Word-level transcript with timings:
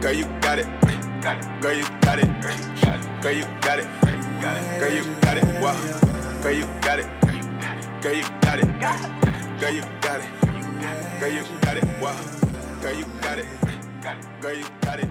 Girl, 0.00 0.14
you 0.14 0.24
got 0.40 0.58
it. 0.58 0.64
Girl, 1.60 1.74
you 1.74 1.84
got 2.00 2.18
it. 2.18 2.40
Girl, 2.40 3.32
you 3.34 3.44
got 3.60 3.78
it. 3.78 3.86
Girl, 4.80 4.92
you 4.94 5.04
got 5.20 5.36
it. 5.36 5.44
Wow. 5.60 6.40
Girl, 6.42 6.52
you 6.52 6.64
got 6.80 6.98
it. 7.00 7.06
Girl, 8.00 8.14
you 8.14 8.22
got 8.40 8.58
it. 8.58 8.80
Girl, 9.60 9.74
you 9.74 9.82
got 10.00 10.20
it. 10.20 11.20
Girl, 11.20 11.30
you 11.30 11.42
got 11.60 11.76
it. 11.76 11.84
Wow. 12.00 12.16
Girl, 12.80 12.94
you 12.94 13.04
got 13.20 13.38
it. 13.40 13.46
Girl, 14.40 14.54
you 14.54 14.64
got 14.80 15.00
it. 15.00 15.08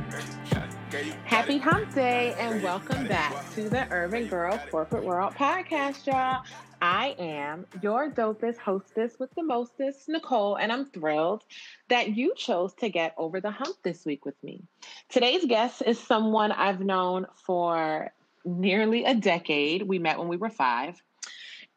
Happy 1.23 1.59
Hump 1.59 1.93
Day 1.93 2.33
and 2.39 2.63
welcome 2.63 3.07
back 3.07 3.31
to 3.53 3.69
the 3.69 3.87
Urban 3.91 4.25
Girl 4.25 4.59
Corporate 4.71 5.03
World 5.03 5.35
podcast, 5.35 6.07
y'all. 6.07 6.43
I 6.81 7.15
am 7.19 7.65
your 7.81 8.09
dopest 8.09 8.57
hostess 8.57 9.19
with 9.19 9.33
the 9.35 9.43
mostest, 9.43 10.07
Nicole, 10.07 10.55
and 10.55 10.71
I'm 10.71 10.85
thrilled 10.85 11.43
that 11.89 12.15
you 12.15 12.33
chose 12.35 12.73
to 12.75 12.89
get 12.89 13.13
over 13.17 13.41
the 13.41 13.51
hump 13.51 13.77
this 13.83 14.05
week 14.05 14.25
with 14.25 14.41
me. 14.43 14.63
Today's 15.09 15.45
guest 15.45 15.83
is 15.85 15.99
someone 15.99 16.51
I've 16.51 16.79
known 16.79 17.25
for 17.33 18.13
nearly 18.45 19.03
a 19.03 19.13
decade. 19.13 19.83
We 19.83 19.99
met 19.99 20.19
when 20.19 20.29
we 20.29 20.37
were 20.37 20.49
five. 20.49 21.01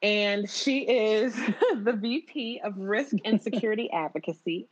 And 0.02 0.48
she 0.48 0.80
is 0.80 1.34
the 1.76 1.92
VP 1.92 2.60
of 2.62 2.78
Risk 2.78 3.16
and 3.24 3.42
Security 3.42 3.90
Advocacy 3.92 4.68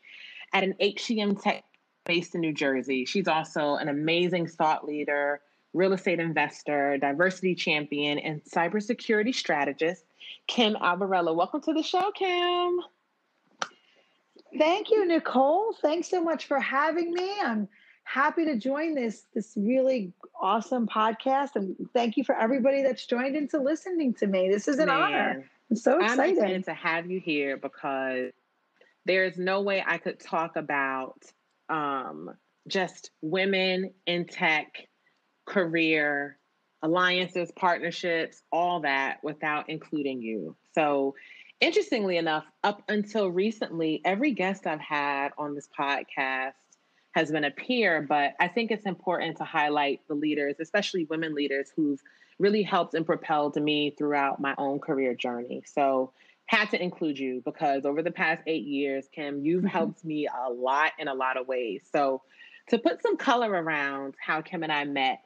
at 0.52 0.64
an 0.64 0.74
HCM 0.80 1.42
Tech 1.42 1.64
based 2.04 2.34
in 2.34 2.40
New 2.40 2.52
Jersey. 2.52 3.04
She's 3.04 3.28
also 3.28 3.76
an 3.76 3.88
amazing 3.88 4.46
thought 4.46 4.86
leader, 4.86 5.40
real 5.72 5.92
estate 5.92 6.18
investor, 6.18 6.98
diversity 6.98 7.54
champion, 7.54 8.18
and 8.18 8.42
cybersecurity 8.44 9.34
strategist, 9.34 10.04
Kim 10.50 10.74
Albarella. 10.74 11.32
Welcome 11.32 11.60
to 11.60 11.72
the 11.72 11.82
show, 11.84 12.10
Kim. 12.10 12.80
Thank 14.58 14.90
you, 14.90 15.06
Nicole. 15.06 15.72
Thanks 15.80 16.10
so 16.10 16.24
much 16.24 16.46
for 16.46 16.58
having 16.58 17.14
me. 17.14 17.32
I'm 17.40 17.68
happy 18.02 18.44
to 18.46 18.56
join 18.56 18.96
this 18.96 19.22
this 19.32 19.52
really 19.56 20.12
awesome 20.40 20.88
podcast, 20.88 21.50
and 21.54 21.76
thank 21.94 22.16
you 22.16 22.24
for 22.24 22.34
everybody 22.34 22.82
that's 22.82 23.06
joined 23.06 23.36
into 23.36 23.60
listening 23.60 24.12
to 24.14 24.26
me. 24.26 24.50
This 24.50 24.66
is 24.66 24.80
an 24.80 24.86
Man, 24.86 25.00
honor. 25.00 25.44
I'm 25.70 25.76
so 25.76 26.00
excited. 26.00 26.20
I'm 26.20 26.30
excited 26.30 26.64
to 26.64 26.74
have 26.74 27.08
you 27.08 27.20
here 27.20 27.56
because 27.56 28.32
there's 29.04 29.38
no 29.38 29.60
way 29.60 29.84
I 29.86 29.98
could 29.98 30.18
talk 30.18 30.56
about 30.56 31.22
um, 31.68 32.34
just 32.66 33.12
women 33.22 33.92
in 34.04 34.24
tech, 34.24 34.88
career, 35.46 36.39
alliances, 36.82 37.50
partnerships, 37.56 38.42
all 38.50 38.80
that 38.80 39.22
without 39.22 39.68
including 39.68 40.22
you. 40.22 40.56
So, 40.74 41.14
interestingly 41.60 42.16
enough, 42.16 42.44
up 42.64 42.82
until 42.88 43.28
recently, 43.28 44.00
every 44.04 44.32
guest 44.32 44.66
I've 44.66 44.80
had 44.80 45.30
on 45.36 45.54
this 45.54 45.68
podcast 45.78 46.52
has 47.12 47.30
been 47.30 47.44
a 47.44 47.50
peer, 47.50 48.02
but 48.08 48.34
I 48.40 48.48
think 48.48 48.70
it's 48.70 48.86
important 48.86 49.36
to 49.38 49.44
highlight 49.44 50.00
the 50.08 50.14
leaders, 50.14 50.56
especially 50.60 51.04
women 51.04 51.34
leaders 51.34 51.70
who've 51.74 52.00
really 52.38 52.62
helped 52.62 52.94
and 52.94 53.04
propelled 53.04 53.56
me 53.56 53.90
throughout 53.98 54.40
my 54.40 54.54
own 54.56 54.78
career 54.78 55.14
journey. 55.14 55.62
So, 55.66 56.12
had 56.46 56.70
to 56.70 56.82
include 56.82 57.16
you 57.16 57.40
because 57.44 57.84
over 57.84 58.02
the 58.02 58.10
past 58.10 58.42
eight 58.48 58.64
years, 58.64 59.06
Kim, 59.14 59.44
you've 59.44 59.58
mm-hmm. 59.58 59.68
helped 59.68 60.04
me 60.04 60.26
a 60.26 60.50
lot 60.50 60.90
in 60.98 61.06
a 61.06 61.14
lot 61.14 61.36
of 61.36 61.46
ways. 61.46 61.82
So, 61.92 62.22
to 62.70 62.78
put 62.78 63.02
some 63.02 63.16
color 63.16 63.50
around 63.50 64.14
how 64.24 64.40
Kim 64.40 64.62
and 64.62 64.72
I 64.72 64.84
met, 64.84 65.20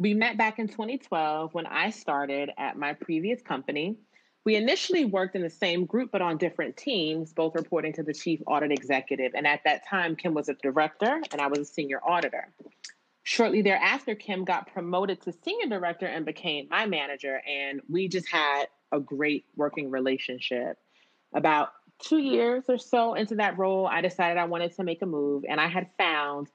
we 0.00 0.14
met 0.14 0.38
back 0.38 0.58
in 0.58 0.66
2012 0.66 1.52
when 1.52 1.66
I 1.66 1.90
started 1.90 2.50
at 2.56 2.78
my 2.78 2.94
previous 2.94 3.42
company. 3.42 3.98
We 4.46 4.56
initially 4.56 5.04
worked 5.04 5.36
in 5.36 5.42
the 5.42 5.50
same 5.50 5.84
group, 5.84 6.10
but 6.10 6.22
on 6.22 6.38
different 6.38 6.78
teams, 6.78 7.34
both 7.34 7.54
reporting 7.54 7.92
to 7.92 8.02
the 8.02 8.14
chief 8.14 8.40
audit 8.46 8.72
executive. 8.72 9.32
And 9.34 9.46
at 9.46 9.60
that 9.64 9.86
time, 9.86 10.16
Kim 10.16 10.32
was 10.32 10.48
a 10.48 10.54
director 10.54 11.20
and 11.30 11.40
I 11.42 11.48
was 11.48 11.58
a 11.58 11.64
senior 11.66 12.00
auditor. 12.02 12.48
Shortly 13.24 13.60
thereafter, 13.60 14.14
Kim 14.14 14.46
got 14.46 14.72
promoted 14.72 15.20
to 15.20 15.34
senior 15.44 15.68
director 15.68 16.06
and 16.06 16.24
became 16.24 16.66
my 16.70 16.86
manager. 16.86 17.42
And 17.46 17.82
we 17.90 18.08
just 18.08 18.30
had 18.30 18.68
a 18.92 19.00
great 19.00 19.44
working 19.54 19.90
relationship. 19.90 20.78
About 21.34 21.74
two 22.02 22.18
years 22.18 22.64
or 22.68 22.78
so 22.78 23.12
into 23.12 23.34
that 23.34 23.58
role, 23.58 23.86
I 23.86 24.00
decided 24.00 24.38
I 24.38 24.46
wanted 24.46 24.74
to 24.76 24.82
make 24.82 25.02
a 25.02 25.06
move, 25.06 25.44
and 25.46 25.60
I 25.60 25.68
had 25.68 25.90
found 25.98 26.48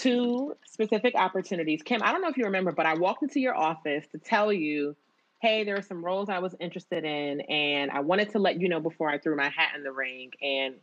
two 0.00 0.54
specific 0.66 1.14
opportunities. 1.14 1.82
Kim, 1.82 2.02
I 2.02 2.12
don't 2.12 2.22
know 2.22 2.28
if 2.28 2.36
you 2.36 2.44
remember, 2.44 2.72
but 2.72 2.86
I 2.86 2.94
walked 2.94 3.22
into 3.22 3.40
your 3.40 3.56
office 3.56 4.06
to 4.12 4.18
tell 4.18 4.52
you, 4.52 4.96
hey, 5.40 5.64
there 5.64 5.76
are 5.76 5.82
some 5.82 6.04
roles 6.04 6.28
I 6.28 6.38
was 6.38 6.54
interested 6.58 7.04
in, 7.04 7.40
and 7.42 7.90
I 7.90 8.00
wanted 8.00 8.30
to 8.30 8.38
let 8.38 8.60
you 8.60 8.68
know 8.68 8.80
before 8.80 9.10
I 9.10 9.18
threw 9.18 9.36
my 9.36 9.48
hat 9.48 9.72
in 9.76 9.82
the 9.82 9.92
ring. 9.92 10.30
And 10.42 10.76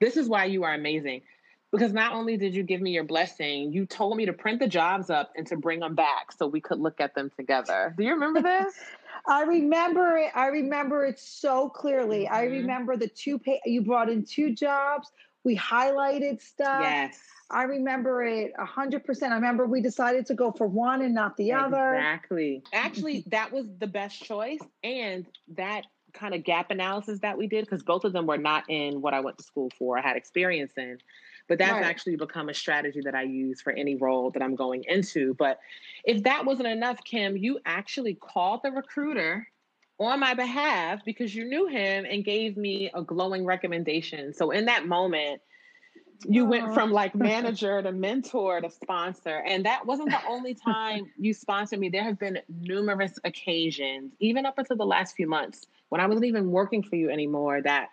this 0.00 0.16
is 0.16 0.28
why 0.28 0.46
you 0.46 0.64
are 0.64 0.74
amazing. 0.74 1.22
Because 1.72 1.92
not 1.92 2.12
only 2.12 2.36
did 2.36 2.54
you 2.54 2.62
give 2.62 2.80
me 2.80 2.92
your 2.92 3.02
blessing, 3.02 3.72
you 3.72 3.84
told 3.84 4.16
me 4.16 4.26
to 4.26 4.32
print 4.32 4.60
the 4.60 4.68
jobs 4.68 5.10
up 5.10 5.32
and 5.36 5.44
to 5.48 5.56
bring 5.56 5.80
them 5.80 5.96
back 5.96 6.30
so 6.30 6.46
we 6.46 6.60
could 6.60 6.78
look 6.78 7.00
at 7.00 7.16
them 7.16 7.30
together. 7.36 7.92
Do 7.98 8.04
you 8.04 8.12
remember 8.12 8.40
this? 8.40 8.74
I 9.26 9.42
remember 9.42 10.18
it. 10.18 10.30
I 10.36 10.46
remember 10.48 11.04
it 11.04 11.18
so 11.18 11.68
clearly. 11.68 12.26
Mm-hmm. 12.26 12.34
I 12.34 12.42
remember 12.44 12.96
the 12.96 13.08
two 13.08 13.40
pay 13.40 13.60
you 13.64 13.82
brought 13.82 14.08
in 14.08 14.24
two 14.24 14.54
jobs. 14.54 15.10
We 15.44 15.56
highlighted 15.56 16.40
stuff. 16.40 16.80
Yes. 16.82 17.20
I 17.50 17.64
remember 17.64 18.24
it 18.24 18.52
a 18.58 18.64
hundred 18.64 19.04
percent. 19.04 19.32
I 19.32 19.36
remember 19.36 19.66
we 19.66 19.80
decided 19.80 20.26
to 20.26 20.34
go 20.34 20.50
for 20.50 20.66
one 20.66 21.02
and 21.02 21.14
not 21.14 21.36
the 21.36 21.52
other. 21.52 21.94
Exactly. 21.94 22.62
Actually, 22.72 23.24
that 23.30 23.52
was 23.52 23.66
the 23.78 23.86
best 23.86 24.22
choice. 24.22 24.60
And 24.82 25.26
that 25.56 25.84
kind 26.14 26.34
of 26.34 26.44
gap 26.44 26.70
analysis 26.70 27.18
that 27.20 27.36
we 27.36 27.46
did, 27.46 27.64
because 27.64 27.82
both 27.82 28.04
of 28.04 28.12
them 28.12 28.26
were 28.26 28.38
not 28.38 28.64
in 28.68 29.02
what 29.02 29.12
I 29.14 29.20
went 29.20 29.36
to 29.38 29.44
school 29.44 29.70
for, 29.78 29.98
I 29.98 30.02
had 30.02 30.16
experience 30.16 30.72
in. 30.76 30.98
But 31.46 31.58
that's 31.58 31.72
right. 31.72 31.84
actually 31.84 32.16
become 32.16 32.48
a 32.48 32.54
strategy 32.54 33.02
that 33.04 33.14
I 33.14 33.22
use 33.22 33.60
for 33.60 33.72
any 33.72 33.96
role 33.96 34.30
that 34.30 34.42
I'm 34.42 34.54
going 34.54 34.84
into. 34.88 35.34
But 35.34 35.58
if 36.04 36.22
that 36.22 36.46
wasn't 36.46 36.68
enough, 36.68 37.04
Kim, 37.04 37.36
you 37.36 37.58
actually 37.66 38.14
called 38.14 38.60
the 38.64 38.70
recruiter 38.70 39.46
on 39.98 40.20
my 40.20 40.34
behalf 40.34 41.04
because 41.04 41.34
you 41.34 41.44
knew 41.44 41.66
him 41.66 42.04
and 42.04 42.24
gave 42.24 42.56
me 42.56 42.90
a 42.94 43.02
glowing 43.02 43.44
recommendation. 43.44 44.34
So 44.34 44.50
in 44.50 44.64
that 44.66 44.86
moment, 44.86 45.40
you 46.26 46.44
went 46.46 46.74
from 46.74 46.90
like 46.90 47.14
manager 47.14 47.82
to 47.82 47.92
mentor 47.92 48.60
to 48.60 48.70
sponsor. 48.70 49.42
And 49.46 49.66
that 49.66 49.86
wasn't 49.86 50.10
the 50.10 50.20
only 50.28 50.54
time 50.54 51.10
you 51.18 51.34
sponsored 51.34 51.78
me. 51.78 51.88
There 51.88 52.02
have 52.02 52.18
been 52.18 52.38
numerous 52.48 53.18
occasions, 53.24 54.12
even 54.20 54.46
up 54.46 54.58
until 54.58 54.76
the 54.76 54.86
last 54.86 55.16
few 55.16 55.28
months, 55.28 55.66
when 55.90 56.00
I 56.00 56.06
wasn't 56.06 56.26
even 56.26 56.50
working 56.50 56.82
for 56.82 56.96
you 56.96 57.10
anymore, 57.10 57.62
that 57.62 57.88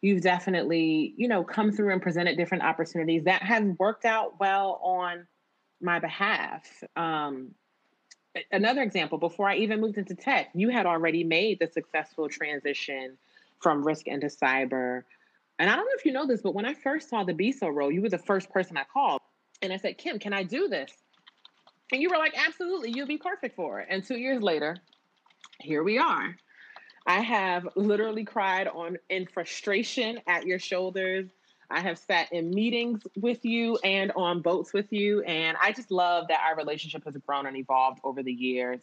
you've 0.00 0.22
definitely, 0.22 1.14
you 1.16 1.28
know, 1.28 1.44
come 1.44 1.72
through 1.72 1.92
and 1.92 2.02
presented 2.02 2.36
different 2.36 2.64
opportunities 2.64 3.24
that 3.24 3.42
have 3.42 3.64
worked 3.78 4.04
out 4.04 4.38
well 4.40 4.80
on 4.82 5.26
my 5.80 5.98
behalf. 5.98 6.64
Um, 6.96 7.52
another 8.52 8.82
example, 8.82 9.18
before 9.18 9.48
I 9.48 9.56
even 9.56 9.80
moved 9.80 9.98
into 9.98 10.14
tech, 10.14 10.50
you 10.54 10.68
had 10.68 10.86
already 10.86 11.24
made 11.24 11.58
the 11.58 11.66
successful 11.66 12.28
transition 12.28 13.16
from 13.60 13.84
risk 13.84 14.06
into 14.06 14.26
cyber. 14.26 15.02
And 15.58 15.70
I 15.70 15.76
don't 15.76 15.86
know 15.86 15.92
if 15.96 16.04
you 16.04 16.12
know 16.12 16.26
this, 16.26 16.42
but 16.42 16.54
when 16.54 16.66
I 16.66 16.74
first 16.74 17.08
saw 17.08 17.24
the 17.24 17.32
BISO 17.32 17.72
role, 17.72 17.90
you 17.90 18.02
were 18.02 18.08
the 18.08 18.18
first 18.18 18.50
person 18.50 18.76
I 18.76 18.84
called. 18.84 19.20
And 19.62 19.72
I 19.72 19.78
said, 19.78 19.96
Kim, 19.98 20.18
can 20.18 20.32
I 20.32 20.42
do 20.42 20.68
this? 20.68 20.92
And 21.92 22.02
you 22.02 22.10
were 22.10 22.18
like, 22.18 22.34
absolutely, 22.36 22.90
you'll 22.90 23.06
be 23.06 23.18
perfect 23.18 23.56
for 23.56 23.80
it. 23.80 23.86
And 23.90 24.04
two 24.04 24.16
years 24.16 24.42
later, 24.42 24.76
here 25.60 25.82
we 25.82 25.98
are. 25.98 26.36
I 27.06 27.20
have 27.20 27.68
literally 27.76 28.24
cried 28.24 28.66
on 28.66 28.98
in 29.08 29.26
frustration 29.26 30.20
at 30.26 30.44
your 30.44 30.58
shoulders. 30.58 31.26
I 31.70 31.80
have 31.80 31.98
sat 31.98 32.32
in 32.32 32.50
meetings 32.50 33.02
with 33.16 33.44
you 33.44 33.78
and 33.84 34.12
on 34.12 34.40
boats 34.40 34.72
with 34.72 34.92
you. 34.92 35.22
And 35.22 35.56
I 35.60 35.72
just 35.72 35.90
love 35.90 36.28
that 36.28 36.40
our 36.46 36.56
relationship 36.56 37.04
has 37.04 37.16
grown 37.26 37.46
and 37.46 37.56
evolved 37.56 38.00
over 38.04 38.22
the 38.22 38.32
years. 38.32 38.80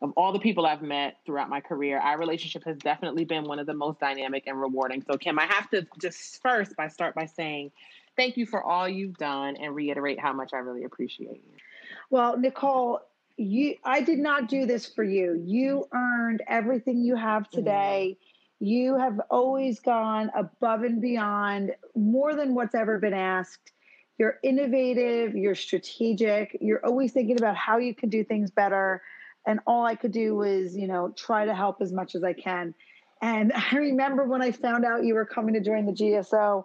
Of 0.00 0.12
all 0.16 0.32
the 0.32 0.40
people 0.40 0.66
I've 0.66 0.82
met 0.82 1.18
throughout 1.24 1.48
my 1.48 1.60
career, 1.60 1.98
our 2.00 2.18
relationship 2.18 2.64
has 2.64 2.76
definitely 2.78 3.24
been 3.24 3.44
one 3.44 3.60
of 3.60 3.66
the 3.66 3.74
most 3.74 4.00
dynamic 4.00 4.44
and 4.48 4.60
rewarding. 4.60 5.02
So, 5.02 5.16
Kim, 5.16 5.38
I 5.38 5.46
have 5.46 5.70
to 5.70 5.86
just 6.00 6.42
first 6.42 6.74
by 6.74 6.88
start 6.88 7.14
by 7.14 7.26
saying 7.26 7.70
thank 8.16 8.36
you 8.36 8.44
for 8.44 8.62
all 8.62 8.88
you've 8.88 9.16
done 9.16 9.56
and 9.56 9.74
reiterate 9.74 10.18
how 10.18 10.32
much 10.32 10.50
I 10.52 10.58
really 10.58 10.82
appreciate 10.82 11.36
you. 11.44 11.52
Well, 12.10 12.36
Nicole, 12.36 13.00
you 13.36 13.76
I 13.84 14.00
did 14.00 14.18
not 14.18 14.48
do 14.48 14.66
this 14.66 14.86
for 14.86 15.04
you. 15.04 15.40
You 15.46 15.88
earned 15.92 16.42
everything 16.46 17.02
you 17.02 17.16
have 17.16 17.44
mm-hmm. 17.44 17.56
today. 17.56 18.16
Mm-hmm. 18.16 18.21
You 18.62 18.96
have 18.96 19.20
always 19.28 19.80
gone 19.80 20.30
above 20.36 20.84
and 20.84 21.00
beyond 21.00 21.72
more 21.96 22.36
than 22.36 22.54
what's 22.54 22.76
ever 22.76 23.00
been 23.00 23.12
asked. 23.12 23.72
You're 24.18 24.38
innovative, 24.44 25.34
you're 25.34 25.56
strategic, 25.56 26.56
you're 26.60 26.78
always 26.86 27.10
thinking 27.10 27.36
about 27.36 27.56
how 27.56 27.78
you 27.78 27.92
can 27.92 28.08
do 28.08 28.22
things 28.22 28.52
better. 28.52 29.02
And 29.48 29.58
all 29.66 29.84
I 29.84 29.96
could 29.96 30.12
do 30.12 30.36
was, 30.36 30.76
you 30.76 30.86
know, 30.86 31.12
try 31.16 31.44
to 31.44 31.52
help 31.52 31.78
as 31.82 31.92
much 31.92 32.14
as 32.14 32.22
I 32.22 32.34
can. 32.34 32.72
And 33.20 33.52
I 33.72 33.74
remember 33.78 34.28
when 34.28 34.42
I 34.42 34.52
found 34.52 34.84
out 34.84 35.02
you 35.02 35.14
were 35.14 35.26
coming 35.26 35.54
to 35.54 35.60
join 35.60 35.84
the 35.84 35.92
GSO, 35.92 36.62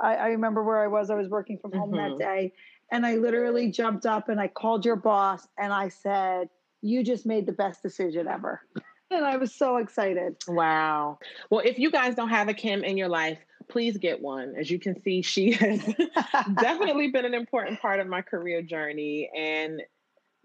I, 0.00 0.14
I 0.14 0.26
remember 0.28 0.62
where 0.62 0.80
I 0.80 0.86
was. 0.86 1.10
I 1.10 1.16
was 1.16 1.28
working 1.28 1.58
from 1.58 1.72
home 1.72 1.90
mm-hmm. 1.90 2.16
that 2.16 2.24
day. 2.24 2.52
And 2.92 3.04
I 3.04 3.16
literally 3.16 3.72
jumped 3.72 4.06
up 4.06 4.28
and 4.28 4.38
I 4.38 4.46
called 4.46 4.84
your 4.84 4.94
boss 4.94 5.48
and 5.58 5.72
I 5.72 5.88
said, 5.88 6.48
You 6.80 7.02
just 7.02 7.26
made 7.26 7.46
the 7.46 7.52
best 7.52 7.82
decision 7.82 8.28
ever. 8.28 8.60
And 9.10 9.24
I 9.24 9.36
was 9.36 9.54
so 9.54 9.78
excited. 9.78 10.36
Wow. 10.46 11.18
Well, 11.50 11.62
if 11.64 11.78
you 11.78 11.90
guys 11.90 12.14
don't 12.14 12.28
have 12.28 12.48
a 12.48 12.54
Kim 12.54 12.84
in 12.84 12.96
your 12.96 13.08
life, 13.08 13.38
please 13.68 13.98
get 13.98 14.22
one. 14.22 14.54
As 14.56 14.70
you 14.70 14.78
can 14.78 15.00
see, 15.02 15.22
she 15.22 15.52
has 15.52 15.80
definitely 16.60 17.08
been 17.08 17.24
an 17.24 17.34
important 17.34 17.80
part 17.80 18.00
of 18.00 18.06
my 18.06 18.22
career 18.22 18.62
journey. 18.62 19.30
And 19.36 19.82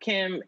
Kim, 0.01 0.41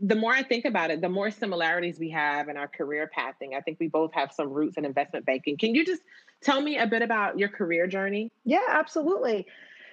the 0.00 0.14
more 0.14 0.32
I 0.32 0.42
think 0.42 0.66
about 0.66 0.90
it, 0.90 1.00
the 1.00 1.08
more 1.08 1.30
similarities 1.30 1.98
we 1.98 2.10
have 2.10 2.48
in 2.48 2.58
our 2.58 2.68
career 2.68 3.10
pathing. 3.14 3.54
I 3.54 3.60
think 3.62 3.78
we 3.80 3.88
both 3.88 4.12
have 4.12 4.32
some 4.32 4.50
roots 4.50 4.76
in 4.76 4.84
investment 4.84 5.24
banking. 5.24 5.56
Can 5.56 5.74
you 5.74 5.84
just 5.84 6.02
tell 6.42 6.60
me 6.60 6.76
a 6.76 6.86
bit 6.86 7.00
about 7.00 7.38
your 7.38 7.48
career 7.48 7.86
journey? 7.86 8.30
Yeah, 8.44 8.60
absolutely. 8.68 9.46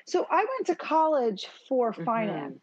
So 0.05 0.27
I 0.29 0.37
went 0.37 0.67
to 0.67 0.75
college 0.75 1.47
for 1.69 1.93
mm-hmm. 1.93 2.03
finance. 2.03 2.59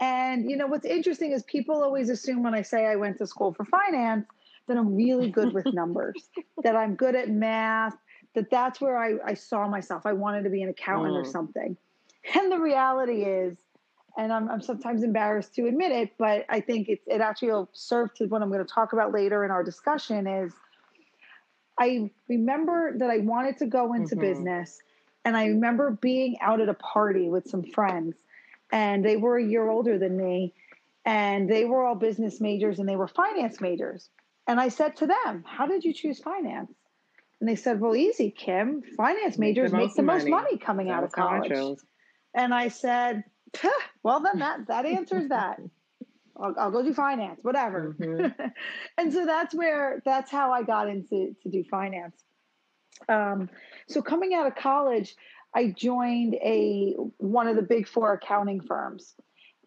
And 0.00 0.48
you 0.48 0.56
know 0.56 0.68
what's 0.68 0.86
interesting 0.86 1.32
is 1.32 1.42
people 1.42 1.82
always 1.82 2.08
assume 2.08 2.42
when 2.44 2.54
I 2.54 2.62
say 2.62 2.86
I 2.86 2.96
went 2.96 3.18
to 3.18 3.26
school 3.26 3.52
for 3.52 3.64
finance 3.64 4.26
that 4.68 4.76
I'm 4.76 4.94
really 4.94 5.30
good 5.30 5.52
with 5.52 5.66
numbers, 5.72 6.28
that 6.62 6.76
I'm 6.76 6.94
good 6.94 7.14
at 7.14 7.28
math, 7.28 7.96
that 8.34 8.50
that's 8.50 8.80
where 8.80 8.98
I, 8.98 9.14
I 9.24 9.34
saw 9.34 9.68
myself. 9.68 10.06
I 10.06 10.12
wanted 10.12 10.44
to 10.44 10.50
be 10.50 10.62
an 10.62 10.68
accountant 10.68 11.14
mm. 11.14 11.20
or 11.20 11.24
something. 11.24 11.76
And 12.34 12.52
the 12.52 12.58
reality 12.58 13.22
is, 13.22 13.56
and 14.16 14.32
I'm, 14.32 14.50
I'm 14.50 14.60
sometimes 14.60 15.02
embarrassed 15.02 15.54
to 15.54 15.66
admit 15.66 15.92
it, 15.92 16.12
but 16.18 16.44
I 16.48 16.60
think 16.60 16.88
it's, 16.88 17.06
it 17.06 17.20
actually 17.20 17.52
will 17.52 17.68
serve 17.72 18.12
to 18.14 18.26
what 18.26 18.42
I'm 18.42 18.50
going 18.50 18.64
to 18.64 18.72
talk 18.72 18.92
about 18.92 19.12
later 19.12 19.44
in 19.44 19.50
our 19.50 19.62
discussion 19.62 20.26
is 20.26 20.52
I 21.78 22.10
remember 22.28 22.98
that 22.98 23.10
I 23.10 23.18
wanted 23.18 23.58
to 23.58 23.66
go 23.66 23.94
into 23.94 24.14
mm-hmm. 24.14 24.20
business. 24.20 24.80
And 25.24 25.36
I 25.36 25.46
remember 25.46 25.90
being 25.90 26.36
out 26.40 26.60
at 26.60 26.68
a 26.68 26.74
party 26.74 27.28
with 27.28 27.48
some 27.48 27.62
friends, 27.62 28.16
and 28.72 29.04
they 29.04 29.16
were 29.16 29.36
a 29.36 29.44
year 29.44 29.68
older 29.68 29.98
than 29.98 30.16
me, 30.16 30.54
and 31.04 31.48
they 31.48 31.64
were 31.64 31.84
all 31.84 31.94
business 31.94 32.40
majors 32.40 32.78
and 32.78 32.88
they 32.88 32.96
were 32.96 33.08
finance 33.08 33.60
majors. 33.60 34.10
And 34.48 34.58
I 34.58 34.68
said 34.68 34.96
to 34.96 35.06
them, 35.06 35.44
How 35.46 35.66
did 35.66 35.84
you 35.84 35.92
choose 35.92 36.18
finance? 36.18 36.72
And 37.40 37.48
they 37.48 37.54
said, 37.54 37.80
Well, 37.80 37.94
easy, 37.94 38.30
Kim. 38.30 38.82
Finance 38.96 39.38
majors 39.38 39.72
make 39.72 39.94
the 39.94 40.02
most 40.02 40.26
money, 40.26 40.30
money 40.30 40.58
coming 40.58 40.90
out 40.90 41.04
of 41.04 41.12
college. 41.12 41.52
And 42.34 42.52
I 42.54 42.68
said, 42.68 43.24
Well, 44.02 44.20
then 44.20 44.40
that, 44.40 44.66
that 44.68 44.86
answers 44.86 45.28
that. 45.28 45.60
I'll, 46.40 46.54
I'll, 46.58 46.70
go 46.70 46.82
do 46.82 46.94
finance, 46.94 47.40
whatever. 47.42 47.96
Mm-hmm. 47.98 48.48
and 48.98 49.12
so 49.12 49.26
that's 49.26 49.54
where 49.54 50.00
that's 50.04 50.30
how 50.30 50.52
I 50.52 50.62
got 50.62 50.88
into 50.88 51.34
to 51.42 51.48
do 51.50 51.64
finance. 51.68 52.16
Um, 53.08 53.50
so 53.88 54.02
coming 54.02 54.34
out 54.34 54.46
of 54.46 54.54
college, 54.54 55.16
I 55.54 55.74
joined 55.76 56.34
a 56.34 56.94
one 57.16 57.48
of 57.48 57.56
the 57.56 57.62
big 57.62 57.88
four 57.88 58.12
accounting 58.12 58.60
firms, 58.60 59.14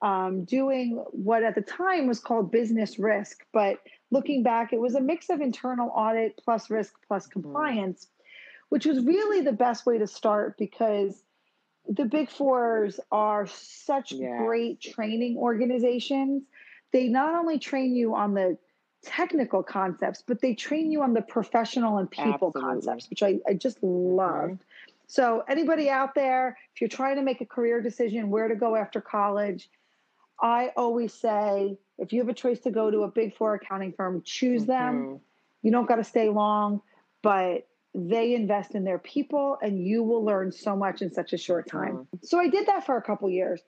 um, 0.01 0.43
doing 0.45 1.03
what 1.11 1.43
at 1.43 1.55
the 1.55 1.61
time 1.61 2.07
was 2.07 2.19
called 2.19 2.51
business 2.51 2.97
risk, 2.97 3.45
but 3.53 3.79
looking 4.09 4.43
back, 4.43 4.73
it 4.73 4.79
was 4.79 4.95
a 4.95 5.01
mix 5.01 5.29
of 5.29 5.41
internal 5.41 5.89
audit 5.89 6.39
plus 6.43 6.69
risk 6.69 6.93
plus 7.07 7.27
mm-hmm. 7.27 7.41
compliance, 7.41 8.07
which 8.69 8.85
was 8.85 9.03
really 9.03 9.41
the 9.41 9.51
best 9.51 9.85
way 9.85 9.97
to 9.97 10.07
start 10.07 10.57
because 10.57 11.21
the 11.87 12.05
big 12.05 12.29
fours 12.29 12.99
are 13.11 13.47
such 13.47 14.11
yeah. 14.11 14.37
great 14.37 14.81
training 14.81 15.37
organizations. 15.37 16.43
They 16.91 17.07
not 17.07 17.35
only 17.35 17.59
train 17.59 17.95
you 17.95 18.15
on 18.15 18.33
the 18.33 18.57
technical 19.03 19.63
concepts, 19.63 20.23
but 20.25 20.41
they 20.41 20.53
train 20.53 20.91
you 20.91 21.01
on 21.01 21.13
the 21.13 21.21
professional 21.21 21.97
and 21.97 22.09
people 22.09 22.33
Absolutely. 22.33 22.61
concepts, 22.61 23.09
which 23.09 23.23
I, 23.23 23.39
I 23.47 23.53
just 23.53 23.77
mm-hmm. 23.77 24.15
loved. 24.15 24.53
Mm-hmm. 24.53 24.91
So, 25.07 25.43
anybody 25.49 25.89
out 25.89 26.15
there, 26.15 26.57
if 26.73 26.79
you're 26.79 26.87
trying 26.87 27.17
to 27.17 27.21
make 27.21 27.41
a 27.41 27.45
career 27.45 27.81
decision 27.81 28.29
where 28.29 28.47
to 28.47 28.55
go 28.55 28.77
after 28.77 29.01
college, 29.01 29.69
I 30.41 30.71
always 30.75 31.13
say 31.13 31.77
if 31.97 32.11
you 32.11 32.19
have 32.19 32.29
a 32.29 32.33
choice 32.33 32.59
to 32.61 32.71
go 32.71 32.89
to 32.89 33.03
a 33.03 33.07
big 33.07 33.35
four 33.35 33.53
accounting 33.55 33.93
firm, 33.93 34.21
choose 34.25 34.65
them. 34.65 34.95
Mm-hmm. 34.95 35.15
You 35.61 35.71
don't 35.71 35.87
got 35.87 35.97
to 35.97 36.03
stay 36.03 36.29
long, 36.29 36.81
but 37.21 37.67
they 37.93 38.33
invest 38.33 38.73
in 38.73 38.83
their 38.83 38.97
people 38.97 39.57
and 39.61 39.85
you 39.85 40.01
will 40.01 40.23
learn 40.23 40.51
so 40.51 40.75
much 40.75 41.01
in 41.01 41.13
such 41.13 41.33
a 41.33 41.37
short 41.37 41.67
time. 41.67 41.93
Mm-hmm. 41.93 42.17
So 42.23 42.39
I 42.39 42.47
did 42.47 42.65
that 42.67 42.85
for 42.85 42.97
a 42.97 43.01
couple 43.01 43.29
years. 43.29 43.61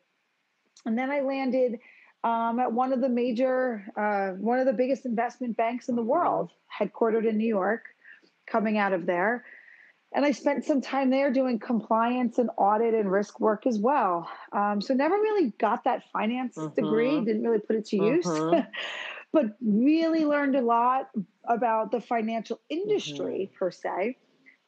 And 0.85 0.97
then 0.97 1.11
I 1.11 1.21
landed 1.21 1.79
um, 2.23 2.59
at 2.59 2.71
one 2.71 2.93
of 2.93 3.01
the 3.01 3.09
major, 3.09 3.85
uh, 3.95 4.29
one 4.37 4.59
of 4.59 4.65
the 4.65 4.73
biggest 4.73 5.05
investment 5.05 5.57
banks 5.57 5.89
in 5.89 5.95
the 5.95 6.01
world, 6.01 6.51
headquartered 6.79 7.27
in 7.27 7.37
New 7.37 7.47
York, 7.47 7.85
coming 8.47 8.77
out 8.77 8.93
of 8.93 9.05
there. 9.05 9.45
And 10.15 10.25
I 10.25 10.31
spent 10.31 10.63
some 10.63 10.79
time 10.79 11.09
there 11.09 11.31
doing 11.31 11.57
compliance 11.57 12.37
and 12.37 12.49
audit 12.57 12.93
and 12.93 13.11
risk 13.11 13.39
work 13.39 13.65
as 13.65 13.79
well. 13.79 14.29
Um, 14.51 14.79
so 14.79 14.93
never 14.93 15.15
really 15.15 15.49
got 15.59 15.83
that 15.85 16.03
finance 16.11 16.55
mm-hmm. 16.55 16.75
degree, 16.75 17.19
didn't 17.21 17.43
really 17.43 17.59
put 17.59 17.75
it 17.77 17.85
to 17.87 17.97
use, 17.97 18.25
mm-hmm. 18.25 18.67
but 19.33 19.45
really 19.61 20.23
learned 20.23 20.55
a 20.55 20.61
lot 20.61 21.09
about 21.45 21.91
the 21.91 21.99
financial 21.99 22.59
industry 22.69 23.49
mm-hmm. 23.49 23.57
per 23.57 23.71
se, 23.71 24.17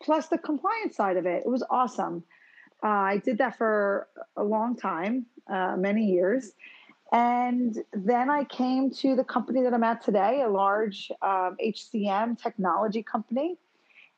plus 0.01 0.27
the 0.27 0.37
compliance 0.39 0.95
side 0.95 1.17
of 1.17 1.27
it. 1.27 1.43
It 1.45 1.49
was 1.49 1.63
awesome. 1.69 2.23
Uh, 2.83 2.87
I 2.87 3.17
did 3.23 3.37
that 3.37 3.57
for 3.57 4.07
a 4.35 4.43
long 4.43 4.75
time, 4.75 5.27
uh, 5.47 5.75
many 5.77 6.05
years. 6.05 6.53
And 7.11 7.77
then 7.93 8.31
I 8.31 8.45
came 8.45 8.91
to 8.95 9.15
the 9.15 9.23
company 9.23 9.61
that 9.61 9.73
I'm 9.73 9.83
at 9.83 10.03
today, 10.03 10.41
a 10.41 10.49
large 10.49 11.11
um, 11.21 11.55
HCM 11.63 12.41
technology 12.41 13.03
company. 13.03 13.57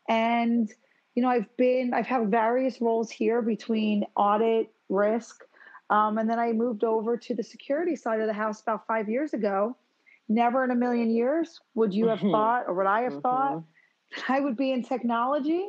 And 0.08 0.72
you 1.18 1.24
know, 1.24 1.30
I've 1.30 1.58
been, 1.58 1.96
I've 1.96 2.06
had 2.06 2.30
various 2.30 2.80
roles 2.80 3.10
here 3.10 3.42
between 3.42 4.06
audit, 4.16 4.72
risk, 4.88 5.44
um, 5.90 6.20
and 6.20 6.30
then 6.30 6.38
I 6.38 6.54
moved 6.54 6.84
over 6.84 7.18
to 7.18 7.34
the 7.34 7.42
security 7.42 7.96
side 7.96 8.22
of 8.22 8.28
the 8.28 8.34
house 8.34 8.62
about 8.62 8.86
five 8.86 9.10
years 9.10 9.34
ago. 9.34 9.76
Never 10.30 10.64
in 10.64 10.70
a 10.70 10.76
million 10.76 11.10
years 11.10 11.60
would 11.74 11.92
you 11.92 12.10
have 12.10 12.20
mm-hmm. 12.20 12.30
thought, 12.30 12.66
or 12.68 12.76
would 12.76 12.86
I 12.86 13.02
have 13.02 13.14
mm-hmm. 13.14 13.22
thought, 13.24 13.64
I 14.30 14.40
would 14.40 14.56
be 14.56 14.72
in 14.72 14.84
technology. 14.84 15.68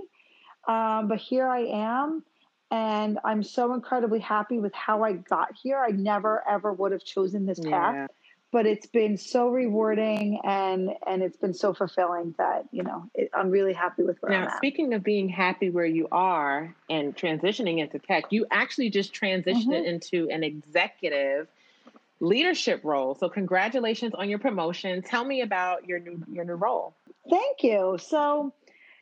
Um, 0.69 1.09
but 1.09 1.19
here 1.19 1.49
I 1.49 1.61
am, 1.61 2.23
and 2.71 3.19
I'm 3.25 3.43
so 3.43 3.73
incredibly 3.73 4.21
happy 4.21 4.59
with 4.59 4.75
how 4.75 5.03
I 5.03 5.15
got 5.15 5.56
here. 5.62 5.79
I 5.79 5.93
never 5.93 6.47
ever 6.47 6.75
would 6.75 6.93
have 6.93 7.05
chosen 7.05 7.47
this 7.47 7.59
path. 7.59 7.94
Yeah 7.94 8.06
but 8.50 8.67
it's 8.67 8.87
been 8.87 9.17
so 9.17 9.49
rewarding 9.49 10.41
and 10.45 10.91
and 11.06 11.23
it's 11.23 11.37
been 11.37 11.55
so 11.55 11.75
fulfilling 11.75 12.35
that 12.39 12.65
you 12.71 12.83
know 12.83 13.05
it, 13.15 13.31
I'm 13.35 13.50
really 13.50 13.73
happy 13.75 14.03
with 14.03 14.19
where 14.21 14.33
now, 14.33 14.43
I'm 14.43 14.49
at. 14.49 14.56
Speaking 14.56 14.95
of 14.95 15.03
being 15.03 15.29
happy 15.29 15.71
where 15.71 15.87
you 15.87 16.09
are 16.11 16.75
and 16.89 17.15
transitioning 17.15 17.79
into 17.79 17.99
tech, 17.99 18.25
you 18.31 18.47
actually 18.50 18.91
just 18.91 19.12
transitioned 19.12 19.67
mm-hmm. 19.67 19.87
into 19.87 20.29
an 20.31 20.45
executive 20.45 21.49
leadership 22.21 22.81
role. 22.85 23.15
So 23.15 23.29
congratulations 23.29 24.15
on 24.15 24.29
your 24.29 24.39
promotion. 24.39 25.03
Tell 25.03 25.25
me 25.25 25.43
about 25.43 25.87
your 25.87 25.99
new 25.99 26.23
your 26.33 26.44
new 26.44 26.55
role. 26.55 26.94
Thank 27.29 27.62
you. 27.62 27.99
So, 28.01 28.55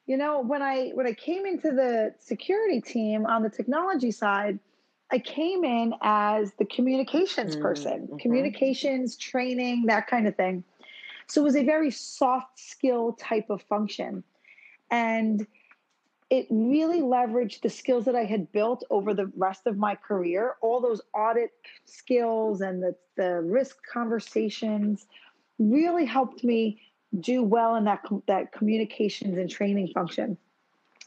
you 0.07 0.17
know, 0.17 0.41
when 0.41 0.63
I 0.63 0.91
when 0.95 1.07
I 1.07 1.13
came 1.13 1.47
into 1.47 1.71
the 1.71 2.15
security 2.19 2.81
team 2.81 3.27
on 3.27 3.43
the 3.43 3.51
technology 3.51 4.11
side, 4.11 4.59
I 5.11 5.19
came 5.19 5.65
in 5.65 5.95
as 6.03 6.53
the 6.59 6.65
communications 6.65 7.57
mm, 7.57 7.63
person, 7.63 8.03
mm-hmm. 8.03 8.17
communications, 8.17 9.17
training, 9.17 9.87
that 9.87 10.09
kind 10.09 10.27
of 10.27 10.37
thing. 10.37 10.65
So 11.29 11.41
it 11.41 11.45
was 11.45 11.57
a 11.57 11.65
very 11.65 11.91
soft 11.91 12.59
skill 12.59 13.13
type 13.13 13.51
of 13.51 13.63
function. 13.63 14.25
And 14.91 15.47
it 16.29 16.47
really 16.51 17.01
leveraged 17.01 17.63
the 17.63 17.71
skills 17.71 18.05
that 18.07 18.17
I 18.17 18.25
had 18.25 18.51
built 18.51 18.85
over 18.91 19.15
the 19.15 19.31
rest 19.37 19.67
of 19.67 19.77
my 19.77 19.95
career, 19.95 20.57
all 20.61 20.81
those 20.81 21.01
audit 21.15 21.53
skills 21.85 22.61
and 22.61 22.83
the, 22.83 22.97
the 23.17 23.43
risk 23.43 23.77
conversations 23.93 25.07
really 25.59 26.05
helped 26.05 26.43
me 26.43 26.81
do 27.21 27.43
well 27.43 27.77
in 27.77 27.85
that, 27.85 28.05
that 28.27 28.53
communications 28.53 29.39
and 29.39 29.49
training 29.49 29.89
function. 29.95 30.37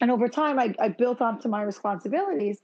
And 0.01 0.09
over 0.09 0.29
time, 0.29 0.57
I, 0.57 0.73
I 0.79 0.87
built 0.87 1.21
onto 1.21 1.49
my 1.49 1.63
responsibilities. 1.63 2.59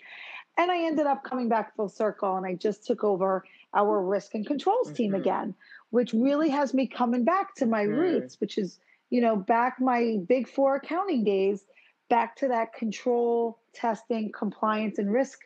And 0.58 0.72
I 0.72 0.86
ended 0.86 1.06
up 1.06 1.24
coming 1.24 1.50
back 1.50 1.76
full 1.76 1.90
circle 1.90 2.38
and 2.38 2.46
I 2.46 2.54
just 2.54 2.86
took 2.86 3.04
over 3.04 3.44
our 3.74 4.02
risk 4.02 4.36
and 4.36 4.48
controls 4.48 4.88
mm-hmm. 4.88 4.96
team 4.96 5.16
again, 5.16 5.54
which 5.90 6.14
really 6.14 6.50
has 6.50 6.74
me 6.74 6.88
coming 6.88 7.26
back 7.26 7.56
to 7.56 7.66
my 7.66 7.84
mm-hmm. 7.84 8.00
roots, 8.00 8.40
which 8.40 8.58
is, 8.58 8.80
you 9.10 9.22
know, 9.22 9.36
back 9.36 9.82
my 9.82 10.18
big 10.28 10.48
four 10.48 10.78
accounting 10.78 11.24
days, 11.24 11.66
back 12.10 12.38
to 12.38 12.48
that 12.48 12.74
control, 12.74 13.60
testing, 13.74 14.32
compliance, 14.32 14.98
and 14.98 15.12
risk 15.12 15.40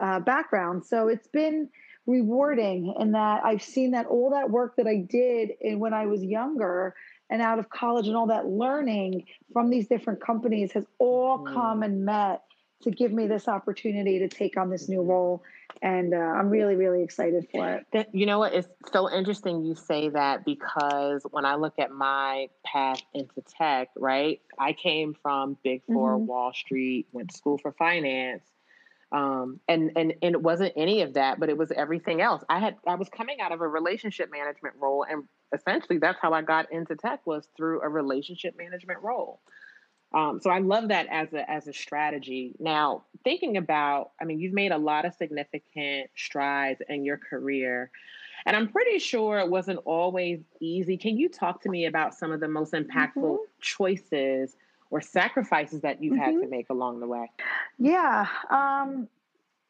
uh, 0.00 0.20
background. 0.20 0.84
So 0.84 1.08
it's 1.08 1.28
been 1.28 1.68
rewarding 2.06 2.94
in 2.98 3.12
that 3.12 3.44
I've 3.44 3.62
seen 3.62 3.92
that 3.92 4.06
all 4.06 4.30
that 4.30 4.50
work 4.50 4.76
that 4.76 4.86
I 4.86 4.96
did 4.96 5.50
in, 5.60 5.78
when 5.78 5.94
I 5.94 6.06
was 6.06 6.22
younger 6.22 6.94
and 7.30 7.40
out 7.40 7.58
of 7.58 7.70
college 7.70 8.08
and 8.08 8.16
all 8.16 8.26
that 8.26 8.46
learning 8.46 9.26
from 9.52 9.70
these 9.70 9.86
different 9.86 10.20
companies 10.20 10.72
has 10.72 10.84
all 10.98 11.38
mm. 11.38 11.54
come 11.54 11.82
and 11.82 12.04
met 12.04 12.42
to 12.82 12.90
give 12.90 13.12
me 13.12 13.26
this 13.26 13.48
opportunity 13.48 14.20
to 14.20 14.28
take 14.28 14.56
on 14.56 14.70
this 14.70 14.88
new 14.88 15.02
role. 15.02 15.42
And 15.82 16.14
uh, 16.14 16.16
I'm 16.16 16.50
really, 16.50 16.76
really 16.76 17.02
excited 17.02 17.46
for 17.50 17.84
it. 17.92 18.08
You 18.12 18.26
know 18.26 18.38
what? 18.38 18.54
It's 18.54 18.68
so 18.92 19.10
interesting 19.10 19.64
you 19.64 19.74
say 19.74 20.08
that 20.10 20.44
because 20.44 21.22
when 21.30 21.44
I 21.44 21.54
look 21.54 21.78
at 21.78 21.90
my 21.90 22.48
path 22.64 23.02
into 23.14 23.42
tech, 23.58 23.88
right, 23.96 24.40
I 24.58 24.72
came 24.72 25.14
from 25.22 25.56
Big 25.62 25.82
4 25.86 26.16
mm-hmm. 26.16 26.26
Wall 26.26 26.52
Street, 26.52 27.06
went 27.12 27.30
to 27.30 27.36
school 27.36 27.58
for 27.58 27.72
finance. 27.72 28.44
Um, 29.12 29.58
and, 29.66 29.90
and 29.96 30.14
and 30.22 30.34
it 30.36 30.40
wasn't 30.40 30.72
any 30.76 31.02
of 31.02 31.14
that, 31.14 31.40
but 31.40 31.48
it 31.48 31.58
was 31.58 31.72
everything 31.72 32.20
else. 32.20 32.44
I 32.48 32.60
had 32.60 32.76
I 32.86 32.94
was 32.94 33.08
coming 33.08 33.40
out 33.40 33.50
of 33.50 33.60
a 33.60 33.66
relationship 33.66 34.30
management 34.30 34.76
role, 34.78 35.04
and 35.08 35.24
essentially 35.52 35.98
that's 35.98 36.20
how 36.22 36.32
I 36.32 36.42
got 36.42 36.70
into 36.70 36.94
tech 36.94 37.26
was 37.26 37.48
through 37.56 37.82
a 37.82 37.88
relationship 37.88 38.56
management 38.56 39.00
role. 39.02 39.40
Um, 40.12 40.40
so 40.40 40.50
I 40.50 40.58
love 40.58 40.88
that 40.88 41.06
as 41.10 41.32
a 41.32 41.48
as 41.48 41.68
a 41.68 41.72
strategy. 41.72 42.54
Now, 42.58 43.04
thinking 43.22 43.56
about, 43.56 44.10
I 44.20 44.24
mean, 44.24 44.40
you've 44.40 44.52
made 44.52 44.72
a 44.72 44.78
lot 44.78 45.04
of 45.04 45.14
significant 45.14 46.10
strides 46.16 46.82
in 46.88 47.04
your 47.04 47.16
career, 47.16 47.90
and 48.44 48.56
I'm 48.56 48.68
pretty 48.68 48.98
sure 48.98 49.38
it 49.38 49.48
wasn't 49.48 49.80
always 49.84 50.40
easy. 50.60 50.96
Can 50.96 51.16
you 51.16 51.28
talk 51.28 51.62
to 51.62 51.68
me 51.68 51.86
about 51.86 52.14
some 52.14 52.32
of 52.32 52.40
the 52.40 52.48
most 52.48 52.72
impactful 52.72 53.14
mm-hmm. 53.14 53.44
choices 53.60 54.56
or 54.90 55.00
sacrifices 55.00 55.80
that 55.82 56.02
you've 56.02 56.14
mm-hmm. 56.14 56.22
had 56.22 56.30
to 56.32 56.38
mm-hmm. 56.38 56.50
make 56.50 56.70
along 56.70 56.98
the 56.98 57.06
way? 57.06 57.30
Yeah. 57.78 58.26
Um, 58.50 59.08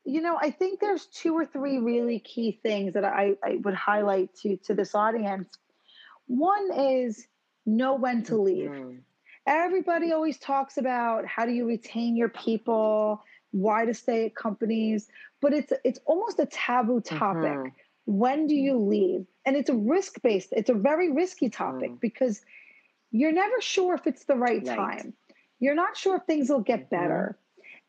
you 0.04 0.22
know, 0.22 0.38
I 0.40 0.50
think 0.50 0.80
there's 0.80 1.04
two 1.06 1.34
or 1.34 1.44
three 1.44 1.78
really 1.78 2.18
key 2.18 2.58
things 2.62 2.94
that 2.94 3.04
I, 3.04 3.34
I 3.44 3.56
would 3.62 3.74
highlight 3.74 4.34
to 4.36 4.56
to 4.64 4.74
this 4.74 4.94
audience. 4.94 5.50
One 6.26 6.70
is 6.72 7.26
know 7.66 7.94
when 7.94 8.22
to 8.24 8.40
leave. 8.40 8.70
Mm-hmm. 8.70 8.98
Everybody 9.50 10.12
always 10.12 10.38
talks 10.38 10.78
about 10.78 11.26
how 11.26 11.44
do 11.44 11.50
you 11.50 11.66
retain 11.66 12.16
your 12.16 12.28
people, 12.28 13.20
why 13.50 13.84
to 13.84 13.92
stay 13.92 14.26
at 14.26 14.36
companies, 14.36 15.08
but 15.40 15.52
it's 15.52 15.72
it's 15.84 15.98
almost 16.06 16.38
a 16.38 16.46
taboo 16.46 17.00
topic. 17.00 17.50
Mm-hmm. 17.50 17.68
When 18.06 18.46
do 18.46 18.54
you 18.54 18.78
leave? 18.78 19.26
And 19.44 19.56
it's 19.56 19.68
a 19.68 19.74
risk 19.74 20.22
based. 20.22 20.50
It's 20.52 20.70
a 20.70 20.74
very 20.74 21.10
risky 21.10 21.50
topic 21.50 21.90
mm. 21.90 22.00
because 22.00 22.42
you're 23.10 23.32
never 23.32 23.60
sure 23.60 23.94
if 23.94 24.06
it's 24.06 24.24
the 24.24 24.36
right, 24.36 24.64
right, 24.64 24.76
time. 24.76 25.14
You're 25.58 25.74
not 25.74 25.96
sure 25.96 26.16
if 26.16 26.22
things 26.24 26.48
will 26.48 26.60
get 26.60 26.82
mm-hmm. 26.82 26.96
better. 26.96 27.38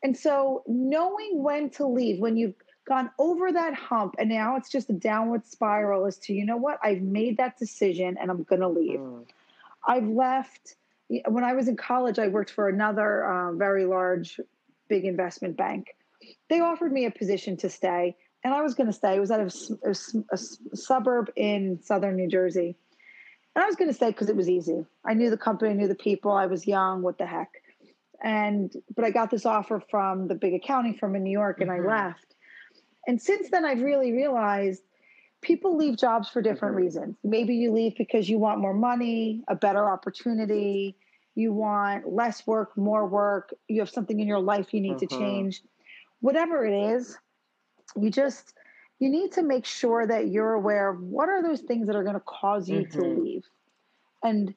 And 0.02 0.16
so 0.16 0.64
knowing 0.66 1.42
when 1.44 1.70
to 1.70 1.86
leave, 1.86 2.18
when 2.18 2.36
you've 2.36 2.56
gone 2.88 3.10
over 3.20 3.52
that 3.52 3.74
hump 3.74 4.16
and 4.18 4.28
now 4.28 4.56
it's 4.56 4.68
just 4.68 4.90
a 4.90 4.94
downward 4.94 5.46
spiral 5.46 6.06
as 6.06 6.18
to, 6.18 6.32
you 6.32 6.44
know 6.44 6.56
what, 6.56 6.80
I've 6.82 7.02
made 7.02 7.36
that 7.36 7.56
decision 7.56 8.16
and 8.20 8.30
I'm 8.30 8.42
going 8.42 8.62
to 8.62 8.68
leave. 8.68 8.98
Mm. 8.98 9.24
I've 9.86 10.08
left. 10.08 10.74
When 11.26 11.44
I 11.44 11.52
was 11.52 11.68
in 11.68 11.76
college, 11.76 12.18
I 12.18 12.28
worked 12.28 12.50
for 12.50 12.68
another 12.68 13.24
uh, 13.24 13.52
very 13.52 13.84
large, 13.84 14.40
big 14.88 15.04
investment 15.04 15.56
bank. 15.56 15.88
They 16.48 16.60
offered 16.60 16.92
me 16.92 17.04
a 17.06 17.10
position 17.10 17.56
to 17.58 17.68
stay, 17.68 18.16
and 18.44 18.54
I 18.54 18.62
was 18.62 18.74
going 18.74 18.86
to 18.86 18.92
stay. 18.92 19.16
It 19.16 19.20
was 19.20 19.30
at 19.30 19.40
a, 19.40 19.50
a, 19.84 19.94
a 20.32 20.76
suburb 20.76 21.30
in 21.36 21.80
southern 21.82 22.16
New 22.16 22.28
Jersey. 22.28 22.76
And 23.54 23.62
I 23.62 23.66
was 23.66 23.76
going 23.76 23.90
to 23.90 23.94
stay 23.94 24.08
because 24.08 24.28
it 24.28 24.36
was 24.36 24.48
easy. 24.48 24.86
I 25.04 25.14
knew 25.14 25.28
the 25.30 25.36
company, 25.36 25.70
I 25.72 25.74
knew 25.74 25.88
the 25.88 25.94
people. 25.94 26.32
I 26.32 26.46
was 26.46 26.66
young. 26.66 27.02
What 27.02 27.18
the 27.18 27.26
heck? 27.26 27.50
And 28.22 28.72
but 28.94 29.04
I 29.04 29.10
got 29.10 29.30
this 29.30 29.44
offer 29.44 29.82
from 29.90 30.28
the 30.28 30.34
big 30.34 30.54
accounting 30.54 30.96
firm 30.96 31.16
in 31.16 31.24
New 31.24 31.32
York, 31.32 31.60
and 31.60 31.68
mm-hmm. 31.68 31.88
I 31.88 32.04
left. 32.06 32.34
And 33.06 33.20
since 33.20 33.50
then, 33.50 33.64
I've 33.64 33.82
really 33.82 34.12
realized 34.12 34.82
people 35.42 35.76
leave 35.76 35.98
jobs 35.98 36.28
for 36.28 36.40
different 36.40 36.76
mm-hmm. 36.76 36.84
reasons. 36.84 37.16
Maybe 37.24 37.54
you 37.56 37.72
leave 37.72 37.94
because 37.98 38.28
you 38.28 38.38
want 38.38 38.60
more 38.60 38.74
money, 38.74 39.42
a 39.48 39.56
better 39.56 39.90
opportunity, 39.90 40.96
you 41.34 41.52
want 41.52 42.12
less 42.12 42.46
work, 42.46 42.76
more 42.76 43.06
work, 43.06 43.54
you 43.68 43.80
have 43.80 43.90
something 43.90 44.20
in 44.20 44.28
your 44.28 44.40
life 44.40 44.72
you 44.72 44.80
need 44.80 44.96
mm-hmm. 44.96 45.06
to 45.06 45.18
change. 45.18 45.62
Whatever 46.20 46.64
it 46.66 46.94
is, 46.94 47.16
you 48.00 48.10
just 48.10 48.54
you 48.98 49.10
need 49.10 49.32
to 49.32 49.42
make 49.42 49.66
sure 49.66 50.06
that 50.06 50.28
you're 50.28 50.52
aware 50.52 50.90
of 50.90 51.00
what 51.00 51.28
are 51.28 51.42
those 51.42 51.60
things 51.62 51.88
that 51.88 51.96
are 51.96 52.04
going 52.04 52.14
to 52.14 52.20
cause 52.20 52.68
you 52.68 52.82
mm-hmm. 52.82 53.00
to 53.00 53.20
leave. 53.20 53.42
And 54.22 54.54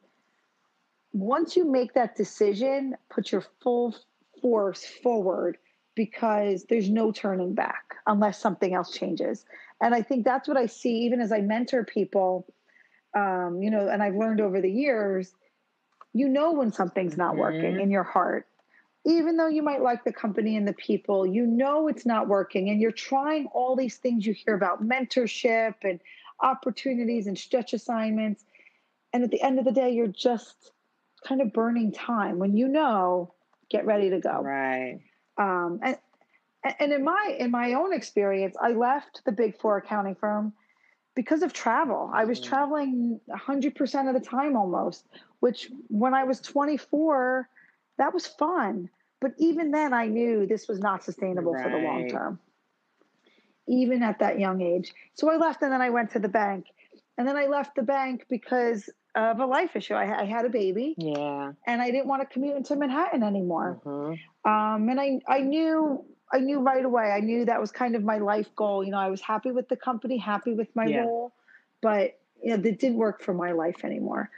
once 1.13 1.55
you 1.55 1.65
make 1.65 1.93
that 1.93 2.15
decision, 2.15 2.95
put 3.09 3.31
your 3.31 3.43
full 3.63 3.95
force 4.41 4.85
forward 5.01 5.57
because 5.95 6.65
there's 6.69 6.89
no 6.89 7.11
turning 7.11 7.55
back 7.55 7.95
unless 8.05 8.39
something 8.39 8.75
else 8.75 8.91
changes. 8.91 9.45
And 9.81 9.95
I 9.95 10.01
think 10.01 10.25
that's 10.25 10.47
what 10.47 10.57
I 10.57 10.67
see 10.67 10.97
even 11.05 11.21
as 11.21 11.31
I 11.31 11.41
mentor 11.41 11.83
people. 11.83 12.45
Um, 13.15 13.61
you 13.61 13.71
know, 13.71 13.87
and 13.87 14.03
I've 14.03 14.15
learned 14.15 14.41
over 14.41 14.59
the 14.59 14.71
years, 14.71 15.33
you 16.15 16.29
know 16.29 16.53
when 16.53 16.71
something's 16.71 17.17
not 17.17 17.35
working 17.35 17.73
mm-hmm. 17.73 17.81
in 17.81 17.91
your 17.91 18.03
heart. 18.03 18.47
Even 19.05 19.35
though 19.35 19.49
you 19.49 19.61
might 19.61 19.81
like 19.81 20.05
the 20.05 20.13
company 20.13 20.55
and 20.55 20.65
the 20.65 20.73
people, 20.73 21.27
you 21.27 21.45
know 21.45 21.89
it's 21.89 22.05
not 22.05 22.29
working, 22.29 22.69
and 22.69 22.81
you're 22.81 22.91
trying 22.91 23.47
all 23.47 23.75
these 23.75 23.97
things 23.97 24.25
you 24.25 24.33
hear 24.33 24.55
about 24.55 24.81
mentorship 24.81 25.75
and 25.83 25.99
opportunities 26.39 27.27
and 27.27 27.37
stretch 27.37 27.73
assignments. 27.73 28.45
And 29.11 29.23
at 29.23 29.29
the 29.29 29.41
end 29.41 29.59
of 29.59 29.65
the 29.65 29.73
day, 29.73 29.91
you're 29.91 30.07
just 30.07 30.71
kind 31.27 31.41
of 31.41 31.51
burning 31.51 31.91
time 31.91 32.39
when 32.39 32.55
you 32.55 32.69
know, 32.69 33.33
get 33.69 33.85
ready 33.85 34.09
to 34.09 34.19
go. 34.19 34.41
Right. 34.41 35.01
Um, 35.37 35.81
and 35.83 35.97
and 36.79 36.93
in 36.93 37.03
my 37.03 37.35
in 37.37 37.51
my 37.51 37.73
own 37.73 37.93
experience, 37.93 38.55
I 38.59 38.69
left 38.69 39.21
the 39.25 39.33
big 39.33 39.59
four 39.59 39.77
accounting 39.77 40.15
firm 40.15 40.53
because 41.15 41.43
of 41.43 41.53
travel. 41.53 42.09
I 42.13 42.25
was 42.25 42.39
mm. 42.39 42.45
traveling 42.45 43.19
100% 43.29 44.07
of 44.07 44.13
the 44.13 44.27
time 44.27 44.55
almost, 44.55 45.05
which 45.45 45.69
when 45.89 46.15
I 46.15 46.23
was 46.23 46.41
24, 46.41 47.47
that 47.99 48.11
was 48.15 48.25
fun. 48.25 48.89
But 49.21 49.33
even 49.37 49.69
then, 49.69 49.93
I 49.93 50.07
knew 50.07 50.47
this 50.47 50.67
was 50.67 50.79
not 50.79 51.03
sustainable 51.03 51.53
right. 51.53 51.63
for 51.63 51.69
the 51.69 51.77
long 51.77 52.09
term, 52.09 52.39
even 53.67 54.01
at 54.01 54.17
that 54.21 54.39
young 54.39 54.63
age. 54.63 54.91
So 55.13 55.29
I 55.29 55.35
left 55.37 55.61
and 55.61 55.71
then 55.71 55.83
I 55.83 55.91
went 55.91 56.09
to 56.13 56.19
the 56.19 56.29
bank. 56.29 56.65
And 57.19 57.27
then 57.27 57.37
I 57.37 57.45
left 57.45 57.75
the 57.75 57.83
bank 57.83 58.25
because 58.27 58.89
of 59.13 59.39
a 59.39 59.45
life 59.45 59.75
issue. 59.75 59.93
I, 59.93 60.21
I, 60.21 60.25
had 60.25 60.45
a 60.45 60.49
baby. 60.49 60.95
Yeah. 60.97 61.51
And 61.67 61.79
I 61.79 61.91
didn't 61.91 62.07
want 62.07 62.23
to 62.23 62.25
commute 62.25 62.57
into 62.57 62.75
Manhattan 62.75 63.21
anymore. 63.21 63.79
Mm-hmm. 63.85 64.51
Um, 64.51 64.89
and 64.89 64.99
I, 64.99 65.19
I 65.27 65.41
knew, 65.41 66.03
I 66.33 66.39
knew 66.39 66.59
right 66.61 66.83
away. 66.83 67.11
I 67.11 67.19
knew 67.19 67.45
that 67.45 67.61
was 67.61 67.71
kind 67.71 67.95
of 67.95 68.03
my 68.03 68.17
life 68.17 68.49
goal. 68.55 68.83
You 68.83 68.89
know, 68.89 68.97
I 68.97 69.09
was 69.09 69.21
happy 69.21 69.51
with 69.51 69.69
the 69.69 69.75
company, 69.75 70.17
happy 70.17 70.53
with 70.53 70.75
my 70.75 70.87
yeah. 70.87 71.01
role, 71.01 71.33
but 71.81 72.17
you 72.43 72.49
know, 72.49 72.57
that 72.57 72.79
didn't 72.79 72.97
work 72.97 73.21
for 73.21 73.35
my 73.35 73.51
life 73.51 73.85
anymore. 73.85 74.31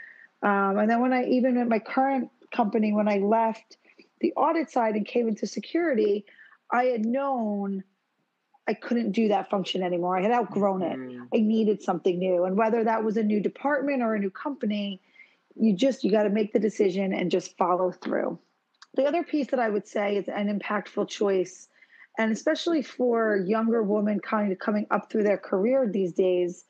Um, 0.43 0.77
and 0.77 0.89
then 0.89 1.01
when 1.01 1.13
I, 1.13 1.25
even 1.25 1.57
at 1.57 1.67
my 1.67 1.79
current 1.79 2.29
company, 2.51 2.93
when 2.93 3.07
I 3.07 3.17
left 3.17 3.77
the 4.21 4.33
audit 4.33 4.69
side 4.69 4.95
and 4.95 5.05
came 5.05 5.27
into 5.27 5.47
security, 5.47 6.25
I 6.71 6.85
had 6.85 7.05
known 7.05 7.83
I 8.67 8.73
couldn't 8.73 9.11
do 9.11 9.29
that 9.29 9.49
function 9.49 9.81
anymore. 9.81 10.17
I 10.17 10.21
had 10.21 10.31
outgrown 10.31 10.81
it. 10.81 10.99
I 11.33 11.39
needed 11.39 11.81
something 11.81 12.19
new. 12.19 12.43
And 12.43 12.57
whether 12.57 12.83
that 12.83 13.03
was 13.03 13.15
a 13.15 13.23
new 13.23 13.39
department 13.39 14.01
or 14.01 14.13
a 14.13 14.19
new 14.19 14.29
company, 14.29 15.01
you 15.55 15.73
just 15.73 16.03
you 16.03 16.11
got 16.11 16.23
to 16.23 16.29
make 16.29 16.51
the 16.51 16.59
decision 16.59 17.13
and 17.13 17.31
just 17.31 17.57
follow 17.57 17.91
through. 17.91 18.37
The 18.95 19.05
other 19.05 19.23
piece 19.23 19.47
that 19.47 19.59
I 19.59 19.69
would 19.69 19.87
say 19.87 20.17
is 20.17 20.27
an 20.27 20.59
impactful 20.59 21.07
choice, 21.07 21.69
and 22.17 22.31
especially 22.31 22.81
for 22.81 23.37
younger 23.37 23.83
women 23.83 24.19
kind 24.19 24.51
of 24.51 24.59
coming 24.59 24.87
up 24.91 25.09
through 25.09 25.23
their 25.23 25.37
career 25.37 25.87
these 25.87 26.13
days, 26.13 26.65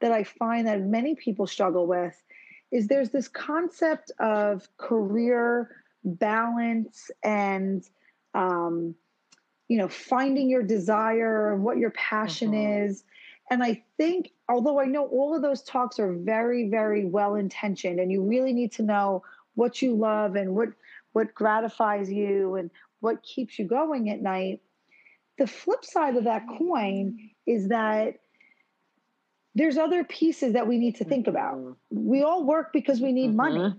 that 0.00 0.12
I 0.12 0.24
find 0.24 0.66
that 0.66 0.82
many 0.82 1.14
people 1.14 1.46
struggle 1.46 1.86
with 1.86 2.20
is 2.70 2.88
there's 2.88 3.10
this 3.10 3.28
concept 3.28 4.12
of 4.20 4.68
career 4.76 5.70
balance 6.04 7.10
and 7.22 7.88
um, 8.34 8.94
you 9.68 9.76
know, 9.76 9.88
finding 9.88 10.48
your 10.48 10.62
desire, 10.62 11.54
what 11.56 11.78
your 11.78 11.90
passion 11.90 12.52
mm-hmm. 12.52 12.86
is. 12.86 13.04
And 13.50 13.62
I 13.62 13.82
think, 13.96 14.32
although 14.48 14.80
I 14.80 14.84
know 14.86 15.06
all 15.06 15.34
of 15.34 15.42
those 15.42 15.62
talks 15.62 15.98
are 15.98 16.12
very, 16.12 16.68
very 16.68 17.04
well 17.04 17.34
intentioned, 17.34 18.00
and 18.00 18.10
you 18.10 18.22
really 18.22 18.52
need 18.52 18.72
to 18.72 18.82
know 18.82 19.22
what 19.54 19.80
you 19.80 19.94
love 19.94 20.36
and 20.36 20.54
what 20.54 20.68
what 21.12 21.34
gratifies 21.34 22.12
you 22.12 22.56
and 22.56 22.70
what 23.00 23.22
keeps 23.22 23.58
you 23.58 23.64
going 23.64 24.10
at 24.10 24.20
night. 24.20 24.60
The 25.38 25.46
flip 25.46 25.84
side 25.84 26.16
of 26.16 26.24
that 26.24 26.46
coin 26.58 27.18
is 27.46 27.68
that 27.68 28.18
there's 29.54 29.76
other 29.76 30.04
pieces 30.04 30.52
that 30.52 30.66
we 30.66 30.78
need 30.78 30.96
to 30.96 31.04
think 31.04 31.26
about. 31.26 31.56
Mm-hmm. 31.56 31.72
We 31.90 32.22
all 32.22 32.44
work 32.44 32.72
because 32.72 33.00
we 33.00 33.12
need 33.12 33.30
mm-hmm. 33.30 33.36
money. 33.36 33.74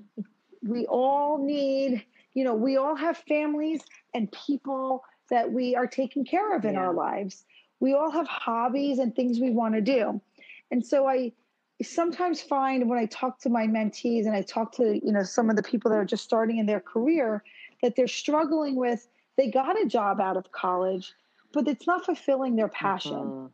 We 0.64 0.86
all 0.88 1.44
need, 1.44 2.06
you 2.34 2.44
know, 2.44 2.56
we 2.56 2.78
all 2.78 2.96
have 2.96 3.18
families 3.18 3.82
and 4.14 4.32
people 4.32 5.04
that 5.30 5.52
we 5.52 5.76
are 5.76 5.88
taking 5.88 6.26
care 6.26 6.56
of 6.56 6.66
in 6.66 6.74
yeah. 6.74 6.82
our 6.82 6.94
lives. 6.94 7.46
We 7.80 7.94
all 7.94 8.12
have 8.12 8.28
hobbies 8.28 9.00
and 9.00 9.16
things 9.16 9.40
we 9.40 9.52
want 9.52 9.76
to 9.76 9.82
do. 9.82 10.20
And 10.72 10.86
so 10.86 11.08
I 11.08 11.32
sometimes 11.82 12.42
find 12.42 12.90
when 12.90 13.00
I 13.00 13.06
talk 13.06 13.40
to 13.42 13.50
my 13.50 13.66
mentees 13.66 14.26
and 14.26 14.36
I 14.36 14.42
talk 14.42 14.74
to, 14.74 15.00
you 15.04 15.14
know, 15.14 15.24
some 15.24 15.50
of 15.50 15.56
the 15.56 15.64
people 15.64 15.92
that 15.92 15.98
are 15.98 16.06
just 16.06 16.26
starting 16.26 16.58
in 16.58 16.66
their 16.66 16.82
career 16.82 17.44
that 17.82 17.96
they're 17.96 18.08
struggling 18.08 18.76
with 18.76 19.08
they 19.40 19.50
got 19.50 19.82
a 19.82 19.86
job 19.86 20.20
out 20.20 20.36
of 20.36 20.52
college, 20.52 21.14
but 21.54 21.66
it's 21.66 21.88
not 21.88 22.06
fulfilling 22.06 22.58
their 22.58 22.68
passion. 22.68 23.14
Mm-hmm. 23.14 23.46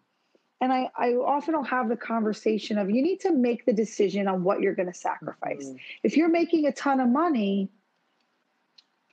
And 0.61 0.71
I, 0.71 0.89
I 0.97 1.09
often 1.13 1.55
will 1.55 1.63
have 1.63 1.89
the 1.89 1.97
conversation 1.97 2.77
of 2.77 2.89
you 2.89 3.01
need 3.01 3.19
to 3.21 3.31
make 3.31 3.65
the 3.65 3.73
decision 3.73 4.27
on 4.27 4.43
what 4.43 4.61
you're 4.61 4.73
going 4.73 4.91
to 4.91 4.97
sacrifice. 4.97 5.65
Mm-hmm. 5.65 5.77
If 6.03 6.15
you're 6.15 6.29
making 6.29 6.65
a 6.65 6.71
ton 6.71 6.99
of 6.99 7.09
money, 7.09 7.69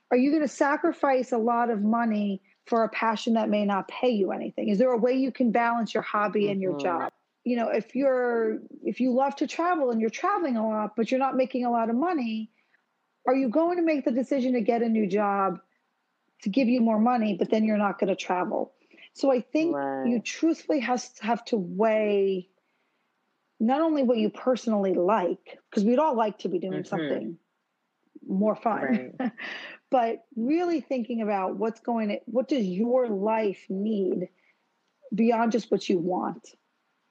are 0.09 0.17
you 0.17 0.29
going 0.29 0.43
to 0.43 0.47
sacrifice 0.47 1.31
a 1.31 1.37
lot 1.37 1.69
of 1.69 1.81
money 1.81 2.41
for 2.65 2.83
a 2.83 2.89
passion 2.89 3.33
that 3.33 3.49
may 3.49 3.65
not 3.65 3.87
pay 3.87 4.09
you 4.09 4.31
anything? 4.31 4.69
Is 4.69 4.77
there 4.77 4.91
a 4.91 4.97
way 4.97 5.13
you 5.13 5.31
can 5.31 5.51
balance 5.51 5.93
your 5.93 6.03
hobby 6.03 6.49
and 6.49 6.61
your 6.61 6.73
mm-hmm. 6.73 6.83
job? 6.83 7.11
You 7.43 7.57
know, 7.57 7.67
if 7.67 7.93
you're 7.93 8.59
if 8.85 9.01
you 9.01 9.11
love 9.11 9.35
to 9.37 9.47
travel 9.47 9.91
and 9.91 9.99
you're 9.99 10.09
traveling 10.09 10.55
a 10.55 10.65
lot, 10.65 10.95
but 10.95 11.11
you're 11.11 11.19
not 11.19 11.35
making 11.35 11.65
a 11.65 11.71
lot 11.71 11.89
of 11.89 11.95
money, 11.97 12.49
are 13.27 13.35
you 13.35 13.49
going 13.49 13.77
to 13.77 13.83
make 13.83 14.05
the 14.05 14.11
decision 14.11 14.53
to 14.53 14.61
get 14.61 14.81
a 14.81 14.87
new 14.87 15.07
job 15.07 15.59
to 16.43 16.49
give 16.49 16.69
you 16.69 16.79
more 16.79 16.99
money, 16.99 17.35
but 17.37 17.49
then 17.49 17.65
you're 17.65 17.77
not 17.77 17.99
going 17.99 18.09
to 18.09 18.15
travel? 18.15 18.73
So 19.13 19.31
I 19.31 19.41
think 19.41 19.75
right. 19.75 20.07
you 20.07 20.19
truthfully 20.19 20.79
has 20.79 21.11
have 21.21 21.43
to 21.45 21.57
weigh 21.57 22.49
not 23.59 23.81
only 23.81 24.03
what 24.03 24.17
you 24.17 24.29
personally 24.29 24.93
like, 24.93 25.59
because 25.69 25.83
we'd 25.83 25.99
all 25.99 26.15
like 26.15 26.39
to 26.39 26.49
be 26.49 26.59
doing 26.59 26.83
mm-hmm. 26.83 26.87
something 26.87 27.37
more 28.27 28.55
fun, 28.55 29.13
right. 29.19 29.31
but 29.93 30.25
really 30.35 30.81
thinking 30.81 31.21
about 31.21 31.55
what's 31.57 31.79
going 31.79 32.09
to 32.09 32.19
what 32.25 32.47
does 32.49 32.65
your 32.65 33.07
life 33.07 33.63
need 33.69 34.27
beyond 35.13 35.51
just 35.51 35.69
what 35.69 35.87
you 35.87 35.99
want 35.99 36.49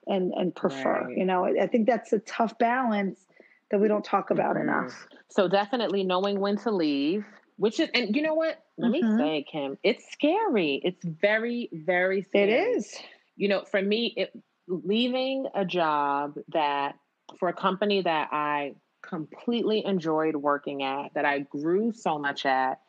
and 0.08 0.32
and 0.32 0.54
prefer 0.54 1.06
right. 1.06 1.16
you 1.16 1.24
know 1.24 1.44
i 1.44 1.66
think 1.68 1.86
that's 1.86 2.12
a 2.12 2.18
tough 2.18 2.58
balance 2.58 3.24
that 3.70 3.80
we 3.80 3.86
don't 3.86 4.04
talk 4.04 4.30
about 4.30 4.56
mm-hmm. 4.56 4.68
enough 4.68 5.06
so 5.28 5.46
definitely 5.46 6.02
knowing 6.02 6.40
when 6.40 6.56
to 6.56 6.72
leave 6.72 7.24
which 7.62 7.78
is 7.78 7.88
and 7.94 8.16
you 8.16 8.22
know 8.22 8.34
what 8.34 8.60
let 8.76 8.90
mm-hmm. 8.90 9.16
me 9.16 9.22
say 9.22 9.46
kim 9.50 9.78
it's 9.84 10.04
scary 10.10 10.80
it's 10.82 11.04
very 11.04 11.68
very 11.72 12.22
scary. 12.22 12.52
it 12.52 12.76
is 12.76 12.96
you 13.36 13.48
know 13.48 13.62
for 13.62 13.80
me 13.80 14.12
it 14.16 14.32
leaving 14.66 15.46
a 15.54 15.64
job 15.64 16.36
that 16.48 16.96
for 17.38 17.48
a 17.48 17.52
company 17.52 18.02
that 18.02 18.28
i 18.32 18.74
completely 19.00 19.84
enjoyed 19.86 20.34
working 20.34 20.82
at 20.82 21.14
that 21.14 21.24
i 21.24 21.38
grew 21.38 21.92
so 21.92 22.18
much 22.18 22.44
at 22.46 22.80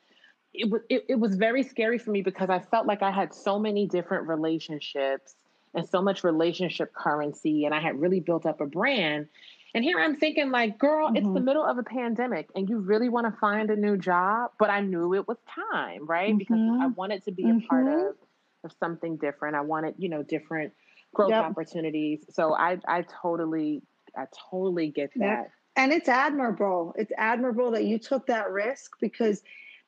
it 0.54 0.70
was 0.70 0.82
it, 0.90 1.06
it 1.10 1.20
was 1.20 1.36
very 1.36 1.64
scary 1.64 1.98
for 1.98 2.12
me 2.12 2.22
because 2.22 2.50
I 2.50 2.60
felt 2.60 2.86
like 2.86 3.02
I 3.02 3.12
had 3.12 3.34
so 3.34 3.58
many 3.58 3.88
different 3.88 4.28
relationships 4.28 5.36
and 5.74 5.88
so 5.90 6.02
much 6.02 6.24
relationship 6.24 6.94
currency 6.94 7.66
and 7.66 7.74
I 7.74 7.80
had 7.80 8.00
really 8.00 8.20
built 8.20 8.46
up 8.46 8.62
a 8.62 8.66
brand. 8.66 9.28
And 9.74 9.84
here 9.84 10.00
I'm 10.00 10.18
thinking 10.18 10.52
like, 10.52 10.78
girl, 10.78 11.08
mm-hmm. 11.08 11.16
it's 11.16 11.26
the 11.26 11.34
mm-hmm. 11.34 11.46
middle 11.46 11.66
of 11.66 11.78
a 11.78 11.84
pandemic 11.84 12.50
and 12.56 12.70
you 12.70 12.78
really 12.78 13.10
want 13.10 13.26
to 13.26 13.40
find 13.40 13.72
a 13.72 13.76
new 13.76 13.98
job, 13.98 14.52
but 14.60 14.70
I 14.70 14.82
knew 14.82 15.14
it 15.16 15.28
was 15.28 15.38
time, 15.72 16.06
right? 16.06 16.30
Mm-hmm. 16.30 16.38
Because 16.38 16.58
I 16.58 16.86
mm-hmm. 16.86 16.94
wanted 16.94 17.24
to 17.26 17.32
be 17.32 17.44
a 17.44 17.60
part 17.68 17.86
mm-hmm. 17.86 18.08
of 18.10 18.16
of 18.64 18.72
something 18.80 19.18
different. 19.18 19.58
I 19.58 19.62
wanted, 19.62 19.96
you 19.98 20.08
know, 20.08 20.24
different 20.24 20.74
growth 21.14 21.32
yep. 21.32 21.44
opportunities. 21.44 22.24
So 22.30 22.54
I 22.54 22.78
I 22.88 23.04
totally 23.22 23.82
I 24.16 24.26
totally 24.52 24.90
get 24.90 25.12
that. 25.16 25.26
Yep. 25.26 25.52
And 25.76 25.92
it's 25.92 26.08
admirable. 26.08 26.94
It's 26.98 27.12
admirable 27.18 27.72
that 27.72 27.86
you 27.86 27.98
took 27.98 28.28
that 28.28 28.52
risk 28.52 28.92
because 29.02 29.42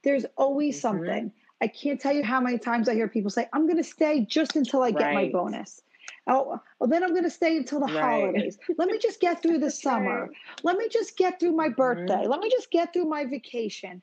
there's 0.04 0.26
always 0.36 0.76
mm-hmm. 0.76 0.82
something. 0.82 1.32
I 1.62 1.68
can't 1.68 2.02
tell 2.02 2.14
you 2.14 2.24
how 2.24 2.42
many 2.42 2.58
times 2.58 2.90
I 2.90 2.96
hear 2.96 3.08
people 3.08 3.30
say, 3.30 3.48
I'm 3.54 3.66
going 3.66 3.78
to 3.78 3.84
stay 3.84 4.26
just 4.26 4.56
until 4.56 4.82
I 4.82 4.92
get 4.92 5.04
right. 5.04 5.14
my 5.14 5.30
bonus. 5.30 5.82
Oh, 6.28 6.60
well, 6.80 6.90
then 6.90 7.04
I'm 7.04 7.12
going 7.12 7.24
to 7.24 7.30
stay 7.30 7.56
until 7.56 7.80
the 7.80 7.86
right. 7.86 8.02
holidays. 8.02 8.58
Let 8.78 8.90
me 8.90 8.98
just 8.98 9.20
get 9.20 9.42
through 9.44 9.60
the 9.60 9.70
summer. 9.70 10.30
Let 10.64 10.78
me 10.78 10.88
just 10.90 11.18
get 11.18 11.40
through 11.40 11.56
my 11.56 11.68
mm-hmm. 11.68 11.76
birthday. 11.76 12.14
Mm-hmm. 12.16 12.32
Let 12.32 12.40
me 12.40 12.50
just 12.50 12.72
get 12.72 12.94
through 12.94 13.06
my 13.06 13.26
vacation. 13.26 14.02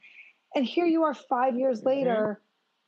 And 0.55 0.65
here 0.65 0.87
you 0.87 1.05
are 1.05 1.15
five 1.15 1.57
years 1.57 1.81
mm-hmm. 1.81 1.89
later, 1.89 2.41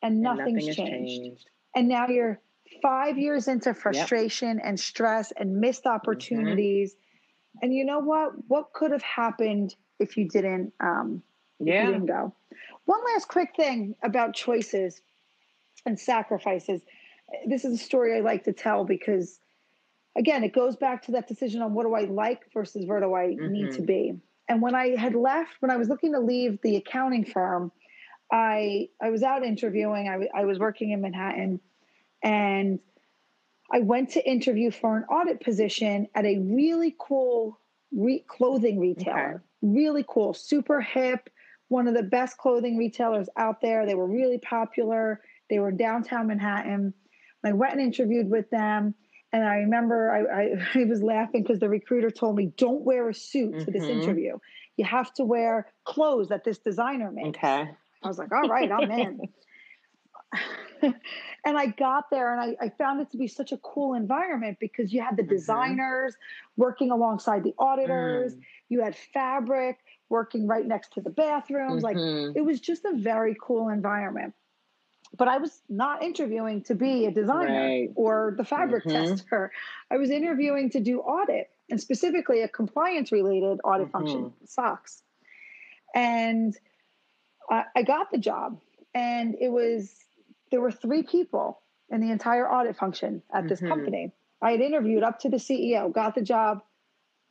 and 0.02 0.20
nothing's 0.20 0.66
and 0.66 0.76
nothing 0.78 0.86
changed. 0.86 1.22
changed. 1.22 1.50
And 1.74 1.88
now 1.88 2.06
you're 2.08 2.40
five 2.80 3.18
years 3.18 3.48
into 3.48 3.74
frustration 3.74 4.58
yep. 4.58 4.66
and 4.66 4.78
stress 4.78 5.32
and 5.36 5.60
missed 5.60 5.84
mm-hmm. 5.84 5.94
opportunities. 5.94 6.92
Mm-hmm. 6.92 7.58
And 7.62 7.74
you 7.74 7.84
know 7.84 8.00
what? 8.00 8.32
What 8.48 8.72
could 8.72 8.92
have 8.92 9.02
happened 9.02 9.74
if 9.98 10.16
you 10.16 10.28
didn't? 10.28 10.72
Um, 10.80 11.22
yeah. 11.58 11.86
you 11.86 11.92
didn't 11.92 12.06
go. 12.06 12.34
One 12.84 13.00
last 13.12 13.28
quick 13.28 13.50
thing 13.56 13.94
about 14.02 14.34
choices 14.34 15.00
and 15.86 15.98
sacrifices. 15.98 16.82
This 17.46 17.64
is 17.64 17.80
a 17.80 17.82
story 17.82 18.16
I 18.16 18.20
like 18.20 18.44
to 18.44 18.52
tell 18.52 18.84
because, 18.84 19.38
again, 20.16 20.44
it 20.44 20.52
goes 20.52 20.76
back 20.76 21.02
to 21.04 21.12
that 21.12 21.28
decision 21.28 21.62
on 21.62 21.74
what 21.74 21.84
do 21.84 21.94
I 21.94 22.04
like 22.04 22.52
versus 22.52 22.86
where 22.86 23.00
do 23.00 23.14
I 23.14 23.28
mm-hmm. 23.28 23.52
need 23.52 23.70
to 23.72 23.78
mm-hmm. 23.78 23.86
be. 23.86 24.14
And 24.48 24.60
when 24.60 24.74
I 24.74 24.96
had 24.96 25.14
left, 25.14 25.52
when 25.60 25.70
I 25.70 25.76
was 25.76 25.88
looking 25.88 26.12
to 26.12 26.20
leave 26.20 26.58
the 26.62 26.76
accounting 26.76 27.24
firm, 27.24 27.72
I 28.30 28.88
I 29.00 29.10
was 29.10 29.22
out 29.22 29.42
interviewing. 29.42 30.08
I, 30.08 30.38
I 30.38 30.44
was 30.44 30.58
working 30.58 30.90
in 30.90 31.00
Manhattan, 31.00 31.60
and 32.22 32.78
I 33.72 33.80
went 33.80 34.10
to 34.10 34.28
interview 34.28 34.70
for 34.70 34.96
an 34.96 35.04
audit 35.04 35.40
position 35.40 36.08
at 36.14 36.26
a 36.26 36.38
really 36.38 36.94
cool 36.98 37.58
re- 37.90 38.24
clothing 38.28 38.78
retailer. 38.78 39.36
Okay. 39.36 39.44
Really 39.62 40.04
cool, 40.06 40.34
super 40.34 40.82
hip 40.82 41.30
one 41.68 41.88
of 41.88 41.94
the 41.94 42.02
best 42.02 42.36
clothing 42.38 42.76
retailers 42.76 43.28
out 43.36 43.60
there. 43.60 43.86
They 43.86 43.94
were 43.94 44.06
really 44.06 44.38
popular. 44.38 45.20
They 45.50 45.58
were 45.58 45.72
downtown 45.72 46.28
Manhattan. 46.28 46.94
I 47.44 47.52
went 47.52 47.72
and 47.72 47.82
interviewed 47.82 48.30
with 48.30 48.50
them. 48.50 48.94
And 49.32 49.44
I 49.44 49.56
remember 49.56 50.10
I, 50.10 50.42
I, 50.42 50.68
I 50.80 50.84
was 50.84 51.02
laughing 51.02 51.42
because 51.42 51.58
the 51.58 51.68
recruiter 51.68 52.10
told 52.10 52.36
me, 52.36 52.52
don't 52.56 52.82
wear 52.82 53.08
a 53.08 53.14
suit 53.14 53.52
mm-hmm. 53.52 53.64
to 53.64 53.70
this 53.70 53.84
mm-hmm. 53.84 54.00
interview. 54.00 54.38
You 54.76 54.84
have 54.84 55.12
to 55.14 55.24
wear 55.24 55.72
clothes 55.84 56.28
that 56.28 56.44
this 56.44 56.58
designer 56.58 57.10
makes. 57.10 57.38
Okay. 57.38 57.70
I 58.02 58.08
was 58.08 58.18
like, 58.18 58.32
all 58.32 58.48
right, 58.48 58.70
I'm 58.70 58.90
in. 58.90 59.20
and 60.82 61.58
I 61.58 61.66
got 61.66 62.10
there 62.10 62.32
and 62.32 62.56
I, 62.60 62.66
I, 62.66 62.68
found 62.70 63.00
it 63.00 63.10
to 63.12 63.16
be 63.16 63.26
such 63.26 63.52
a 63.52 63.56
cool 63.58 63.94
environment 63.94 64.58
because 64.60 64.92
you 64.92 65.02
had 65.02 65.16
the 65.16 65.22
mm-hmm. 65.22 65.34
designers 65.34 66.16
working 66.56 66.90
alongside 66.90 67.44
the 67.44 67.54
auditors, 67.58 68.34
mm. 68.34 68.40
you 68.68 68.82
had 68.82 68.96
fabric, 68.96 69.78
working 70.08 70.46
right 70.46 70.66
next 70.66 70.92
to 70.94 71.00
the 71.00 71.10
bathrooms. 71.10 71.82
Mm-hmm. 71.82 72.26
Like 72.26 72.36
it 72.36 72.44
was 72.44 72.60
just 72.60 72.84
a 72.84 72.94
very 72.94 73.36
cool 73.40 73.68
environment. 73.68 74.34
But 75.16 75.28
I 75.28 75.38
was 75.38 75.62
not 75.68 76.02
interviewing 76.02 76.62
to 76.62 76.74
be 76.74 77.06
a 77.06 77.10
designer 77.10 77.60
right. 77.60 77.90
or 77.94 78.34
the 78.36 78.44
fabric 78.44 78.84
mm-hmm. 78.84 79.14
tester. 79.14 79.52
I 79.90 79.96
was 79.96 80.10
interviewing 80.10 80.70
to 80.70 80.80
do 80.80 81.00
audit 81.00 81.50
and 81.70 81.80
specifically 81.80 82.42
a 82.42 82.48
compliance 82.48 83.12
related 83.12 83.60
audit 83.64 83.88
mm-hmm. 83.88 83.92
function, 83.92 84.32
SOX. 84.44 85.02
And 85.94 86.56
I, 87.50 87.64
I 87.76 87.82
got 87.82 88.10
the 88.10 88.18
job, 88.18 88.60
and 88.94 89.36
it 89.40 89.48
was 89.48 89.94
there 90.50 90.60
were 90.60 90.72
three 90.72 91.02
people 91.02 91.60
in 91.90 92.00
the 92.00 92.10
entire 92.10 92.50
audit 92.50 92.76
function 92.76 93.22
at 93.32 93.48
this 93.48 93.60
mm-hmm. 93.60 93.68
company. 93.68 94.12
I 94.42 94.52
had 94.52 94.60
interviewed 94.60 95.02
up 95.02 95.20
to 95.20 95.28
the 95.28 95.36
CEO, 95.36 95.92
got 95.92 96.14
the 96.14 96.22
job. 96.22 96.62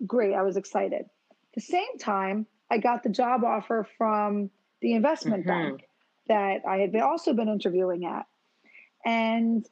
Great, 0.05 0.33
I 0.33 0.41
was 0.41 0.57
excited. 0.57 1.01
At 1.01 1.53
the 1.53 1.61
same 1.61 1.97
time, 1.99 2.47
I 2.71 2.77
got 2.77 3.03
the 3.03 3.09
job 3.09 3.43
offer 3.43 3.87
from 3.97 4.49
the 4.81 4.93
investment 4.93 5.45
mm-hmm. 5.45 5.69
bank 5.69 5.83
that 6.27 6.61
I 6.67 6.77
had 6.77 6.91
been, 6.91 7.01
also 7.01 7.33
been 7.33 7.49
interviewing 7.49 8.05
at. 8.05 8.25
And 9.05 9.65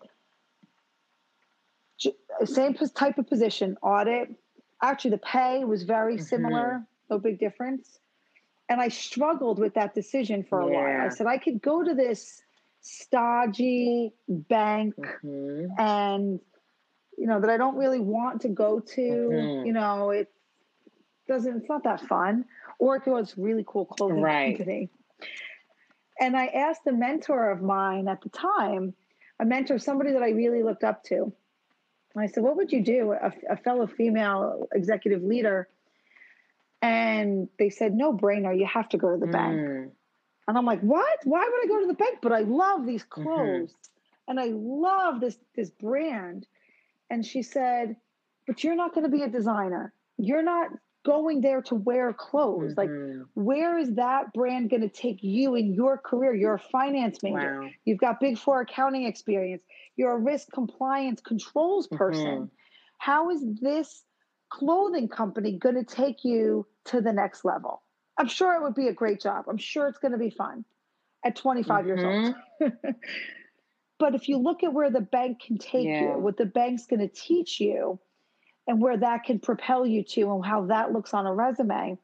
same 2.45 2.73
type 2.73 3.17
of 3.17 3.27
position, 3.27 3.77
audit. 3.81 4.29
Actually, 4.81 5.11
the 5.11 5.19
pay 5.19 5.63
was 5.63 5.83
very 5.83 6.15
mm-hmm. 6.15 6.23
similar, 6.23 6.83
no 7.09 7.19
big 7.19 7.39
difference. 7.39 7.99
And 8.67 8.81
I 8.81 8.87
struggled 8.87 9.59
with 9.59 9.73
that 9.75 9.93
decision 9.93 10.43
for 10.43 10.61
a 10.61 10.71
yeah. 10.71 10.71
while. 10.71 11.05
I 11.05 11.09
said, 11.09 11.27
I 11.27 11.37
could 11.37 11.61
go 11.61 11.83
to 11.83 11.93
this 11.93 12.41
stodgy 12.81 14.13
bank 14.27 14.95
mm-hmm. 15.23 15.67
and, 15.77 16.39
you 17.17 17.27
know, 17.27 17.39
that 17.39 17.49
I 17.49 17.57
don't 17.57 17.75
really 17.75 17.99
want 17.99 18.41
to 18.41 18.49
go 18.49 18.79
to. 18.79 19.01
Mm-hmm. 19.01 19.65
You 19.67 19.73
know, 19.73 20.09
it 20.09 20.31
doesn't, 21.27 21.57
it's 21.57 21.69
not 21.69 21.83
that 21.83 22.01
fun 22.01 22.45
or 22.79 22.95
it 22.95 23.05
was 23.05 23.37
really 23.37 23.63
cool 23.67 23.85
clothing 23.85 24.21
right. 24.21 24.57
company. 24.57 24.89
And 26.21 26.37
I 26.37 26.45
asked 26.45 26.85
a 26.87 26.91
mentor 26.91 27.49
of 27.49 27.63
mine 27.63 28.07
at 28.07 28.21
the 28.21 28.29
time, 28.29 28.93
a 29.39 29.45
mentor, 29.45 29.79
somebody 29.79 30.13
that 30.13 30.21
I 30.21 30.29
really 30.29 30.61
looked 30.61 30.83
up 30.83 31.03
to. 31.05 31.33
And 32.13 32.23
I 32.23 32.27
said, 32.27 32.43
What 32.43 32.55
would 32.57 32.71
you 32.71 32.83
do? 32.83 33.11
A, 33.11 33.33
a 33.49 33.57
fellow 33.57 33.87
female 33.87 34.67
executive 34.71 35.23
leader. 35.23 35.67
And 36.83 37.49
they 37.57 37.71
said, 37.71 37.95
No 37.95 38.13
brainer, 38.13 38.57
you 38.57 38.67
have 38.67 38.87
to 38.89 38.97
go 38.97 39.11
to 39.11 39.17
the 39.17 39.25
mm. 39.25 39.31
bank. 39.31 39.91
And 40.47 40.57
I'm 40.57 40.65
like, 40.65 40.81
What? 40.81 41.19
Why 41.23 41.39
would 41.39 41.65
I 41.65 41.67
go 41.67 41.81
to 41.81 41.87
the 41.87 41.95
bank? 41.95 42.19
But 42.21 42.33
I 42.33 42.41
love 42.41 42.85
these 42.85 43.03
mm-hmm. 43.03 43.23
clothes 43.23 43.71
mm-hmm. 43.71 44.29
and 44.29 44.39
I 44.39 44.51
love 44.53 45.21
this, 45.21 45.37
this 45.55 45.71
brand. 45.71 46.45
And 47.09 47.25
she 47.25 47.41
said, 47.41 47.95
But 48.45 48.63
you're 48.63 48.75
not 48.75 48.93
going 48.93 49.09
to 49.09 49.11
be 49.11 49.23
a 49.23 49.29
designer. 49.29 49.91
You're 50.17 50.43
not 50.43 50.69
going 51.03 51.41
there 51.41 51.61
to 51.63 51.75
wear 51.75 52.13
clothes. 52.13 52.75
Mm-hmm. 52.75 53.19
Like, 53.19 53.27
where 53.33 53.77
is 53.77 53.95
that 53.95 54.33
brand 54.33 54.69
going 54.69 54.81
to 54.81 54.89
take 54.89 55.19
you 55.21 55.55
in 55.55 55.73
your 55.73 55.97
career? 55.97 56.33
You're 56.33 56.55
a 56.55 56.59
finance 56.59 57.19
major. 57.23 57.61
Wow. 57.61 57.69
You've 57.85 57.99
got 57.99 58.19
big 58.19 58.37
four 58.37 58.61
accounting 58.61 59.05
experience. 59.05 59.63
You're 59.95 60.13
a 60.13 60.19
risk 60.19 60.51
compliance 60.53 61.21
controls 61.21 61.87
person. 61.87 62.25
Mm-hmm. 62.25 62.45
How 62.97 63.31
is 63.31 63.43
this 63.61 64.03
clothing 64.49 65.07
company 65.07 65.57
going 65.57 65.75
to 65.75 65.83
take 65.83 66.23
you 66.23 66.67
to 66.85 67.01
the 67.01 67.13
next 67.13 67.43
level? 67.43 67.81
I'm 68.17 68.27
sure 68.27 68.53
it 68.53 68.61
would 68.61 68.75
be 68.75 68.87
a 68.87 68.93
great 68.93 69.21
job. 69.21 69.45
I'm 69.49 69.57
sure 69.57 69.87
it's 69.87 69.97
going 69.97 70.11
to 70.11 70.17
be 70.17 70.29
fun 70.29 70.65
at 71.25 71.35
25 71.35 71.85
mm-hmm. 71.85 71.87
years 71.87 72.03
old. 72.03 72.35
Mm-hmm. 72.61 72.89
but 73.99 74.13
if 74.13 74.27
you 74.27 74.37
look 74.37 74.63
at 74.63 74.73
where 74.73 74.91
the 74.91 75.01
bank 75.01 75.41
can 75.45 75.57
take 75.57 75.87
yeah. 75.87 76.01
you, 76.01 76.07
what 76.19 76.37
the 76.37 76.45
bank's 76.45 76.85
going 76.85 76.99
to 76.99 77.07
teach 77.07 77.59
you, 77.59 77.99
and 78.71 78.79
where 78.81 78.95
that 78.95 79.25
can 79.25 79.37
propel 79.37 79.85
you 79.85 80.01
to 80.01 80.33
and 80.33 80.45
how 80.45 80.67
that 80.67 80.93
looks 80.93 81.13
on 81.13 81.27
a 81.27 81.33
resume. 81.33 81.97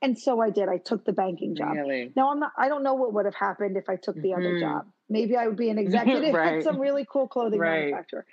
And 0.00 0.16
so 0.16 0.40
I 0.40 0.50
did. 0.50 0.68
I 0.68 0.78
took 0.78 1.04
the 1.04 1.12
banking 1.12 1.56
job. 1.56 1.72
Really? 1.72 2.12
Now 2.14 2.30
I'm 2.30 2.38
not 2.38 2.52
I 2.56 2.68
don't 2.68 2.84
know 2.84 2.94
what 2.94 3.12
would 3.14 3.24
have 3.24 3.34
happened 3.34 3.76
if 3.76 3.88
I 3.88 3.96
took 3.96 4.14
the 4.14 4.28
mm-hmm. 4.28 4.40
other 4.40 4.60
job. 4.60 4.86
Maybe 5.08 5.36
I 5.36 5.48
would 5.48 5.56
be 5.56 5.68
an 5.68 5.78
executive 5.84 6.32
right. 6.32 6.58
at 6.58 6.62
some 6.62 6.78
really 6.80 7.04
cool 7.10 7.26
clothing 7.26 7.58
right. 7.58 7.80
manufacturer. 7.90 8.24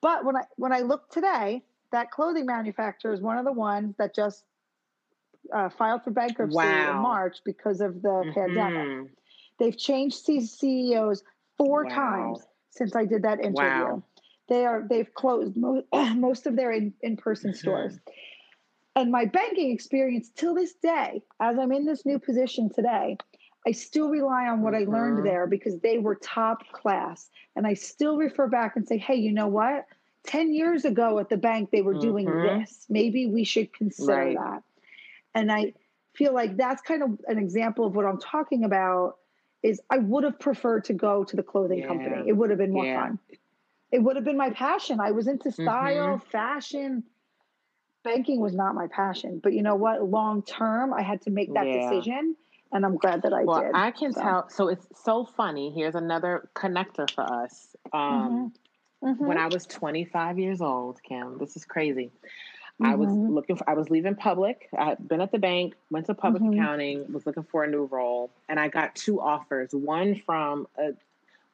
But 0.00 0.24
when 0.24 0.36
I 0.36 0.44
when 0.56 0.72
I 0.72 0.80
look 0.80 1.10
today, 1.10 1.62
that 1.92 2.10
clothing 2.10 2.46
manufacturer 2.46 3.12
is 3.12 3.20
one 3.20 3.36
of 3.36 3.44
the 3.44 3.52
ones 3.52 3.94
that 3.98 4.14
just 4.14 4.42
uh, 5.54 5.68
filed 5.68 6.04
for 6.04 6.10
bankruptcy 6.10 6.56
wow. 6.56 6.92
in 6.92 6.96
March 7.02 7.38
because 7.44 7.82
of 7.82 8.00
the 8.00 8.08
mm-hmm. 8.08 8.32
pandemic. 8.32 9.10
They've 9.58 9.76
changed 9.76 10.16
CEOs 10.24 11.22
four 11.58 11.84
wow. 11.84 11.94
times 11.94 12.46
since 12.70 12.96
I 12.96 13.04
did 13.04 13.24
that 13.24 13.40
interview. 13.40 13.68
Wow 13.68 14.02
they 14.48 14.64
are 14.64 14.84
they've 14.88 15.12
closed 15.14 15.56
most, 15.56 15.86
most 16.16 16.46
of 16.46 16.56
their 16.56 16.72
in, 16.72 16.92
in-person 17.02 17.50
mm-hmm. 17.50 17.58
stores 17.58 17.98
and 18.96 19.12
my 19.12 19.24
banking 19.24 19.70
experience 19.70 20.30
till 20.34 20.54
this 20.54 20.74
day 20.74 21.22
as 21.40 21.58
i'm 21.58 21.72
in 21.72 21.84
this 21.84 22.04
new 22.04 22.18
position 22.18 22.68
today 22.68 23.16
I 23.66 23.72
still 23.72 24.08
rely 24.08 24.46
on 24.46 24.62
what. 24.62 24.74
I 24.74 24.84
learned 24.84 25.18
mm-hmm. 25.18 25.26
there 25.26 25.46
because 25.46 25.78
they 25.80 25.98
were 25.98 26.14
top 26.14 26.66
class. 26.72 27.28
And 27.54 27.66
I 27.66 27.74
still 27.74 28.16
refer 28.16 28.46
back 28.48 28.76
and 28.76 28.86
say, 28.88 28.96
hey, 28.96 29.16
you 29.16 29.32
know 29.32 29.48
what? 29.48 29.86
10 30.24 30.54
years 30.54 30.84
ago 30.84 31.18
at 31.18 31.28
the 31.28 31.36
bank, 31.36 31.70
they 31.70 31.82
were 31.82 31.92
mm-hmm. 31.92 32.00
doing 32.00 32.42
this. 32.42 32.86
Maybe 32.88 33.26
we 33.26 33.44
should 33.44 33.72
consider 33.74 34.12
right. 34.12 34.36
that. 34.36 34.62
And 35.34 35.52
I 35.52 35.74
feel 36.14 36.32
like 36.32 36.56
that's 36.56 36.80
kind 36.82 37.02
of 37.02 37.20
an 37.26 37.38
example 37.38 37.86
of 37.86 37.94
what 37.94 38.06
I'm 38.06 38.20
talking 38.20 38.64
about 38.64 39.16
is 39.62 39.80
I 39.90 39.98
would 39.98 40.24
have 40.24 40.38
preferred 40.38 40.84
to 40.84 40.92
go 40.92 41.24
to 41.24 41.36
the 41.36 41.42
clothing 41.42 41.80
yeah. 41.80 41.88
company. 41.88 42.24
It 42.26 42.32
would 42.32 42.50
have 42.50 42.58
been 42.58 42.72
more 42.72 42.86
yeah. 42.86 43.02
fun. 43.02 43.18
It 43.90 44.00
would 44.00 44.16
have 44.16 44.24
been 44.24 44.36
my 44.36 44.50
passion. 44.50 45.00
I 45.00 45.12
was 45.12 45.26
into 45.26 45.50
style, 45.50 46.16
mm-hmm. 46.16 46.28
fashion. 46.30 47.04
Banking 48.04 48.40
was 48.40 48.54
not 48.54 48.74
my 48.74 48.86
passion. 48.88 49.40
But 49.42 49.54
you 49.54 49.62
know 49.62 49.76
what? 49.76 50.02
Long 50.02 50.42
term, 50.42 50.92
I 50.92 51.02
had 51.02 51.22
to 51.22 51.30
make 51.30 51.52
that 51.54 51.66
yeah. 51.66 51.90
decision. 51.90 52.36
And 52.70 52.84
I'm 52.84 52.98
glad 52.98 53.22
that 53.22 53.32
I 53.32 53.44
well, 53.44 53.62
did. 53.62 53.70
I 53.74 53.90
can 53.90 54.12
so. 54.12 54.20
tell. 54.20 54.50
So 54.50 54.68
it's 54.68 54.86
so 55.02 55.24
funny. 55.24 55.72
Here's 55.74 55.94
another 55.94 56.50
connector 56.54 57.10
for 57.10 57.22
us. 57.22 57.74
Um, 57.92 58.52
mm-hmm. 59.02 59.10
Mm-hmm. 59.10 59.26
When 59.26 59.38
I 59.38 59.46
was 59.46 59.64
25 59.66 60.38
years 60.38 60.60
old, 60.60 61.00
Kim, 61.02 61.38
this 61.38 61.56
is 61.56 61.64
crazy. 61.64 62.10
I 62.80 62.94
was 62.94 63.10
mm-hmm. 63.10 63.34
looking 63.34 63.56
for, 63.56 63.68
I 63.68 63.74
was 63.74 63.90
leaving 63.90 64.14
public. 64.14 64.68
I 64.76 64.90
had 64.90 65.08
been 65.08 65.20
at 65.20 65.32
the 65.32 65.38
bank, 65.38 65.74
went 65.90 66.06
to 66.06 66.14
public 66.14 66.42
mm-hmm. 66.42 66.60
accounting, 66.60 67.12
was 67.12 67.26
looking 67.26 67.42
for 67.42 67.64
a 67.64 67.68
new 67.68 67.86
role, 67.86 68.30
and 68.48 68.60
I 68.60 68.68
got 68.68 68.94
two 68.94 69.20
offers. 69.20 69.70
One 69.72 70.22
from 70.24 70.68
a 70.78 70.92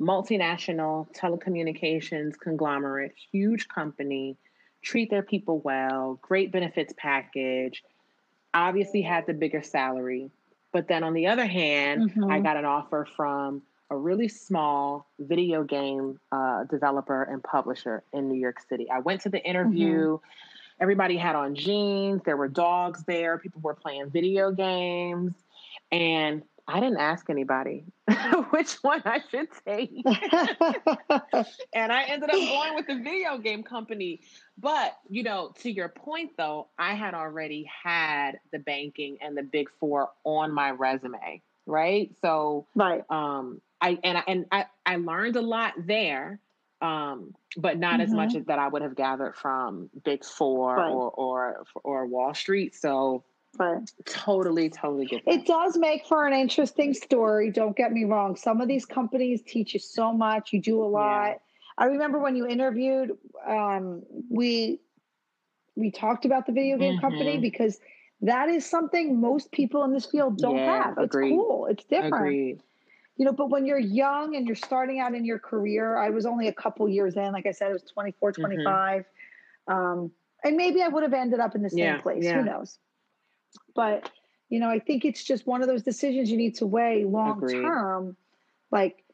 multinational 0.01 1.07
telecommunications 1.15 2.39
conglomerate, 2.39 3.15
huge 3.33 3.69
company, 3.69 4.37
treat 4.83 5.11
their 5.11 5.23
people 5.23 5.61
well, 5.61 6.19
great 6.21 6.53
benefits 6.53 6.93
package, 6.97 7.83
obviously 8.53 9.03
had 9.03 9.27
the 9.27 9.35
bigger 9.35 9.63
salary. 9.63 10.31
But 10.73 10.89
then 10.89 11.05
on 11.05 11.15
the 11.15 11.29
other 11.29 11.47
hand, 11.47 12.11
mm-hmm. 12.11 12.31
I 12.31 12.41
got 12.41 12.57
an 12.57 12.65
offer 12.65 13.07
from 13.17 13.63
a 13.91 13.97
really 13.97 14.29
small 14.29 15.07
video 15.19 15.63
game 15.63 16.19
uh, 16.33 16.65
developer 16.65 17.23
and 17.23 17.43
publisher 17.43 18.03
in 18.13 18.29
New 18.29 18.39
York 18.39 18.59
City. 18.69 18.91
I 18.91 18.99
went 19.01 19.21
to 19.23 19.29
the 19.29 19.43
interview. 19.45 20.17
Mm-hmm. 20.17 20.83
Everybody 20.83 21.17
had 21.17 21.37
on 21.37 21.55
jeans. 21.55 22.23
There 22.25 22.37
were 22.37 22.49
dogs 22.49 23.05
there. 23.07 23.39
People 23.39 23.61
were 23.61 23.75
playing 23.75 24.11
video 24.11 24.51
games. 24.51 25.35
And 25.93 26.43
I 26.67 26.81
didn't 26.81 26.99
ask 26.99 27.29
anybody 27.29 27.85
which 28.51 28.75
one 28.83 29.03
I 29.05 29.21
should 29.31 29.49
take. 29.67 29.91
and 31.75 31.93
I 31.93 32.05
ended 32.05 32.31
up 32.31 32.37
going 32.37 32.75
with 32.75 32.87
the 32.87 33.01
video 33.03 33.39
game 33.39 33.63
company. 33.63 34.21
But, 34.57 34.97
you 35.09 35.23
know, 35.23 35.53
to 35.61 35.71
your 35.71 35.91
point 35.91 36.33
though, 36.39 36.69
I 36.79 36.95
had 36.95 37.15
already 37.15 37.69
had 37.83 38.41
the 38.53 38.59
banking 38.59 39.19
and 39.21 39.37
the 39.37 39.43
big 39.43 39.69
four 39.79 40.11
on 40.25 40.53
my 40.53 40.71
resume, 40.71 41.43
right? 41.67 42.11
So 42.23 42.67
right. 42.75 43.03
um 43.11 43.61
I 43.81 43.99
and 44.03 44.19
I 44.19 44.23
and 44.27 44.47
I, 44.51 44.67
I 44.87 44.97
learned 44.97 45.37
a 45.37 45.43
lot 45.43 45.75
there 45.77 46.41
um, 46.81 47.35
but 47.57 47.79
not 47.79 47.95
mm-hmm. 47.95 48.03
as 48.03 48.11
much 48.11 48.29
mm-hmm. 48.31 48.39
as 48.39 48.47
that 48.47 48.59
I 48.59 48.69
would 48.69 48.83
have 48.83 48.95
gathered 48.95 49.37
from 49.37 49.89
Big 50.05 50.25
Four 50.25 50.77
right. 50.77 50.91
or 50.91 51.11
or 51.11 51.65
or 51.83 52.07
Wall 52.07 52.35
Street. 52.35 52.75
So 52.75 53.25
Right. 53.59 53.91
Totally, 54.05 54.69
totally 54.69 55.07
get 55.07 55.25
that. 55.25 55.35
It 55.35 55.47
does 55.47 55.77
make 55.77 56.07
for 56.07 56.27
an 56.27 56.33
interesting 56.33 56.95
story. 56.95 57.51
Don't 57.51 57.77
get 57.77 57.93
me 57.93 58.05
wrong. 58.05 58.37
Some 58.37 58.61
of 58.61 58.69
these 58.69 58.85
companies 58.85 59.43
teach 59.47 59.75
you 59.75 59.81
so 59.81 60.13
much. 60.13 60.53
You 60.53 60.61
do 60.61 60.83
a 60.83 60.87
lot. 60.87 61.27
Yeah. 61.27 61.35
I 61.79 61.85
remember 61.87 62.19
when 62.19 62.37
you 62.37 62.47
interviewed, 62.47 63.13
um, 63.47 64.03
we 64.31 64.81
we 65.77 65.91
talked 65.91 66.25
about 66.25 66.47
the 66.47 66.53
video 66.53 66.79
game 66.79 66.95
mm-hmm. 66.95 67.01
company 67.01 67.39
because 67.39 67.81
that 68.21 68.49
is 68.49 68.65
something 68.65 69.21
most 69.21 69.51
people 69.51 69.83
in 69.85 69.93
this 69.93 70.07
field 70.07 70.39
don't 70.39 70.57
yeah, 70.57 70.85
have. 70.85 70.99
It's 70.99 71.15
agreed. 71.15 71.31
cool. 71.31 71.67
It's 71.67 71.85
different. 71.85 72.15
Agreed 72.15 72.61
you 73.17 73.25
know 73.25 73.33
but 73.33 73.51
when 73.51 73.67
you're 73.67 73.79
young 73.79 74.37
and 74.37 74.47
you're 74.47 74.57
starting 74.57 75.01
out 75.01 75.15
in 75.15 75.25
your 75.25 75.39
career 75.39 75.97
i 75.97 76.11
was 76.11 76.27
only 76.27 76.49
a 76.49 76.53
couple 76.53 76.89
years 76.89 77.17
in 77.17 77.33
like 77.33 77.47
i 77.47 77.53
said 77.53 77.71
it 77.71 77.73
was 77.73 77.83
24 77.83 78.33
mm-hmm. 78.33 78.43
25 78.43 79.05
mm-hmm. 79.69 79.73
um, 79.73 80.11
and 80.45 80.57
maybe 80.57 80.83
i 80.83 80.89
would 80.89 81.03
have 81.03 81.15
ended 81.15 81.41
up 81.41 81.55
in 81.55 81.63
the 81.63 81.71
same 81.71 81.79
yeah, 81.79 82.01
place 82.01 82.27
who 82.27 82.43
knows 82.43 82.79
but 83.75 84.11
you 84.49 84.59
know 84.61 84.69
i 84.69 84.79
think 84.79 85.05
it's 85.05 85.23
just 85.23 85.47
one 85.47 85.63
of 85.63 85.69
those 85.69 85.83
decisions 85.83 86.31
you 86.31 86.37
need 86.37 86.55
to 86.55 86.67
weigh 86.67 87.05
long 87.05 87.47
term 87.49 88.17
like 88.71 89.05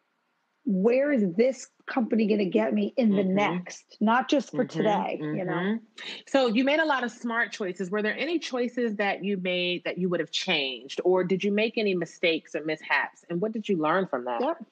where 0.67 1.11
is 1.13 1.25
this 1.35 1.69
company 1.87 2.27
going 2.27 2.39
to 2.39 2.45
get 2.45 2.73
me 2.73 2.95
in 2.97 3.11
the 3.11 3.23
mm-hmm. 3.23 3.35
next, 3.35 3.97
not 4.01 4.29
just 4.29 4.51
for 4.51 4.65
mm-hmm. 4.65 4.79
today, 4.79 5.19
mm-hmm. 5.21 5.37
you 5.37 5.45
know? 5.45 5.79
So 6.27 6.47
you 6.47 6.65
made 6.65 6.79
a 6.79 6.85
lot 6.85 7.03
of 7.03 7.11
smart 7.11 7.51
choices. 7.51 7.91
Were 7.91 8.03
there 8.03 8.17
any 8.17 8.39
choices 8.39 8.97
that 8.97 9.25
you 9.25 9.37
made 9.37 9.85
that 9.85 9.99
you 9.99 10.09
would 10.09 10.21
have 10.21 10.31
changed, 10.31 11.01
or 11.05 11.25
did 11.25 11.43
you 11.43 11.51
make 11.51 11.77
any 11.77 11.95
mistakes 11.95 12.55
or 12.55 12.65
mishaps? 12.65 13.25
And 13.29 13.41
what 13.41 13.53
did 13.53 13.69
you 13.69 13.79
learn 13.79 14.07
from 14.07 14.27
that? 14.27 14.41
Yep. 14.41 14.65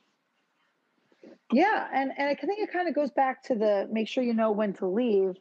Yeah. 1.52 1.88
And, 1.92 2.12
and 2.16 2.28
I 2.28 2.34
think 2.34 2.60
it 2.60 2.72
kind 2.72 2.88
of 2.88 2.94
goes 2.94 3.10
back 3.10 3.42
to 3.44 3.54
the 3.54 3.88
make 3.90 4.06
sure 4.06 4.22
you 4.22 4.34
know 4.34 4.52
when 4.52 4.74
to 4.74 4.86
leave. 4.86 5.36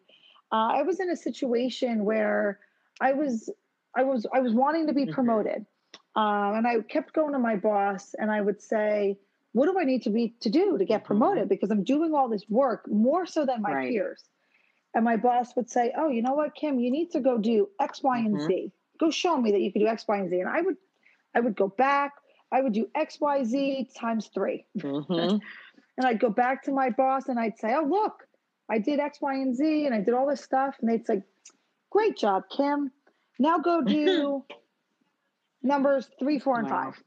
Uh, 0.52 0.70
I 0.72 0.84
was 0.84 1.00
in 1.00 1.10
a 1.10 1.16
situation 1.16 2.06
where 2.06 2.60
I 3.02 3.12
was, 3.14 3.50
I 3.98 4.04
was, 4.04 4.26
I 4.34 4.40
was 4.40 4.54
wanting 4.54 4.88
to 4.88 4.94
be 4.94 5.06
promoted. 5.06 5.66
Um, 6.16 6.56
and 6.56 6.68
I 6.68 6.80
kept 6.82 7.14
going 7.14 7.34
to 7.34 7.40
my 7.40 7.56
boss 7.56 8.16
and 8.18 8.32
I 8.32 8.42
would 8.42 8.62
say, 8.62 9.18
what 9.58 9.66
do 9.66 9.80
I 9.80 9.86
need 9.86 10.04
to 10.04 10.10
be 10.10 10.36
to 10.42 10.50
do 10.50 10.78
to 10.78 10.86
get 10.86 11.02
mm-hmm. 11.02 11.08
promoted? 11.08 11.50
Because 11.50 11.72
I'm 11.72 11.84
doing 11.84 12.14
all 12.14 12.30
this 12.30 12.46
work 12.48 12.88
more 12.88 13.26
so 13.26 13.46
than 13.46 13.62
my 13.62 13.74
right. 13.74 13.90
peers. 13.90 14.24
And 14.94 15.04
my 15.04 15.18
boss 15.18 15.56
would 15.56 15.70
say, 15.70 15.94
Oh, 15.98 16.10
you 16.10 16.22
know 16.22 16.34
what, 16.34 16.56
Kim, 16.56 16.80
you 16.80 16.92
need 16.92 17.12
to 17.12 17.20
go 17.20 17.38
do 17.38 17.70
X, 17.80 18.02
Y, 18.04 18.20
and 18.20 18.36
mm-hmm. 18.36 18.48
Z. 18.48 18.72
Go 19.00 19.10
show 19.10 19.38
me 19.38 19.52
that 19.52 19.62
you 19.62 19.72
can 19.72 19.82
do 19.82 19.88
X, 19.88 20.06
Y, 20.08 20.18
and 20.18 20.30
Z. 20.30 20.40
And 20.40 20.50
I 20.50 20.62
would 20.62 20.76
I 21.36 21.40
would 21.40 21.56
go 21.56 21.68
back, 21.68 22.14
I 22.52 22.62
would 22.62 22.74
do 22.74 22.88
X, 22.96 23.20
Y, 23.20 23.44
Z 23.44 23.90
times 23.96 24.30
3 24.34 24.66
mm-hmm. 24.78 25.14
and 25.98 26.08
I'd 26.08 26.20
go 26.20 26.30
back 26.30 26.64
to 26.64 26.72
my 26.72 26.90
boss 26.90 27.28
and 27.28 27.40
I'd 27.40 27.58
say, 27.58 27.74
Oh, 27.76 27.86
look, 27.88 28.28
I 28.70 28.80
did 28.80 29.00
X, 29.00 29.20
Y, 29.22 29.34
and 29.34 29.56
Z 29.56 29.86
and 29.86 29.94
I 29.94 30.02
did 30.02 30.14
all 30.14 30.28
this 30.28 30.42
stuff. 30.42 30.76
And 30.82 30.90
they'd 30.90 31.06
say, 31.06 31.22
Great 31.92 32.18
job, 32.18 32.44
Kim. 32.56 32.92
Now 33.40 33.60
go 33.60 33.82
do 33.86 34.44
numbers 35.64 36.10
three, 36.20 36.40
four, 36.40 36.60
and 36.60 36.70
wow. 36.70 36.92
five. 36.92 37.04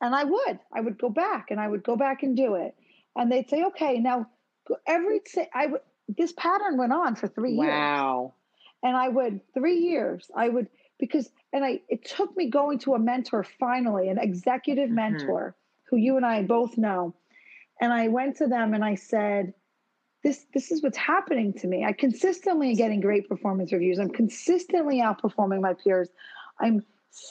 And 0.00 0.14
I 0.14 0.24
would, 0.24 0.58
I 0.72 0.80
would 0.80 0.98
go 0.98 1.08
back 1.08 1.50
and 1.50 1.60
I 1.60 1.68
would 1.68 1.84
go 1.84 1.96
back 1.96 2.22
and 2.22 2.36
do 2.36 2.56
it. 2.56 2.74
And 3.14 3.30
they'd 3.30 3.48
say, 3.48 3.64
okay, 3.64 3.98
now 3.98 4.26
every, 4.86 5.20
I 5.54 5.66
would, 5.66 5.80
this 6.08 6.32
pattern 6.32 6.76
went 6.76 6.92
on 6.92 7.14
for 7.14 7.28
three 7.28 7.54
wow. 7.54 7.64
years. 7.64 7.72
Wow. 7.72 8.34
And 8.82 8.96
I 8.96 9.08
would, 9.08 9.40
three 9.54 9.78
years, 9.78 10.28
I 10.34 10.48
would, 10.48 10.66
because, 10.98 11.30
and 11.52 11.64
I, 11.64 11.80
it 11.88 12.04
took 12.04 12.36
me 12.36 12.50
going 12.50 12.80
to 12.80 12.94
a 12.94 12.98
mentor 12.98 13.44
finally, 13.60 14.08
an 14.08 14.18
executive 14.18 14.86
mm-hmm. 14.86 14.96
mentor 14.96 15.54
who 15.88 15.96
you 15.96 16.16
and 16.16 16.26
I 16.26 16.42
both 16.42 16.76
know. 16.76 17.14
And 17.80 17.92
I 17.92 18.08
went 18.08 18.38
to 18.38 18.48
them 18.48 18.74
and 18.74 18.84
I 18.84 18.96
said, 18.96 19.54
this, 20.22 20.46
this 20.54 20.70
is 20.70 20.82
what's 20.82 20.96
happening 20.96 21.52
to 21.54 21.66
me. 21.66 21.84
I 21.84 21.92
consistently 21.92 22.74
getting 22.74 23.00
great 23.00 23.28
performance 23.28 23.72
reviews. 23.72 23.98
I'm 23.98 24.10
consistently 24.10 25.00
outperforming 25.00 25.60
my 25.60 25.74
peers. 25.74 26.08
I'm 26.60 26.82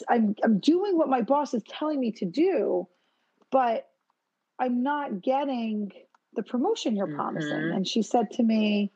I'm 0.09 0.35
I'm 0.43 0.59
doing 0.59 0.97
what 0.97 1.09
my 1.09 1.21
boss 1.21 1.53
is 1.53 1.63
telling 1.63 1.99
me 1.99 2.11
to 2.13 2.25
do, 2.25 2.87
but 3.51 3.87
I'm 4.59 4.83
not 4.83 5.21
getting 5.21 5.91
the 6.35 6.43
promotion 6.43 6.95
you're 6.95 7.15
promising. 7.15 7.51
Mm-hmm. 7.51 7.77
And 7.77 7.87
she 7.87 8.03
said 8.03 8.29
to 8.31 8.43
me, 8.43 8.91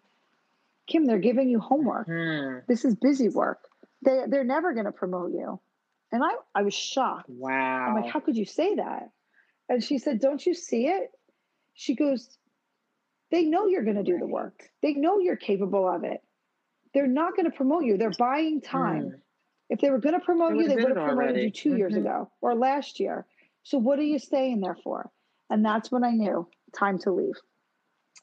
Kim, 0.88 1.06
they're 1.06 1.18
giving 1.18 1.50
you 1.50 1.60
homework. 1.60 2.08
Mm. 2.08 2.66
This 2.68 2.86
is 2.86 2.96
busy 2.96 3.30
work. 3.30 3.60
They 4.04 4.24
they're 4.28 4.44
never 4.44 4.74
going 4.74 4.86
to 4.86 4.92
promote 4.92 5.32
you. 5.32 5.60
And 6.12 6.24
I 6.24 6.36
I 6.54 6.62
was 6.62 6.74
shocked. 6.74 7.30
Wow. 7.30 7.88
I'm 7.88 7.96
like, 7.96 8.12
how 8.12 8.20
could 8.20 8.38
you 8.38 8.46
say 8.46 8.76
that? 8.76 9.10
And 9.70 9.84
she 9.84 9.98
said, 9.98 10.20
Don't 10.20 10.46
you 10.46 10.54
see 10.54 10.88
it? 10.88 11.10
She 11.74 11.96
goes, 11.96 12.38
They 13.36 13.44
know 13.44 13.68
you're 13.68 13.84
going 13.84 13.98
to 13.98 14.04
do 14.04 14.18
the 14.18 14.26
work. 14.26 14.70
They 14.82 14.94
know 14.94 15.20
you're 15.20 15.36
capable 15.36 15.94
of 15.94 16.06
it. 16.06 16.24
They're 16.94 17.06
not 17.06 17.36
going 17.36 17.52
to 17.52 17.52
promote 17.52 17.84
you. 17.84 17.98
They're 17.98 18.12
buying 18.18 18.62
time. 18.62 19.04
Mm. 19.04 19.20
If 19.70 19.82
they 19.82 19.90
were 19.90 19.98
going 19.98 20.18
to 20.18 20.24
promote 20.24 20.56
you, 20.56 20.70
they 20.70 20.76
would 20.76 20.96
have 20.96 21.06
promoted 21.06 21.18
already. 21.18 21.42
you 21.42 21.52
2 21.52 21.70
mm-hmm. 21.70 21.78
years 21.78 21.96
ago 21.98 22.32
or 22.40 22.56
last 22.56 22.98
year. 22.98 23.26
So 23.64 23.78
what 23.78 24.00
are 24.00 24.04
you 24.04 24.20
staying 24.20 24.62
there 24.62 24.78
for? 24.82 25.12
And 25.50 25.66
that's 25.66 25.92
when 25.92 26.06
I 26.06 26.12
knew 26.12 26.48
time 26.80 26.98
to 27.00 27.12
leave. 27.12 27.36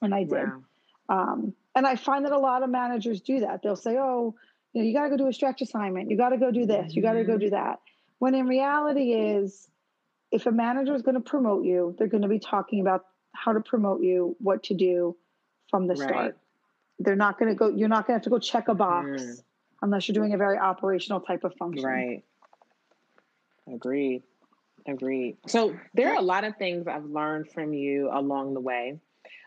And 0.01 0.15
I 0.15 0.25
did. 0.25 0.33
Wow. 0.33 0.63
Um, 1.11 1.55
and 1.75 1.87
I 1.87 1.97
find 1.97 2.25
that 2.25 2.33
a 2.33 2.39
lot 2.39 2.63
of 2.63 2.71
managers 2.71 3.21
do 3.21 3.41
that. 3.41 3.61
They'll 3.63 3.77
say, 3.77 3.99
oh, 3.99 4.35
you 4.73 4.81
know, 4.81 4.89
you 4.89 4.95
got 4.95 5.05
to 5.05 5.11
go 5.11 5.19
do 5.19 5.29
a 5.29 5.33
stretch 5.35 5.61
assignment. 5.61 6.11
You 6.11 6.17
got 6.17 6.31
to 6.31 6.39
go 6.39 6.51
do 6.51 6.65
this. 6.65 6.87
Mm-hmm. 6.87 6.97
You 6.97 7.03
got 7.03 7.13
to 7.13 7.25
go 7.25 7.37
do 7.37 7.51
that. 7.51 7.81
When 8.19 8.35
in 8.35 8.47
reality 8.47 9.13
is, 9.13 9.69
if 10.31 10.47
a 10.47 10.53
manager 10.53 10.95
is 10.95 11.03
going 11.03 11.17
to 11.17 11.21
promote 11.21 11.67
you, 11.67 11.95
they're 11.99 12.09
going 12.09 12.23
to 12.23 12.29
be 12.29 12.39
talking 12.39 12.81
about 12.81 13.05
how 13.33 13.53
to 13.53 13.61
promote 13.61 14.03
you, 14.03 14.37
what 14.39 14.63
to 14.65 14.75
do 14.75 15.17
from 15.69 15.87
the 15.87 15.95
right. 15.95 16.09
start. 16.09 16.39
They're 16.99 17.17
not 17.17 17.39
going 17.39 17.51
to 17.51 17.55
go, 17.55 17.69
you're 17.69 17.89
not 17.89 18.07
going 18.07 18.15
to 18.15 18.19
have 18.19 18.25
to 18.25 18.31
go 18.31 18.39
check 18.39 18.69
a 18.69 18.75
box. 18.75 19.23
Mm 19.23 19.43
unless 19.83 20.09
you're 20.09 20.15
doing 20.15 20.33
a 20.33 20.39
very 20.39 20.57
operational 20.57 21.21
type 21.21 21.45
of 21.45 21.55
function. 21.57 21.85
Right. 21.85 22.25
Agreed. 23.73 24.23
Agreed. 24.87 25.37
So 25.47 25.77
there 25.95 26.11
are 26.11 26.17
a 26.17 26.23
lot 26.23 26.45
of 26.45 26.57
things 26.57 26.87
I've 26.87 27.05
learned 27.05 27.51
from 27.51 27.75
you 27.75 28.09
along 28.13 28.55
the 28.55 28.61
way. 28.61 28.99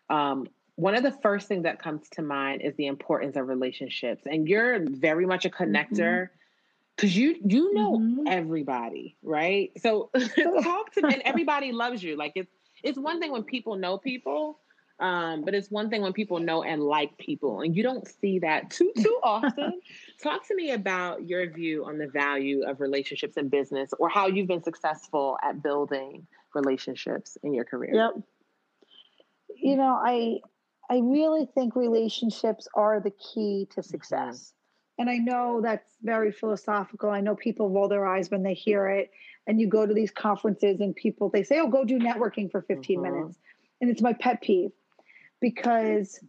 Um, 0.09 0.47
one 0.75 0.95
of 0.95 1.03
the 1.03 1.11
first 1.23 1.47
things 1.47 1.63
that 1.63 1.81
comes 1.81 2.07
to 2.11 2.21
mind 2.21 2.61
is 2.61 2.75
the 2.75 2.87
importance 2.87 3.37
of 3.37 3.47
relationships, 3.47 4.23
and 4.25 4.47
you're 4.47 4.79
very 4.87 5.25
much 5.25 5.45
a 5.45 5.49
connector. 5.49 6.27
Mm-hmm. 6.27 6.33
because 6.95 7.17
you 7.17 7.35
you 7.45 7.73
know 7.73 7.97
mm-hmm. 7.97 8.27
everybody, 8.27 9.15
right? 9.23 9.71
So 9.81 10.09
talk 10.63 10.93
to 10.93 11.05
and 11.05 11.21
everybody 11.23 11.71
loves 11.71 12.03
you. 12.03 12.17
Like 12.17 12.33
it's 12.35 12.51
it's 12.83 12.97
one 12.97 13.19
thing 13.19 13.31
when 13.31 13.43
people 13.43 13.75
know 13.75 13.97
people, 13.97 14.59
um, 14.99 15.43
but 15.43 15.53
it's 15.53 15.69
one 15.69 15.89
thing 15.89 16.01
when 16.01 16.13
people 16.13 16.39
know 16.39 16.63
and 16.63 16.81
like 16.81 17.17
people, 17.17 17.61
and 17.61 17.75
you 17.75 17.83
don't 17.83 18.07
see 18.07 18.39
that 18.39 18.69
too 18.69 18.91
too 18.97 19.19
often. 19.23 19.81
Talk 20.21 20.47
to 20.47 20.55
me 20.55 20.71
about 20.71 21.27
your 21.27 21.49
view 21.51 21.85
on 21.85 21.97
the 21.97 22.07
value 22.07 22.63
of 22.63 22.79
relationships 22.79 23.35
in 23.37 23.49
business, 23.49 23.91
or 23.99 24.07
how 24.09 24.27
you've 24.27 24.47
been 24.47 24.63
successful 24.63 25.37
at 25.43 25.61
building 25.61 26.25
relationships 26.53 27.37
in 27.43 27.53
your 27.53 27.65
career. 27.65 27.93
Yep. 27.93 28.23
You 29.57 29.75
know, 29.75 29.99
I 30.01 30.39
I 30.89 30.99
really 30.99 31.47
think 31.53 31.75
relationships 31.75 32.67
are 32.75 32.99
the 32.99 33.11
key 33.11 33.67
to 33.71 33.81
mm-hmm. 33.81 33.89
success. 33.89 34.37
Mm-hmm. 34.37 34.51
And 34.97 35.09
I 35.09 35.17
know 35.17 35.59
that's 35.61 35.91
very 36.01 36.31
philosophical. 36.31 37.09
I 37.09 37.19
know 37.19 37.35
people 37.35 37.69
roll 37.69 37.89
their 37.89 38.05
eyes 38.05 38.31
when 38.31 38.43
they 38.43 38.53
hear 38.53 38.87
it. 38.87 39.11
And 39.47 39.59
you 39.59 39.67
go 39.67 39.85
to 39.85 39.93
these 39.93 40.11
conferences 40.11 40.79
and 40.79 40.95
people, 40.95 41.29
they 41.29 41.43
say, 41.43 41.59
oh, 41.59 41.67
go 41.67 41.85
do 41.85 41.99
networking 41.99 42.51
for 42.51 42.61
15 42.61 42.99
mm-hmm. 42.99 43.03
minutes. 43.03 43.37
And 43.81 43.89
it's 43.89 44.01
my 44.01 44.13
pet 44.13 44.41
peeve 44.41 44.71
because 45.41 46.19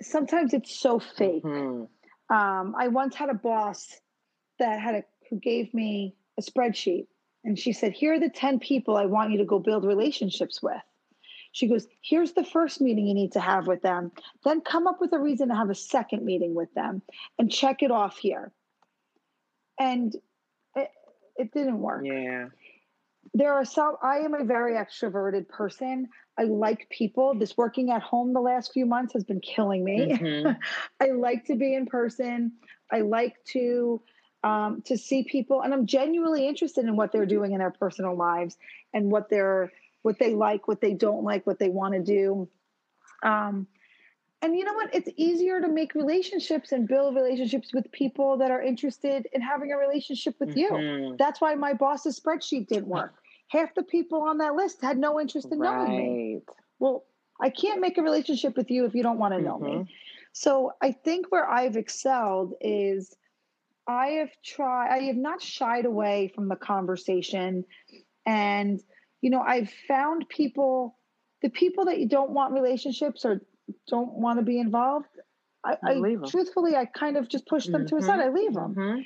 sometimes 0.00 0.54
it's 0.54 0.78
so 0.78 0.98
fake. 0.98 1.42
Mm-hmm. 1.42 2.34
Um, 2.34 2.74
I 2.78 2.88
once 2.88 3.14
had 3.14 3.28
a 3.28 3.34
boss 3.34 4.00
that 4.58 4.80
had 4.80 4.94
a, 4.94 5.04
who 5.28 5.38
gave 5.38 5.74
me 5.74 6.14
a 6.38 6.42
spreadsheet 6.42 7.06
and 7.44 7.58
she 7.58 7.72
said, 7.72 7.92
here 7.92 8.14
are 8.14 8.20
the 8.20 8.28
10 8.28 8.60
people 8.60 8.96
I 8.96 9.06
want 9.06 9.32
you 9.32 9.38
to 9.38 9.44
go 9.44 9.58
build 9.58 9.84
relationships 9.84 10.62
with. 10.62 10.80
She 11.52 11.66
goes, 11.66 11.86
Here's 12.00 12.32
the 12.32 12.44
first 12.44 12.80
meeting 12.80 13.06
you 13.06 13.14
need 13.14 13.32
to 13.32 13.40
have 13.40 13.66
with 13.66 13.82
them. 13.82 14.12
Then 14.44 14.60
come 14.60 14.86
up 14.86 15.00
with 15.00 15.12
a 15.12 15.18
reason 15.18 15.48
to 15.48 15.56
have 15.56 15.70
a 15.70 15.74
second 15.74 16.24
meeting 16.24 16.54
with 16.54 16.72
them 16.74 17.02
and 17.38 17.50
check 17.50 17.82
it 17.82 17.90
off 17.90 18.18
here. 18.18 18.52
And 19.78 20.14
it, 21.36 21.52
didn't 21.52 21.80
work. 21.80 22.04
Yeah. 22.04 22.46
There 23.34 23.52
are 23.52 23.64
some, 23.64 23.96
I 24.02 24.18
am 24.18 24.34
a 24.34 24.44
very 24.44 24.74
extroverted 24.74 25.48
person. 25.48 26.08
I 26.38 26.44
like 26.44 26.88
people. 26.88 27.34
This 27.34 27.56
working 27.56 27.90
at 27.90 28.02
home 28.02 28.32
the 28.32 28.40
last 28.40 28.72
few 28.72 28.86
months 28.86 29.12
has 29.12 29.24
been 29.24 29.40
killing 29.40 29.84
me. 29.84 30.12
Mm-hmm. 30.12 30.52
I 31.00 31.10
like 31.10 31.46
to 31.46 31.54
be 31.54 31.74
in 31.74 31.86
person. 31.86 32.52
I 32.90 33.00
like 33.00 33.36
to 33.52 34.00
um, 34.42 34.82
to 34.86 34.96
see 34.96 35.24
people, 35.24 35.60
and 35.60 35.74
I'm 35.74 35.84
genuinely 35.84 36.48
interested 36.48 36.86
in 36.86 36.96
what 36.96 37.12
they're 37.12 37.26
doing 37.26 37.52
in 37.52 37.58
their 37.58 37.70
personal 37.70 38.16
lives 38.16 38.56
and 38.94 39.10
what 39.10 39.28
they're 39.28 39.70
what 40.02 40.18
they 40.18 40.34
like, 40.34 40.66
what 40.66 40.80
they 40.80 40.94
don't 40.94 41.24
like, 41.24 41.46
what 41.46 41.58
they 41.58 41.68
want 41.68 41.92
to 41.94 42.00
do. 42.00 42.48
Um, 43.22 43.66
and 44.42 44.56
you 44.56 44.64
know 44.64 44.74
what? 44.74 44.94
It's 44.94 45.08
easier 45.16 45.60
to 45.60 45.68
make 45.68 45.94
relationships 45.94 46.72
and 46.72 46.88
build 46.88 47.14
relationships 47.14 47.72
with 47.74 47.90
people 47.92 48.38
that 48.38 48.50
are 48.50 48.62
interested 48.62 49.26
in 49.32 49.40
having 49.40 49.72
a 49.72 49.76
relationship 49.76 50.34
with 50.40 50.50
mm-hmm. 50.50 51.08
you. 51.08 51.16
That's 51.18 51.40
why 51.40 51.54
my 51.54 51.74
boss's 51.74 52.18
spreadsheet 52.18 52.68
didn't 52.68 52.88
work. 52.88 53.14
Half 53.48 53.74
the 53.74 53.82
people 53.82 54.22
on 54.22 54.38
that 54.38 54.54
list 54.54 54.80
had 54.80 54.96
no 54.96 55.20
interest 55.20 55.48
in 55.50 55.58
right. 55.58 55.88
knowing 55.88 55.96
me. 55.98 56.40
Well, 56.78 57.04
I 57.40 57.50
can't 57.50 57.80
make 57.80 57.98
a 57.98 58.02
relationship 58.02 58.56
with 58.56 58.70
you 58.70 58.84
if 58.84 58.94
you 58.94 59.02
don't 59.02 59.18
want 59.18 59.34
to 59.34 59.40
know 59.40 59.58
mm-hmm. 59.58 59.80
me. 59.80 59.94
So 60.32 60.72
I 60.80 60.92
think 60.92 61.26
where 61.30 61.48
I've 61.48 61.76
excelled 61.76 62.54
is 62.60 63.14
I 63.86 64.06
have 64.08 64.30
tried, 64.44 64.90
I 64.90 64.98
have 65.04 65.16
not 65.16 65.42
shied 65.42 65.84
away 65.84 66.32
from 66.34 66.48
the 66.48 66.56
conversation 66.56 67.64
and 68.24 68.80
you 69.20 69.30
know, 69.30 69.40
I've 69.40 69.70
found 69.86 70.28
people, 70.28 70.96
the 71.42 71.50
people 71.50 71.86
that 71.86 71.98
you 71.98 72.08
don't 72.08 72.30
want 72.30 72.54
relationships 72.54 73.24
or 73.24 73.42
don't 73.88 74.12
want 74.12 74.38
to 74.38 74.44
be 74.44 74.58
involved. 74.58 75.06
I, 75.64 75.76
I 75.82 76.16
truthfully, 76.26 76.74
I 76.74 76.86
kind 76.86 77.16
of 77.16 77.28
just 77.28 77.46
push 77.46 77.66
them 77.66 77.82
mm-hmm. 77.82 77.96
to 77.96 77.96
a 77.96 78.02
side. 78.02 78.20
I 78.20 78.28
leave 78.28 78.54
them. 78.54 78.74
Mm-hmm. 78.74 79.00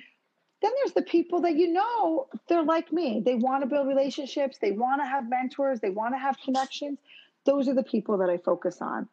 Then 0.63 0.73
there's 0.79 0.93
the 0.93 1.03
people 1.03 1.43
that 1.43 1.57
you 1.57 1.73
know 1.73 2.29
they're 2.49 2.63
like 2.63 2.93
me. 2.93 3.21
They 3.25 3.35
want 3.35 3.63
to 3.63 3.69
build 3.69 3.89
relationships. 3.89 4.59
They 4.61 4.71
want 4.71 5.03
to 5.03 5.07
have 5.07 5.29
mentors. 5.29 5.81
They 5.81 5.91
want 5.91 6.15
to 6.15 6.19
have 6.19 6.39
connections. 6.43 6.99
Those 7.45 7.69
are 7.69 7.75
the 7.75 7.83
people 7.83 8.19
that 8.19 8.31
I 8.31 8.39
focus 8.39 8.81
on, 8.81 9.09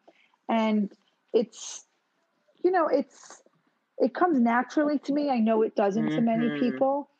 and 0.48 0.90
it's, 1.34 1.84
you 2.64 2.70
know, 2.70 2.86
it's 2.86 3.42
it 3.98 4.14
comes 4.14 4.40
naturally 4.40 4.98
to 5.00 5.12
me. 5.12 5.28
I 5.28 5.38
know 5.38 5.62
it 5.62 5.76
doesn't 5.76 6.06
mm-hmm. 6.06 6.14
to 6.14 6.20
many 6.22 6.46
mm-hmm. 6.46 6.60
people, 6.60 7.10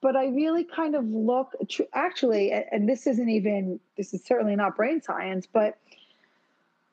but 0.00 0.16
I 0.16 0.26
really 0.26 0.64
kind 0.64 0.94
of 0.94 1.04
look 1.06 1.52
actually, 1.92 2.52
and 2.52 2.88
this 2.88 3.06
isn't 3.06 3.28
even, 3.28 3.80
this 3.96 4.14
is 4.14 4.24
certainly 4.24 4.56
not 4.56 4.76
brain 4.76 5.00
science, 5.00 5.46
but 5.50 5.78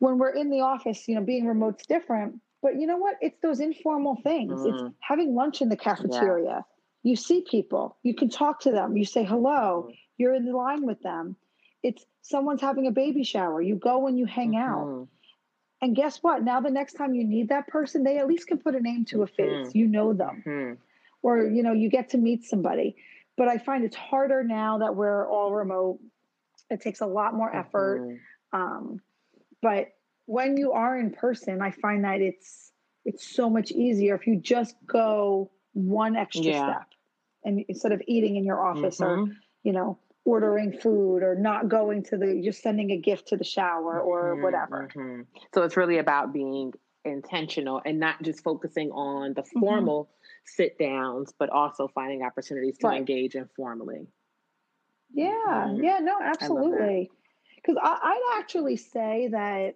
when 0.01 0.17
we're 0.17 0.33
in 0.33 0.49
the 0.49 0.61
office, 0.61 1.07
you 1.07 1.15
know, 1.15 1.21
being 1.21 1.45
remote's 1.45 1.85
different. 1.85 2.41
But 2.61 2.75
you 2.79 2.87
know 2.87 2.97
what? 2.97 3.15
It's 3.21 3.39
those 3.41 3.59
informal 3.59 4.17
things. 4.23 4.61
Mm. 4.61 4.67
It's 4.69 4.95
having 4.99 5.33
lunch 5.33 5.61
in 5.61 5.69
the 5.69 5.77
cafeteria. 5.77 6.45
Yeah. 6.45 6.61
You 7.03 7.15
see 7.15 7.43
people, 7.49 7.97
you 8.03 8.13
can 8.13 8.29
talk 8.29 8.61
to 8.61 8.71
them, 8.71 8.95
you 8.95 9.05
say 9.05 9.23
hello, 9.23 9.87
mm. 9.89 9.97
you're 10.17 10.35
in 10.35 10.51
line 10.51 10.85
with 10.85 11.01
them. 11.01 11.35
It's 11.81 12.05
someone's 12.21 12.61
having 12.61 12.85
a 12.85 12.91
baby 12.91 13.23
shower. 13.23 13.61
You 13.61 13.75
go 13.75 14.07
and 14.07 14.19
you 14.19 14.25
hang 14.25 14.51
mm-hmm. 14.51 15.01
out. 15.01 15.07
And 15.81 15.95
guess 15.95 16.17
what? 16.17 16.43
Now, 16.43 16.61
the 16.61 16.69
next 16.69 16.93
time 16.93 17.15
you 17.15 17.23
need 17.23 17.49
that 17.49 17.67
person, 17.67 18.03
they 18.03 18.19
at 18.19 18.27
least 18.27 18.45
can 18.45 18.59
put 18.59 18.75
a 18.75 18.79
name 18.79 19.05
to 19.05 19.23
a 19.23 19.27
face. 19.27 19.69
Mm-hmm. 19.69 19.77
You 19.77 19.87
know 19.87 20.13
them. 20.13 20.43
Mm-hmm 20.45 20.73
or 21.21 21.45
you 21.45 21.63
know 21.63 21.73
you 21.73 21.89
get 21.89 22.09
to 22.09 22.17
meet 22.17 22.43
somebody 22.43 22.95
but 23.37 23.47
i 23.47 23.57
find 23.57 23.83
it's 23.83 23.95
harder 23.95 24.43
now 24.43 24.79
that 24.79 24.95
we're 24.95 25.27
all 25.27 25.53
remote 25.53 25.99
it 26.69 26.81
takes 26.81 27.01
a 27.01 27.05
lot 27.05 27.33
more 27.33 27.53
effort 27.53 28.01
mm-hmm. 28.01 28.59
um, 28.59 29.01
but 29.61 29.87
when 30.25 30.57
you 30.57 30.71
are 30.71 30.97
in 30.97 31.11
person 31.11 31.61
i 31.61 31.71
find 31.71 32.03
that 32.03 32.21
it's 32.21 32.71
it's 33.05 33.27
so 33.27 33.49
much 33.49 33.71
easier 33.71 34.15
if 34.15 34.27
you 34.27 34.35
just 34.35 34.75
go 34.85 35.49
one 35.73 36.15
extra 36.15 36.43
yeah. 36.43 36.65
step 36.65 36.87
and 37.43 37.63
instead 37.67 37.91
of 37.91 38.01
eating 38.07 38.35
in 38.35 38.45
your 38.45 38.63
office 38.63 38.99
mm-hmm. 38.99 39.31
or 39.31 39.35
you 39.63 39.73
know 39.73 39.97
ordering 40.23 40.71
food 40.71 41.23
or 41.23 41.35
not 41.35 41.67
going 41.67 42.03
to 42.03 42.15
the 42.15 42.41
just 42.43 42.61
sending 42.61 42.91
a 42.91 42.97
gift 42.97 43.29
to 43.29 43.37
the 43.37 43.43
shower 43.43 43.99
or 43.99 44.33
mm-hmm. 44.33 44.43
whatever 44.43 44.87
mm-hmm. 44.95 45.21
so 45.53 45.63
it's 45.63 45.75
really 45.75 45.97
about 45.97 46.31
being 46.31 46.71
intentional 47.05 47.81
and 47.85 47.99
not 47.99 48.21
just 48.21 48.43
focusing 48.43 48.91
on 48.91 49.33
the 49.33 49.41
mm-hmm. 49.41 49.59
formal 49.59 50.09
sit 50.45 50.77
downs, 50.77 51.33
but 51.37 51.49
also 51.49 51.87
finding 51.93 52.23
opportunities 52.23 52.77
to 52.79 52.87
right. 52.87 52.97
engage 52.97 53.35
informally. 53.35 54.07
Yeah, 55.13 55.27
mm-hmm. 55.29 55.83
yeah, 55.83 55.99
no, 55.99 56.17
absolutely. 56.21 57.11
Because 57.61 57.79
I'd 57.81 58.39
actually 58.39 58.77
say 58.77 59.29
that 59.31 59.75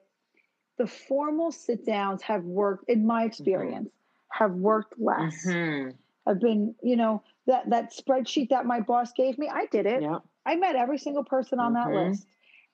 the 0.77 0.87
formal 0.87 1.51
sit 1.51 1.85
downs 1.85 2.21
have 2.23 2.43
worked, 2.43 2.89
in 2.89 3.05
my 3.05 3.21
mm-hmm. 3.21 3.27
experience, 3.27 3.89
mm-hmm. 3.89 4.43
have 4.43 4.53
worked 4.55 4.95
less. 4.99 5.45
Mm-hmm. 5.45 5.91
I've 6.27 6.39
been, 6.39 6.73
you 6.81 6.95
know, 6.95 7.21
that 7.45 7.69
that 7.69 7.93
spreadsheet 7.93 8.49
that 8.49 8.65
my 8.65 8.79
boss 8.79 9.11
gave 9.13 9.37
me, 9.37 9.47
I 9.47 9.67
did 9.67 9.85
it. 9.85 10.01
Yeah. 10.01 10.19
I 10.45 10.55
met 10.55 10.75
every 10.75 10.97
single 10.97 11.23
person 11.23 11.59
on 11.59 11.73
that 11.73 11.87
mm-hmm. 11.87 12.09
list. 12.09 12.27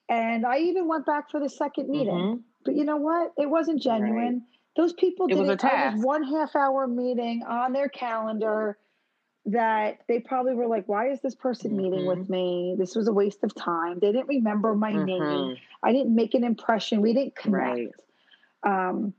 And 0.08 0.44
I 0.46 0.58
even 0.58 0.88
went 0.88 1.06
back 1.06 1.30
for 1.30 1.40
the 1.40 1.48
second 1.48 1.88
meeting. 1.88 2.14
Mm-hmm. 2.14 2.40
But 2.64 2.76
you 2.76 2.84
know 2.84 2.96
what? 2.96 3.32
It 3.36 3.48
wasn't 3.48 3.82
genuine. 3.82 4.34
Right. 4.34 4.42
Those 4.76 4.92
people 4.94 5.26
it 5.26 5.34
did 5.34 5.38
was 5.38 5.48
it. 5.50 5.62
Was 5.62 6.02
one 6.02 6.22
half 6.22 6.56
hour 6.56 6.86
meeting 6.86 7.42
on 7.46 7.72
their 7.72 7.88
calendar 7.88 8.78
that 9.46 9.98
they 10.08 10.20
probably 10.20 10.54
were 10.54 10.66
like, 10.66 10.86
why 10.86 11.10
is 11.10 11.20
this 11.20 11.34
person 11.34 11.72
mm-hmm. 11.72 11.82
meeting 11.82 12.06
with 12.06 12.18
mm-hmm. 12.20 12.32
me? 12.32 12.76
This 12.78 12.94
was 12.94 13.08
a 13.08 13.12
waste 13.12 13.42
of 13.42 13.54
time. 13.54 13.98
They 13.98 14.12
didn't 14.12 14.28
remember 14.28 14.74
my 14.74 14.92
mm-hmm. 14.92 15.04
name. 15.04 15.56
I 15.82 15.92
didn't 15.92 16.14
make 16.14 16.34
an 16.34 16.44
impression. 16.44 17.00
We 17.00 17.12
didn't 17.12 17.34
connect. 17.34 17.96
Right. 18.64 18.88
Um, 18.88 19.14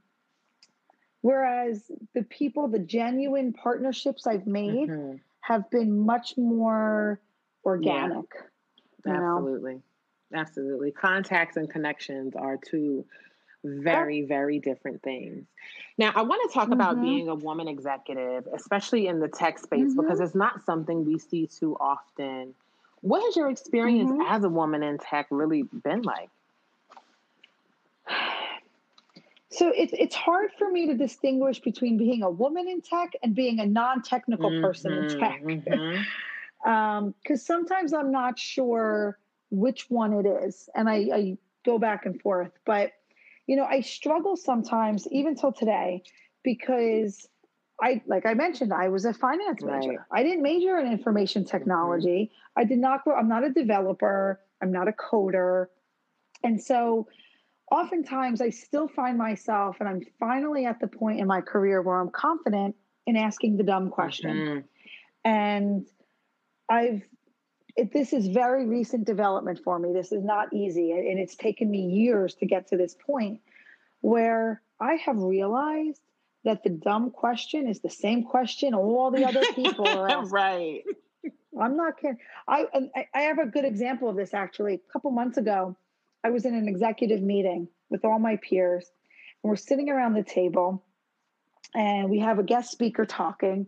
whereas 1.22 1.84
the 2.14 2.24
people, 2.24 2.70
the 2.70 2.80
genuine 2.80 3.52
partnerships 3.52 4.26
I've 4.26 4.48
made 4.48 4.90
mm-hmm. 4.90 5.16
have 5.42 5.70
been 5.70 6.00
much 6.06 6.38
more 6.38 7.20
organic. 7.66 8.26
Yeah. 9.06 9.36
Absolutely. 9.36 9.74
Know? 9.74 10.40
Absolutely. 10.40 10.92
Contacts 10.92 11.58
and 11.58 11.70
connections 11.70 12.34
are 12.36 12.58
two 12.58 13.06
very 13.64 14.24
very 14.24 14.60
different 14.60 15.02
things 15.02 15.46
now 15.98 16.12
i 16.16 16.22
want 16.22 16.42
to 16.50 16.54
talk 16.54 16.66
mm-hmm. 16.66 16.74
about 16.74 17.02
being 17.02 17.30
a 17.30 17.36
woman 17.36 17.68
executive 17.68 18.48
especially 18.54 19.08
in 19.08 19.20
the 19.20 19.28
tech 19.28 19.58
space 19.58 19.92
mm-hmm. 19.92 20.02
because 20.02 20.20
it's 20.20 20.36
not 20.36 20.64
something 20.66 21.06
we 21.06 21.18
see 21.18 21.48
too 21.48 21.76
often 21.80 22.54
what 23.02 23.24
has 23.24 23.36
your 23.36 23.50
experience 23.50 24.12
mm-hmm. 24.12 24.34
as 24.34 24.44
a 24.44 24.50
woman 24.50 24.84
in 24.84 24.98
tech 24.98 25.28
really 25.30 25.64
been 25.84 26.02
like 26.02 26.30
so 29.50 29.72
it's 29.76 29.94
it's 29.98 30.16
hard 30.16 30.52
for 30.58 30.70
me 30.70 30.88
to 30.88 30.96
distinguish 30.96 31.60
between 31.60 31.98
being 31.98 32.24
a 32.24 32.30
woman 32.30 32.68
in 32.68 32.82
tech 32.82 33.14
and 33.22 33.36
being 33.36 33.60
a 33.60 33.66
non-technical 33.66 34.62
person 34.62 34.92
in 34.92 35.04
mm-hmm, 35.06 35.20
tech 35.20 35.46
because 35.46 35.80
mm-hmm. 35.80 36.70
um, 36.70 37.14
sometimes 37.36 37.94
i'm 37.94 38.12
not 38.12 38.38
sure 38.38 39.18
which 39.52 39.86
one 39.90 40.14
it 40.14 40.26
is 40.26 40.68
and 40.74 40.90
I, 40.90 40.96
I 41.14 41.38
go 41.64 41.78
back 41.78 42.06
and 42.06 42.20
forth 42.20 42.52
but 42.66 42.92
you 43.48 43.56
know, 43.56 43.66
I 43.66 43.82
struggle 43.82 44.36
sometimes, 44.36 45.08
even 45.12 45.36
till 45.36 45.52
today, 45.52 46.04
because 46.44 47.28
I, 47.82 48.02
like 48.06 48.26
I 48.26 48.34
mentioned, 48.34 48.74
I 48.74 48.90
was 48.90 49.06
a 49.06 49.14
finance 49.14 49.62
major. 49.62 49.90
Right. 49.90 50.00
I 50.12 50.24
didn't 50.24 50.44
major 50.44 50.78
in 50.78 50.92
information 50.92 51.44
technology. 51.44 52.32
Mm-hmm. 52.32 52.62
I 52.62 52.64
did 52.66 52.80
not 52.80 53.04
grow, 53.04 53.16
I'm 53.16 53.28
not 53.28 53.44
a 53.44 53.50
developer, 53.50 54.40
I'm 54.62 54.72
not 54.72 54.88
a 54.88 54.92
coder. 54.92 55.68
And 56.44 56.62
so 56.62 57.08
oftentimes 57.72 58.42
I 58.42 58.50
still 58.50 58.88
find 58.88 59.18
myself, 59.18 59.78
and 59.80 59.90
I'm 59.90 60.02
finally 60.20 60.66
at 60.66 60.80
the 60.80 60.88
point 60.88 61.20
in 61.20 61.28
my 61.28 61.42
career 61.42 61.82
where 61.82 62.00
I'm 62.00 62.12
confident 62.12 62.76
in 63.06 63.18
asking 63.18 63.58
the 63.58 63.64
dumb 63.64 63.90
question. 63.90 64.36
Mm-hmm. 64.38 64.60
And 65.26 65.88
I've, 66.70 67.02
it, 67.76 67.92
this 67.92 68.14
is 68.14 68.28
very 68.28 68.66
recent 68.68 69.06
development 69.06 69.60
for 69.64 69.80
me. 69.80 69.94
This 69.94 70.12
is 70.12 70.24
not 70.24 70.54
easy. 70.54 70.92
And 70.92 71.20
it's 71.20 71.36
taken 71.36 71.70
me 71.70 71.80
years 71.80 72.36
to 72.36 72.46
get 72.46 72.68
to 72.68 72.78
this 72.78 72.96
point 72.96 73.42
where 74.02 74.62
I 74.80 74.96
have 74.96 75.18
realized 75.18 76.02
that 76.44 76.64
the 76.64 76.70
dumb 76.70 77.10
question 77.12 77.68
is 77.68 77.80
the 77.80 77.90
same 77.90 78.24
question 78.24 78.74
all 78.74 79.12
the 79.12 79.26
other 79.26 79.42
people 79.56 79.88
are 79.88 80.10
asking. 80.10 80.30
right. 80.30 80.84
I'm 81.60 81.78
not 81.78 81.98
kidding. 81.98 82.18
I 82.48 82.66
I 83.14 83.22
have 83.22 83.38
a 83.38 83.46
good 83.46 83.64
example 83.64 84.10
of 84.10 84.16
this 84.16 84.34
actually. 84.34 84.76
A 84.76 84.92
couple 84.92 85.12
months 85.12 85.38
ago, 85.38 85.78
I 86.24 86.32
was 86.32 86.46
in 86.46 86.56
an 86.56 86.68
executive 86.68 87.22
meeting 87.22 87.68
with 87.90 88.04
all 88.04 88.20
my 88.20 88.38
peers, 88.38 88.86
and 89.44 89.50
we're 89.50 89.56
sitting 89.56 89.90
around 89.90 90.14
the 90.14 90.24
table, 90.24 90.84
and 91.74 92.10
we 92.10 92.20
have 92.20 92.40
a 92.40 92.44
guest 92.44 92.72
speaker 92.72 93.06
talking, 93.06 93.68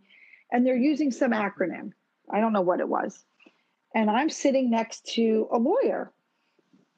and 0.51 0.65
they're 0.65 0.75
using 0.75 1.11
some 1.11 1.31
acronym. 1.31 1.91
I 2.29 2.39
don't 2.39 2.53
know 2.53 2.61
what 2.61 2.79
it 2.79 2.89
was, 2.89 3.23
and 3.95 4.11
I'm 4.11 4.29
sitting 4.29 4.69
next 4.69 5.05
to 5.15 5.47
a 5.51 5.57
lawyer, 5.57 6.11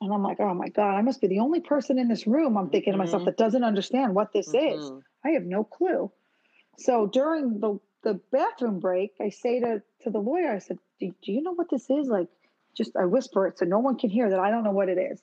and 0.01 0.13
I'm 0.13 0.23
like, 0.23 0.41
oh 0.41 0.53
my 0.53 0.67
god, 0.67 0.95
I 0.95 1.01
must 1.01 1.21
be 1.21 1.27
the 1.27 1.39
only 1.39 1.61
person 1.61 1.97
in 1.97 2.09
this 2.09 2.27
room. 2.27 2.57
I'm 2.57 2.69
thinking 2.69 2.91
mm-hmm. 2.91 3.01
to 3.01 3.05
myself 3.05 3.21
mm-hmm. 3.21 3.27
that 3.27 3.37
doesn't 3.37 3.63
understand 3.63 4.13
what 4.13 4.33
this 4.33 4.49
mm-hmm. 4.49 4.79
is. 4.79 4.91
I 5.23 5.29
have 5.29 5.43
no 5.43 5.63
clue. 5.63 6.11
So 6.77 7.07
during 7.07 7.59
the 7.61 7.79
the 8.03 8.19
bathroom 8.31 8.79
break, 8.79 9.13
I 9.21 9.29
say 9.29 9.59
to 9.61 9.81
to 10.03 10.09
the 10.09 10.19
lawyer, 10.19 10.51
I 10.51 10.59
said, 10.59 10.79
do, 10.99 11.13
do 11.23 11.31
you 11.31 11.41
know 11.41 11.53
what 11.53 11.69
this 11.69 11.89
is? 11.89 12.07
Like, 12.07 12.27
just 12.75 12.95
I 12.97 13.05
whisper 13.05 13.47
it 13.47 13.57
so 13.57 13.65
no 13.65 13.79
one 13.79 13.97
can 13.97 14.09
hear 14.09 14.29
that 14.29 14.39
I 14.39 14.51
don't 14.51 14.63
know 14.63 14.71
what 14.71 14.89
it 14.89 14.97
is. 14.97 15.21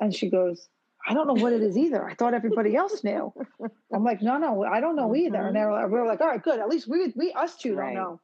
And 0.00 0.14
she 0.14 0.28
goes, 0.28 0.68
I 1.08 1.14
don't 1.14 1.26
know 1.26 1.42
what 1.42 1.52
it 1.52 1.62
is 1.62 1.78
either. 1.78 2.04
I 2.06 2.14
thought 2.14 2.34
everybody 2.34 2.74
else 2.74 3.02
knew. 3.04 3.32
I'm 3.94 4.04
like, 4.04 4.22
no, 4.22 4.38
no, 4.38 4.64
I 4.64 4.80
don't 4.80 4.96
know 4.96 5.14
either. 5.14 5.46
And 5.46 5.54
they're 5.54 5.72
like, 5.72 5.88
we 5.88 5.98
are 5.98 6.06
like, 6.06 6.20
all 6.20 6.26
right, 6.26 6.42
good. 6.42 6.58
At 6.58 6.68
least 6.68 6.88
we, 6.88 7.12
we 7.16 7.32
us 7.32 7.56
two 7.56 7.76
right. 7.76 7.94
don't 7.94 8.02
know. 8.02 8.20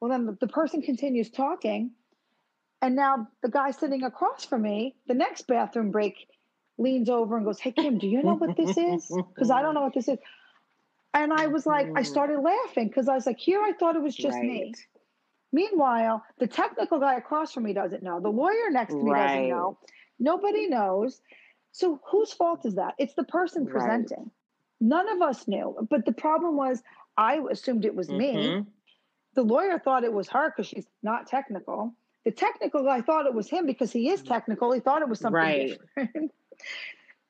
Well, 0.00 0.10
then 0.10 0.26
the, 0.26 0.36
the 0.40 0.48
person 0.48 0.80
continues 0.80 1.30
talking. 1.30 1.90
And 2.80 2.94
now 2.94 3.28
the 3.42 3.48
guy 3.48 3.72
sitting 3.72 4.04
across 4.04 4.44
from 4.44 4.62
me, 4.62 4.94
the 5.06 5.14
next 5.14 5.46
bathroom 5.46 5.90
break, 5.90 6.28
leans 6.78 7.08
over 7.08 7.36
and 7.36 7.44
goes, 7.44 7.58
Hey, 7.58 7.72
Kim, 7.72 7.98
do 7.98 8.06
you 8.06 8.22
know 8.22 8.34
what 8.34 8.56
this 8.56 8.76
is? 8.76 9.10
Because 9.34 9.50
I 9.50 9.62
don't 9.62 9.74
know 9.74 9.82
what 9.82 9.94
this 9.94 10.08
is. 10.08 10.18
And 11.14 11.32
I 11.32 11.46
was 11.46 11.66
like, 11.66 11.86
I 11.86 12.02
mm. 12.02 12.06
started 12.06 12.40
laughing 12.40 12.88
because 12.88 13.08
I 13.08 13.14
was 13.14 13.26
like, 13.26 13.38
here 13.38 13.60
I 13.60 13.72
thought 13.72 13.96
it 13.96 14.02
was 14.02 14.14
just 14.14 14.36
right. 14.36 14.44
me. 14.44 14.74
Meanwhile, 15.52 16.22
the 16.38 16.46
technical 16.46 17.00
guy 17.00 17.16
across 17.16 17.52
from 17.52 17.64
me 17.64 17.72
doesn't 17.72 18.02
know. 18.02 18.20
The 18.20 18.28
lawyer 18.28 18.70
next 18.70 18.92
to 18.92 19.02
me 19.02 19.10
right. 19.10 19.26
doesn't 19.26 19.48
know. 19.48 19.78
Nobody 20.18 20.68
knows. 20.68 21.20
So 21.72 22.00
whose 22.10 22.32
fault 22.32 22.66
is 22.66 22.74
that? 22.74 22.94
It's 22.98 23.14
the 23.14 23.24
person 23.24 23.66
presenting. 23.66 24.18
Right. 24.18 24.32
None 24.80 25.08
of 25.08 25.22
us 25.22 25.48
knew. 25.48 25.88
But 25.88 26.04
the 26.04 26.12
problem 26.12 26.56
was 26.56 26.82
I 27.16 27.40
assumed 27.50 27.84
it 27.84 27.94
was 27.94 28.08
mm-hmm. 28.08 28.18
me. 28.18 28.66
The 29.34 29.42
lawyer 29.42 29.78
thought 29.78 30.04
it 30.04 30.12
was 30.12 30.28
her 30.28 30.50
because 30.50 30.66
she's 30.66 30.86
not 31.02 31.26
technical. 31.26 31.94
The 32.28 32.34
technical 32.34 32.82
guy 32.82 33.00
thought 33.00 33.24
it 33.24 33.32
was 33.32 33.48
him 33.48 33.64
because 33.64 33.90
he 33.90 34.10
is 34.10 34.20
technical. 34.20 34.70
He 34.72 34.80
thought 34.80 35.00
it 35.00 35.08
was 35.08 35.18
something 35.18 35.40
right. 35.40 35.78
different. 35.96 36.30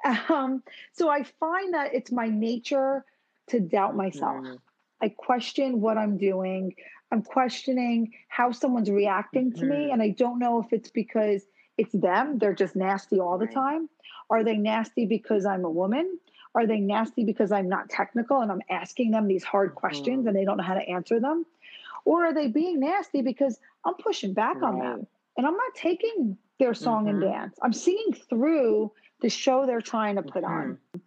um, 0.28 0.60
so 0.92 1.08
I 1.08 1.22
find 1.22 1.74
that 1.74 1.94
it's 1.94 2.10
my 2.10 2.26
nature 2.26 3.04
to 3.50 3.60
doubt 3.60 3.94
myself. 3.94 4.44
Mm. 4.44 4.58
I 5.00 5.10
question 5.10 5.80
what 5.80 5.98
I'm 5.98 6.16
doing. 6.18 6.74
I'm 7.12 7.22
questioning 7.22 8.12
how 8.26 8.50
someone's 8.50 8.90
reacting 8.90 9.52
to 9.52 9.60
mm-hmm. 9.60 9.68
me. 9.68 9.90
And 9.92 10.02
I 10.02 10.08
don't 10.08 10.40
know 10.40 10.58
if 10.58 10.72
it's 10.72 10.90
because 10.90 11.42
it's 11.76 11.92
them, 11.92 12.38
they're 12.38 12.52
just 12.52 12.74
nasty 12.74 13.20
all 13.20 13.38
the 13.38 13.46
right. 13.46 13.54
time. 13.54 13.88
Are 14.30 14.42
they 14.42 14.56
nasty 14.56 15.06
because 15.06 15.46
I'm 15.46 15.64
a 15.64 15.70
woman? 15.70 16.18
Are 16.56 16.66
they 16.66 16.80
nasty 16.80 17.22
because 17.22 17.52
I'm 17.52 17.68
not 17.68 17.88
technical 17.88 18.40
and 18.40 18.50
I'm 18.50 18.62
asking 18.68 19.12
them 19.12 19.28
these 19.28 19.44
hard 19.44 19.68
mm-hmm. 19.68 19.78
questions 19.78 20.26
and 20.26 20.34
they 20.34 20.44
don't 20.44 20.56
know 20.56 20.64
how 20.64 20.74
to 20.74 20.88
answer 20.88 21.20
them? 21.20 21.46
Or 22.04 22.24
are 22.24 22.34
they 22.34 22.48
being 22.48 22.80
nasty 22.80 23.22
because 23.22 23.60
I'm 23.88 23.94
pushing 23.94 24.34
back 24.34 24.60
right. 24.60 24.68
on 24.68 24.78
them 24.78 25.06
and 25.36 25.46
I'm 25.46 25.56
not 25.56 25.74
taking 25.74 26.36
their 26.58 26.74
song 26.74 27.06
mm-hmm. 27.06 27.22
and 27.22 27.32
dance? 27.32 27.58
I'm 27.62 27.72
seeing 27.72 28.12
through 28.28 28.92
the 29.22 29.28
show 29.28 29.66
they're 29.66 29.80
trying 29.80 30.16
to 30.16 30.22
put 30.22 30.44
on. 30.44 30.78
Mm-hmm. 30.94 30.98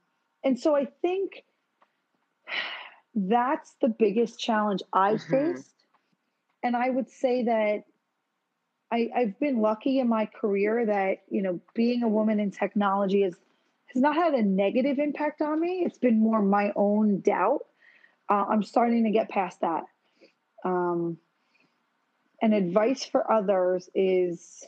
And 0.43 0.59
so 0.59 0.75
I 0.75 0.87
think 1.01 1.43
that's 3.13 3.75
the 3.81 3.89
biggest 3.89 4.39
challenge 4.39 4.81
I've 4.93 5.19
mm-hmm. 5.19 5.55
faced. 5.55 5.73
And 6.63 6.75
I 6.75 6.89
would 6.89 7.09
say 7.09 7.43
that 7.43 7.83
I, 8.91 9.09
I've 9.15 9.39
been 9.39 9.61
lucky 9.61 9.99
in 9.99 10.07
my 10.07 10.25
career 10.25 10.85
that, 10.85 11.17
you 11.29 11.41
know, 11.41 11.59
being 11.73 12.03
a 12.03 12.07
woman 12.07 12.39
in 12.39 12.51
technology 12.51 13.23
is, 13.23 13.35
has 13.93 14.01
not 14.01 14.15
had 14.15 14.33
a 14.33 14.41
negative 14.41 14.99
impact 14.99 15.41
on 15.41 15.59
me. 15.59 15.83
It's 15.85 15.97
been 15.97 16.19
more 16.19 16.41
my 16.41 16.71
own 16.75 17.21
doubt. 17.21 17.61
Uh, 18.29 18.45
I'm 18.49 18.63
starting 18.63 19.03
to 19.05 19.11
get 19.11 19.29
past 19.29 19.61
that. 19.61 19.83
Um, 20.63 21.17
and 22.41 22.53
advice 22.53 23.05
for 23.05 23.31
others 23.31 23.89
is 23.93 24.65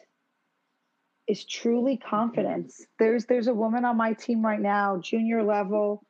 is 1.27 1.45
truly 1.45 1.97
confidence. 1.97 2.85
There's 2.99 3.25
there's 3.25 3.47
a 3.47 3.53
woman 3.53 3.85
on 3.85 3.97
my 3.97 4.13
team 4.13 4.45
right 4.45 4.59
now, 4.59 4.99
junior 5.01 5.43
level, 5.43 6.05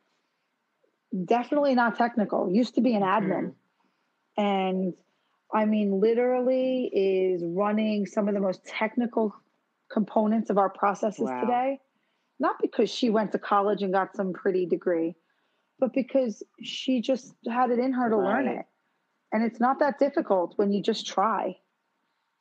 definitely 1.26 1.76
not 1.76 1.97
technical. 1.97 2.52
Used 2.52 2.76
to 2.76 2.82
be 2.82 2.95
an 2.95 3.04
admin. 3.04 3.54
Mm-hmm. 4.38 4.43
And 4.43 4.93
I 5.54 5.65
mean 5.65 6.02
literally 6.02 6.89
is 6.91 7.43
running 7.45 8.06
some 8.08 8.28
of 8.28 8.34
the 8.34 8.39
most 8.41 8.65
technical 8.65 9.36
components 9.91 10.49
of 10.49 10.58
our 10.58 10.69
processes 10.69 11.30
wow. 11.30 11.41
today. 11.41 11.80
Not 12.39 12.56
because 12.62 12.89
she 12.89 13.10
went 13.10 13.32
to 13.34 13.39
college 13.39 13.84
and 13.84 13.93
got 13.93 14.15
some 14.15 14.34
pretty 14.34 14.65
degree, 14.65 15.15
but 15.80 15.93
because 15.93 16.41
she 16.62 16.99
just 16.99 17.34
had 17.47 17.69
it 17.69 17.78
in 17.80 17.93
her 17.93 18.10
to 18.10 18.15
right. 18.15 18.45
learn 18.45 18.47
it. 18.47 18.65
And 19.34 19.43
it's 19.43 19.60
not 19.60 19.80
that 19.80 19.98
difficult 19.98 20.54
when 20.58 20.72
you 20.72 20.82
just 20.82 21.08
try. 21.08 21.58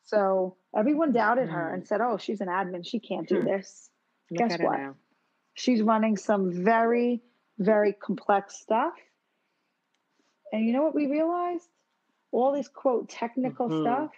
So 0.05 0.57
everyone 0.77 1.13
doubted 1.13 1.49
mm. 1.49 1.53
her 1.53 1.75
and 1.75 1.89
said, 1.89 2.03
"Oh, 2.03 2.19
she's 2.19 2.43
an 2.43 2.49
admin. 2.49 2.87
She 2.87 3.01
can't 3.01 3.27
do 3.27 3.41
hmm. 3.41 3.47
this." 3.47 3.89
Look 4.31 4.51
Guess 4.51 4.61
what? 4.61 4.95
She's 5.55 5.83
running 5.83 6.17
some 6.17 6.65
very, 6.65 7.23
very 7.59 7.93
complex 7.95 8.61
stuff. 8.61 8.95
And 10.53 10.67
you 10.67 10.73
know 10.73 10.83
what 10.83 10.95
we 10.95 11.07
realized? 11.07 11.69
All 12.31 12.53
this 12.53 12.69
quote 12.69 13.09
technical 13.09 13.69
mm-hmm. 13.69 13.83
stuff. 13.83 14.11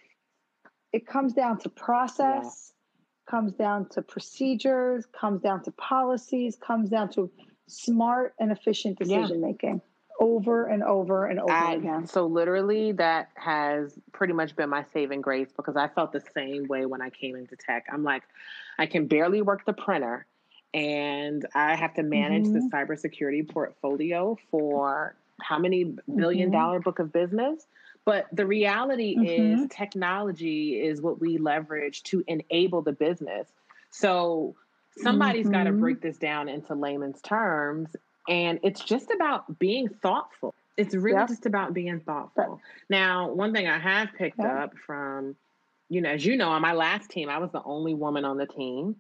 It 0.93 1.07
comes 1.07 1.33
down 1.33 1.59
to 1.59 1.69
process, 1.69 2.73
yeah. 2.73 3.31
comes 3.31 3.53
down 3.53 3.89
to 3.91 4.03
procedures, 4.03 5.07
comes 5.07 5.43
down 5.43 5.63
to 5.65 5.73
policies, 5.73 6.57
comes 6.57 6.91
down 6.91 7.11
to 7.11 7.31
smart 7.67 8.35
and 8.39 8.53
efficient 8.53 8.99
decision 8.99 9.41
yeah. 9.41 9.47
making 9.47 9.81
over 10.21 10.67
and 10.67 10.83
over 10.83 11.27
and 11.27 11.41
over 11.41 11.53
I, 11.53 11.75
again. 11.75 12.07
So 12.07 12.27
literally 12.27 12.93
that 12.93 13.31
has 13.35 13.99
pretty 14.13 14.33
much 14.33 14.55
been 14.55 14.71
my 14.71 14.85
saving 14.93 15.21
grace 15.21 15.49
because 15.57 15.77
I 15.77 15.89
felt 15.89 16.13
the 16.13 16.23
same 16.35 16.67
way 16.69 16.87
when 16.87 17.03
I 17.03 17.11
came 17.11 17.37
into 17.37 17.57
tech. 17.57 17.87
I'm 17.93 18.05
like, 18.05 18.23
I 18.79 18.87
can 18.87 19.07
barely 19.07 19.43
work 19.43 19.65
the 19.65 19.73
printer 19.73 20.27
and 20.73 21.47
I 21.55 21.77
have 21.77 21.95
to 21.95 22.03
manage 22.03 22.45
mm-hmm. 22.45 22.69
the 22.69 22.71
cybersecurity 22.73 23.49
portfolio 23.49 24.37
for 24.51 25.15
how 25.41 25.59
many 25.59 25.85
1000000000 25.85 25.97
mm-hmm. 26.09 26.51
dollar 26.53 26.81
book 26.81 26.99
of 26.99 27.13
business. 27.13 27.67
But 28.05 28.27
the 28.33 28.47
reality 28.47 29.17
mm-hmm. 29.17 29.63
is 29.63 29.69
technology 29.71 30.81
is 30.81 31.01
what 31.01 31.21
we 31.21 31.39
leverage 31.39 32.03
to 32.05 32.23
enable 32.27 32.83
the 32.83 32.93
business. 32.93 33.49
So 33.91 34.55
somebody's 34.97 35.49
got 35.49 35.65
to 35.65 35.71
mm-hmm. 35.71 35.81
break 35.81 36.01
this 36.01 36.19
down 36.19 36.49
into 36.49 36.75
layman's 36.75 37.21
terms 37.23 37.89
and 38.29 38.61
it's 38.63 38.81
just 38.81 39.11
about 39.11 39.59
being 39.59 39.89
thoughtful. 39.89 40.55
It's 40.77 40.95
really 40.95 41.27
just 41.29 41.47
about 41.47 41.73
being 41.73 42.01
thoughtful. 42.01 42.61
Now, 42.89 43.31
one 43.31 43.53
thing 43.53 43.69
I 43.69 43.79
have 43.79 44.09
picked 44.19 44.39
yep. 44.39 44.51
up 44.51 44.73
from, 44.87 45.37
you 45.89 46.01
know, 46.01 46.11
as 46.11 46.27
you 46.27 46.37
know, 46.37 46.49
on 46.49 46.63
my 46.63 46.73
last 46.73 47.11
team, 47.11 47.29
I 47.29 47.39
was 47.39 47.51
the 47.53 47.63
only 47.63 47.95
woman 47.95 48.25
on 48.25 48.39
the 48.39 48.47
team. 48.47 48.97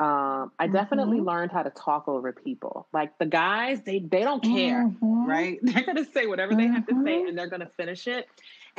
Um, 0.00 0.50
I 0.58 0.64
mm-hmm. 0.64 0.72
definitely 0.72 1.20
learned 1.20 1.52
how 1.52 1.62
to 1.62 1.68
talk 1.68 2.08
over 2.08 2.32
people. 2.32 2.86
Like 2.90 3.18
the 3.18 3.26
guys, 3.26 3.82
they 3.82 3.98
they 3.98 4.22
don't 4.22 4.42
care, 4.42 4.86
mm-hmm. 4.86 5.28
right? 5.28 5.58
They're 5.62 5.84
gonna 5.84 6.06
say 6.14 6.24
whatever 6.24 6.52
mm-hmm. 6.52 6.60
they 6.60 6.66
have 6.68 6.86
to 6.86 6.94
say, 7.04 7.16
mm-hmm. 7.18 7.28
and 7.28 7.38
they're 7.38 7.50
gonna 7.50 7.70
finish 7.76 8.06
it. 8.06 8.26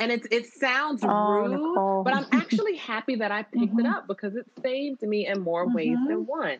And 0.00 0.10
it 0.10 0.26
it 0.32 0.46
sounds 0.46 1.04
oh, 1.04 1.08
rude, 1.08 1.52
Nicole. 1.52 2.02
but 2.02 2.16
I'm 2.16 2.26
actually 2.32 2.76
happy 2.76 3.14
that 3.16 3.30
I 3.30 3.42
picked 3.44 3.62
it 3.62 3.70
mm-hmm. 3.70 3.86
up 3.86 4.08
because 4.08 4.34
it 4.34 4.46
saved 4.64 5.02
me 5.02 5.28
in 5.28 5.42
more 5.42 5.72
ways 5.72 5.96
than 6.08 6.24
mm-hmm. 6.24 6.40
one. 6.40 6.58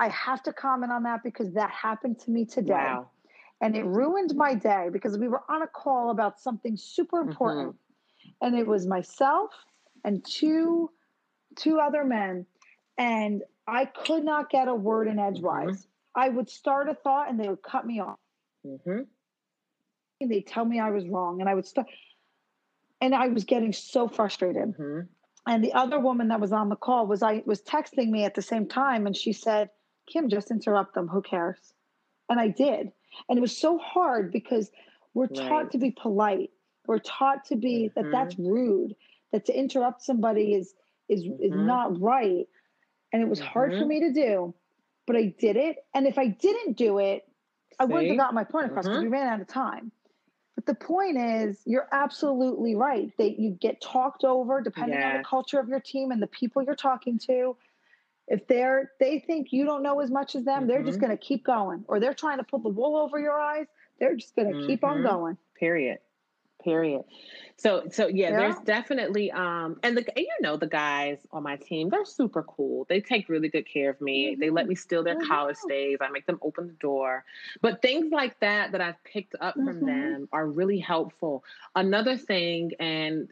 I 0.00 0.08
have 0.08 0.42
to 0.44 0.52
comment 0.52 0.90
on 0.90 1.02
that 1.02 1.22
because 1.22 1.52
that 1.52 1.70
happened 1.70 2.18
to 2.20 2.30
me 2.30 2.46
today. 2.46 2.72
Wow. 2.72 3.10
And 3.60 3.76
it 3.76 3.84
ruined 3.84 4.34
my 4.34 4.54
day 4.54 4.88
because 4.90 5.18
we 5.18 5.28
were 5.28 5.42
on 5.50 5.60
a 5.60 5.66
call 5.66 6.10
about 6.10 6.40
something 6.40 6.78
super 6.78 7.20
mm-hmm. 7.20 7.30
important. 7.30 7.68
Mm-hmm. 7.68 8.46
And 8.46 8.58
it 8.58 8.66
was 8.66 8.86
myself 8.86 9.50
and 10.02 10.24
two 10.24 10.90
two 11.56 11.78
other 11.78 12.04
men 12.04 12.46
and 12.96 13.42
I 13.66 13.84
could 13.84 14.24
not 14.24 14.48
get 14.48 14.68
a 14.68 14.74
word 14.74 15.06
in 15.06 15.18
edgewise. 15.18 15.82
Mm-hmm. 15.82 16.20
I 16.20 16.28
would 16.30 16.48
start 16.48 16.88
a 16.88 16.94
thought 16.94 17.28
and 17.28 17.38
they 17.38 17.48
would 17.48 17.62
cut 17.62 17.86
me 17.86 18.00
off. 18.00 18.18
Mm-hmm. 18.66 19.02
And 20.20 20.30
they'd 20.30 20.46
tell 20.46 20.64
me 20.64 20.80
I 20.80 20.90
was 20.90 21.06
wrong 21.06 21.40
and 21.40 21.48
I 21.48 21.54
would 21.54 21.66
start 21.66 21.88
and 23.02 23.14
I 23.14 23.28
was 23.28 23.44
getting 23.44 23.74
so 23.74 24.08
frustrated. 24.08 24.70
Mm-hmm. 24.70 25.00
And 25.46 25.64
the 25.64 25.74
other 25.74 25.98
woman 25.98 26.28
that 26.28 26.40
was 26.40 26.52
on 26.52 26.70
the 26.70 26.76
call 26.76 27.06
was 27.06 27.22
I 27.22 27.42
was 27.44 27.60
texting 27.60 28.08
me 28.08 28.24
at 28.24 28.34
the 28.34 28.42
same 28.42 28.66
time 28.66 29.06
and 29.06 29.14
she 29.14 29.34
said, 29.34 29.68
Kim, 30.10 30.28
just 30.28 30.50
interrupt 30.50 30.94
them. 30.94 31.08
Who 31.08 31.22
cares? 31.22 31.58
And 32.28 32.38
I 32.38 32.48
did. 32.48 32.92
And 33.28 33.38
it 33.38 33.40
was 33.40 33.56
so 33.56 33.78
hard 33.78 34.32
because 34.32 34.70
we're 35.14 35.26
right. 35.26 35.48
taught 35.48 35.72
to 35.72 35.78
be 35.78 35.90
polite. 35.90 36.50
We're 36.86 36.98
taught 36.98 37.44
to 37.46 37.56
be 37.56 37.90
that 37.94 38.02
mm-hmm. 38.02 38.12
that's 38.12 38.38
rude, 38.38 38.94
that 39.32 39.46
to 39.46 39.56
interrupt 39.56 40.02
somebody 40.02 40.54
is 40.54 40.74
is 41.08 41.24
mm-hmm. 41.24 41.42
is 41.42 41.52
not 41.52 42.00
right. 42.00 42.46
And 43.12 43.22
it 43.22 43.28
was 43.28 43.40
hard 43.40 43.72
for 43.72 43.78
mm-hmm. 43.78 43.88
me 43.88 44.00
to 44.00 44.12
do, 44.12 44.54
but 45.06 45.16
I 45.16 45.34
did 45.38 45.56
it. 45.56 45.76
And 45.94 46.06
if 46.06 46.18
I 46.18 46.28
didn't 46.28 46.76
do 46.76 46.98
it, 46.98 47.24
See? 47.24 47.76
I 47.80 47.84
wouldn't 47.84 48.08
have 48.08 48.18
got 48.18 48.34
my 48.34 48.44
point 48.44 48.66
across 48.66 48.86
because 48.86 48.98
we 48.98 49.04
mm-hmm. 49.06 49.14
ran 49.14 49.26
out 49.26 49.40
of 49.40 49.48
time. 49.48 49.90
But 50.54 50.66
the 50.66 50.74
point 50.74 51.16
is, 51.16 51.60
you're 51.64 51.88
absolutely 51.90 52.74
right. 52.74 53.10
That 53.18 53.38
you 53.40 53.56
get 53.60 53.80
talked 53.80 54.24
over 54.24 54.60
depending 54.60 54.98
yes. 54.98 55.12
on 55.12 55.18
the 55.18 55.24
culture 55.24 55.58
of 55.58 55.68
your 55.68 55.80
team 55.80 56.10
and 56.10 56.22
the 56.22 56.26
people 56.26 56.62
you're 56.62 56.76
talking 56.76 57.18
to. 57.26 57.56
If 58.30 58.46
they're 58.46 58.92
they 59.00 59.18
think 59.18 59.52
you 59.52 59.64
don't 59.66 59.82
know 59.82 60.00
as 60.00 60.10
much 60.10 60.34
as 60.36 60.44
them, 60.44 60.60
mm-hmm. 60.60 60.68
they're 60.68 60.82
just 60.82 60.98
mm-hmm. 60.98 61.06
going 61.06 61.18
to 61.18 61.22
keep 61.22 61.44
going, 61.44 61.84
or 61.88 62.00
they're 62.00 62.14
trying 62.14 62.38
to 62.38 62.44
pull 62.44 62.60
the 62.60 62.68
wool 62.68 62.96
over 62.96 63.18
your 63.18 63.38
eyes. 63.38 63.66
They're 63.98 64.14
just 64.16 64.34
going 64.36 64.48
to 64.48 64.54
mm-hmm. 64.54 64.66
keep 64.68 64.84
on 64.84 64.98
mm-hmm. 64.98 65.06
going. 65.06 65.36
Period. 65.58 65.98
Period. 66.62 67.04
So 67.56 67.84
so 67.90 68.06
yeah, 68.06 68.30
yeah, 68.30 68.36
there's 68.38 68.58
definitely 68.64 69.30
um 69.32 69.80
and 69.82 69.96
the 69.96 70.06
and 70.16 70.26
you 70.26 70.36
know 70.40 70.56
the 70.56 70.66
guys 70.66 71.18
on 71.32 71.42
my 71.42 71.56
team, 71.56 71.88
they're 71.88 72.04
super 72.04 72.42
cool. 72.42 72.86
They 72.88 73.00
take 73.00 73.28
really 73.28 73.48
good 73.48 73.66
care 73.66 73.90
of 73.90 74.00
me. 74.00 74.32
Mm-hmm. 74.32 74.40
They 74.40 74.50
let 74.50 74.68
me 74.68 74.74
steal 74.74 75.02
their 75.02 75.16
mm-hmm. 75.16 75.28
college 75.28 75.56
stays. 75.56 75.98
I 76.00 76.08
make 76.10 76.26
them 76.26 76.38
open 76.42 76.68
the 76.68 76.74
door. 76.74 77.24
But 77.60 77.82
things 77.82 78.12
like 78.12 78.38
that 78.40 78.72
that 78.72 78.80
I've 78.80 79.02
picked 79.04 79.34
up 79.40 79.56
mm-hmm. 79.56 79.66
from 79.66 79.86
them 79.86 80.28
are 80.32 80.46
really 80.46 80.78
helpful. 80.78 81.44
Another 81.74 82.16
thing 82.16 82.72
and 82.78 83.30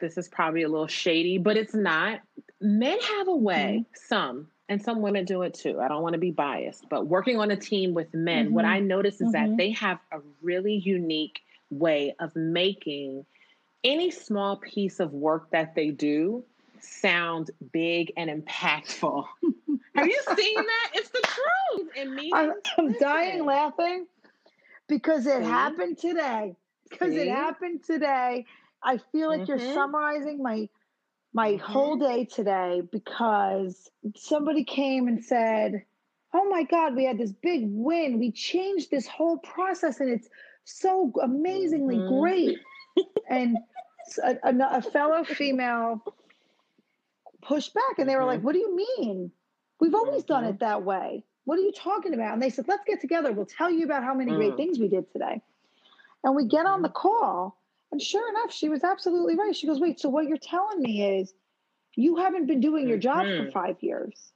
this 0.00 0.18
is 0.18 0.28
probably 0.28 0.62
a 0.62 0.68
little 0.68 0.86
shady, 0.86 1.38
but 1.38 1.56
it's 1.56 1.74
not. 1.74 2.20
Men 2.60 2.98
have 3.00 3.28
a 3.28 3.36
way, 3.36 3.84
mm-hmm. 3.84 4.06
some, 4.08 4.48
and 4.68 4.82
some 4.82 5.02
women 5.02 5.24
do 5.24 5.42
it 5.42 5.54
too. 5.54 5.80
I 5.80 5.88
don't 5.88 6.02
want 6.02 6.14
to 6.14 6.18
be 6.18 6.30
biased, 6.30 6.88
but 6.88 7.06
working 7.06 7.38
on 7.38 7.50
a 7.50 7.56
team 7.56 7.94
with 7.94 8.12
men, 8.14 8.52
what 8.52 8.64
mm-hmm. 8.64 8.74
I 8.74 8.80
notice 8.80 9.20
is 9.20 9.32
that 9.32 9.48
mm-hmm. 9.48 9.56
they 9.56 9.70
have 9.72 9.98
a 10.12 10.18
really 10.42 10.74
unique 10.74 11.40
way 11.70 12.14
of 12.18 12.34
making 12.34 13.26
any 13.84 14.10
small 14.10 14.56
piece 14.56 15.00
of 15.00 15.12
work 15.12 15.50
that 15.50 15.74
they 15.74 15.90
do 15.90 16.44
sound 16.80 17.50
big 17.72 18.12
and 18.16 18.30
impactful. 18.30 19.24
Have 19.94 20.06
you 20.06 20.20
seen 20.36 20.56
that? 20.56 20.90
It's 20.94 21.08
the 21.08 21.22
truth. 21.22 21.88
In 21.96 22.14
me, 22.14 22.30
I'm, 22.34 22.52
I'm 22.78 22.92
dying 22.98 23.44
laughing 23.44 24.06
because 24.88 25.26
it 25.26 25.42
See? 25.42 25.48
happened 25.48 25.98
today. 25.98 26.56
Because 26.90 27.14
it 27.14 27.28
happened 27.28 27.82
today. 27.84 28.46
I 28.86 28.98
feel 29.12 29.28
like 29.28 29.42
mm-hmm. 29.42 29.58
you're 29.60 29.74
summarizing 29.74 30.42
my 30.42 30.68
my 31.34 31.52
mm-hmm. 31.52 31.72
whole 31.72 31.96
day 31.96 32.24
today 32.24 32.82
because 32.90 33.90
somebody 34.14 34.64
came 34.64 35.08
and 35.08 35.22
said, 35.22 35.84
"Oh 36.32 36.48
my 36.48 36.62
God, 36.62 36.94
we 36.94 37.04
had 37.04 37.18
this 37.18 37.32
big 37.32 37.64
win. 37.66 38.18
We 38.18 38.32
changed 38.32 38.90
this 38.90 39.06
whole 39.06 39.38
process, 39.38 40.00
and 40.00 40.08
it's 40.08 40.28
so 40.66 41.12
amazingly 41.22 41.96
mm-hmm. 41.96 42.20
great. 42.20 42.58
and 43.30 43.56
a, 44.22 44.36
a, 44.44 44.78
a, 44.78 44.82
fellow 44.82 45.24
female 45.24 46.02
pushed 47.42 47.74
back 47.74 47.98
and 47.98 48.08
they 48.08 48.14
were 48.14 48.20
mm-hmm. 48.20 48.28
like, 48.28 48.40
What 48.42 48.52
do 48.52 48.58
you 48.58 48.76
mean? 48.76 49.30
We've 49.80 49.94
always 49.94 50.24
done 50.24 50.44
mm-hmm. 50.44 50.54
it 50.54 50.60
that 50.60 50.82
way. 50.82 51.24
What 51.44 51.58
are 51.58 51.62
you 51.62 51.72
talking 51.72 52.14
about? 52.14 52.34
And 52.34 52.42
they 52.42 52.50
said, 52.50 52.66
Let's 52.68 52.82
get 52.86 53.00
together. 53.00 53.32
We'll 53.32 53.46
tell 53.46 53.70
you 53.70 53.84
about 53.84 54.04
how 54.04 54.14
many 54.14 54.32
great 54.32 54.52
mm. 54.52 54.56
things 54.56 54.78
we 54.78 54.88
did 54.88 55.10
today. 55.12 55.40
And 56.24 56.34
we 56.34 56.46
get 56.46 56.66
on 56.66 56.82
the 56.82 56.88
mm-hmm. 56.88 56.96
call. 56.96 57.56
And 57.96 58.02
sure 58.02 58.28
enough, 58.28 58.52
she 58.52 58.68
was 58.68 58.84
absolutely 58.84 59.36
right. 59.36 59.56
She 59.56 59.66
goes, 59.66 59.80
Wait, 59.80 59.98
so 59.98 60.10
what 60.10 60.28
you're 60.28 60.36
telling 60.36 60.82
me 60.82 61.18
is 61.18 61.32
you 61.94 62.16
haven't 62.16 62.44
been 62.44 62.60
doing 62.60 62.86
your 62.86 62.98
job 62.98 63.24
for 63.24 63.44
mm-hmm. 63.44 63.50
five 63.52 63.76
years. 63.80 64.32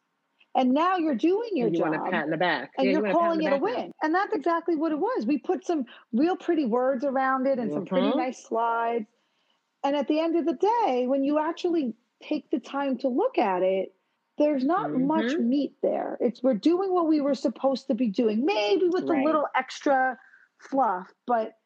And 0.54 0.72
now 0.72 0.96
you're 0.96 1.14
doing 1.14 1.50
your 1.52 1.68
you 1.68 1.76
job. 1.76 1.90
want 1.90 2.06
to 2.06 2.10
pat 2.10 2.24
in 2.24 2.30
the 2.30 2.38
back. 2.38 2.72
And 2.78 2.86
yeah, 2.86 2.92
you're 2.94 3.06
you 3.06 3.12
calling 3.12 3.42
it 3.42 3.52
a 3.52 3.58
win. 3.58 3.74
Now. 3.74 3.92
And 4.00 4.14
that's 4.14 4.32
exactly 4.32 4.76
what 4.76 4.92
it 4.92 4.98
was. 4.98 5.26
We 5.26 5.36
put 5.36 5.66
some 5.66 5.84
real 6.14 6.38
pretty 6.38 6.64
words 6.64 7.04
around 7.04 7.46
it 7.46 7.58
and 7.58 7.68
mm-hmm. 7.68 7.80
some 7.80 7.84
pretty 7.84 8.06
mm-hmm. 8.06 8.18
nice 8.18 8.42
slides. 8.42 9.04
And 9.84 9.94
at 9.94 10.08
the 10.08 10.18
end 10.18 10.36
of 10.36 10.46
the 10.46 10.54
day, 10.54 11.04
when 11.06 11.22
you 11.22 11.38
actually 11.38 11.92
take 12.22 12.50
the 12.50 12.60
time 12.60 12.96
to 13.00 13.08
look 13.08 13.36
at 13.36 13.62
it, 13.62 13.92
there's 14.38 14.64
not 14.64 14.88
mm-hmm. 14.88 15.06
much 15.06 15.34
meat 15.34 15.74
there. 15.82 16.16
It's 16.18 16.42
we're 16.42 16.54
doing 16.54 16.94
what 16.94 17.08
we 17.08 17.20
were 17.20 17.34
supposed 17.34 17.88
to 17.88 17.94
be 17.94 18.08
doing, 18.08 18.46
maybe 18.46 18.88
with 18.88 19.04
right. 19.04 19.20
a 19.20 19.22
little 19.22 19.44
extra 19.54 20.16
fluff, 20.58 21.12
but 21.26 21.56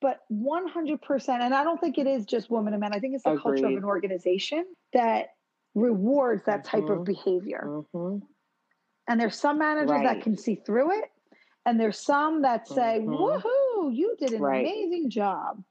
but 0.00 0.20
100% 0.32 1.28
and 1.28 1.54
i 1.54 1.62
don't 1.62 1.80
think 1.80 1.98
it 1.98 2.06
is 2.06 2.24
just 2.24 2.50
women 2.50 2.72
and 2.72 2.80
men 2.80 2.94
i 2.94 2.98
think 2.98 3.14
it's 3.14 3.24
the 3.24 3.30
Agreed. 3.30 3.42
culture 3.42 3.66
of 3.66 3.76
an 3.76 3.84
organization 3.84 4.64
that 4.92 5.28
rewards 5.74 6.44
that 6.46 6.64
type 6.64 6.84
mm-hmm. 6.84 7.00
of 7.00 7.04
behavior. 7.04 7.64
Mm-hmm. 7.66 8.24
And 9.08 9.20
there's 9.20 9.38
some 9.38 9.58
managers 9.58 9.90
right. 9.90 10.04
that 10.04 10.22
can 10.22 10.36
see 10.36 10.54
through 10.54 10.98
it, 10.98 11.04
and 11.66 11.80
there's 11.80 11.98
some 11.98 12.42
that 12.42 12.68
say, 12.68 13.00
mm-hmm. 13.00 13.12
"Woohoo! 13.12 13.94
You 13.94 14.16
did 14.18 14.32
an 14.32 14.42
right. 14.42 14.64
amazing 14.64 15.10
job." 15.10 15.62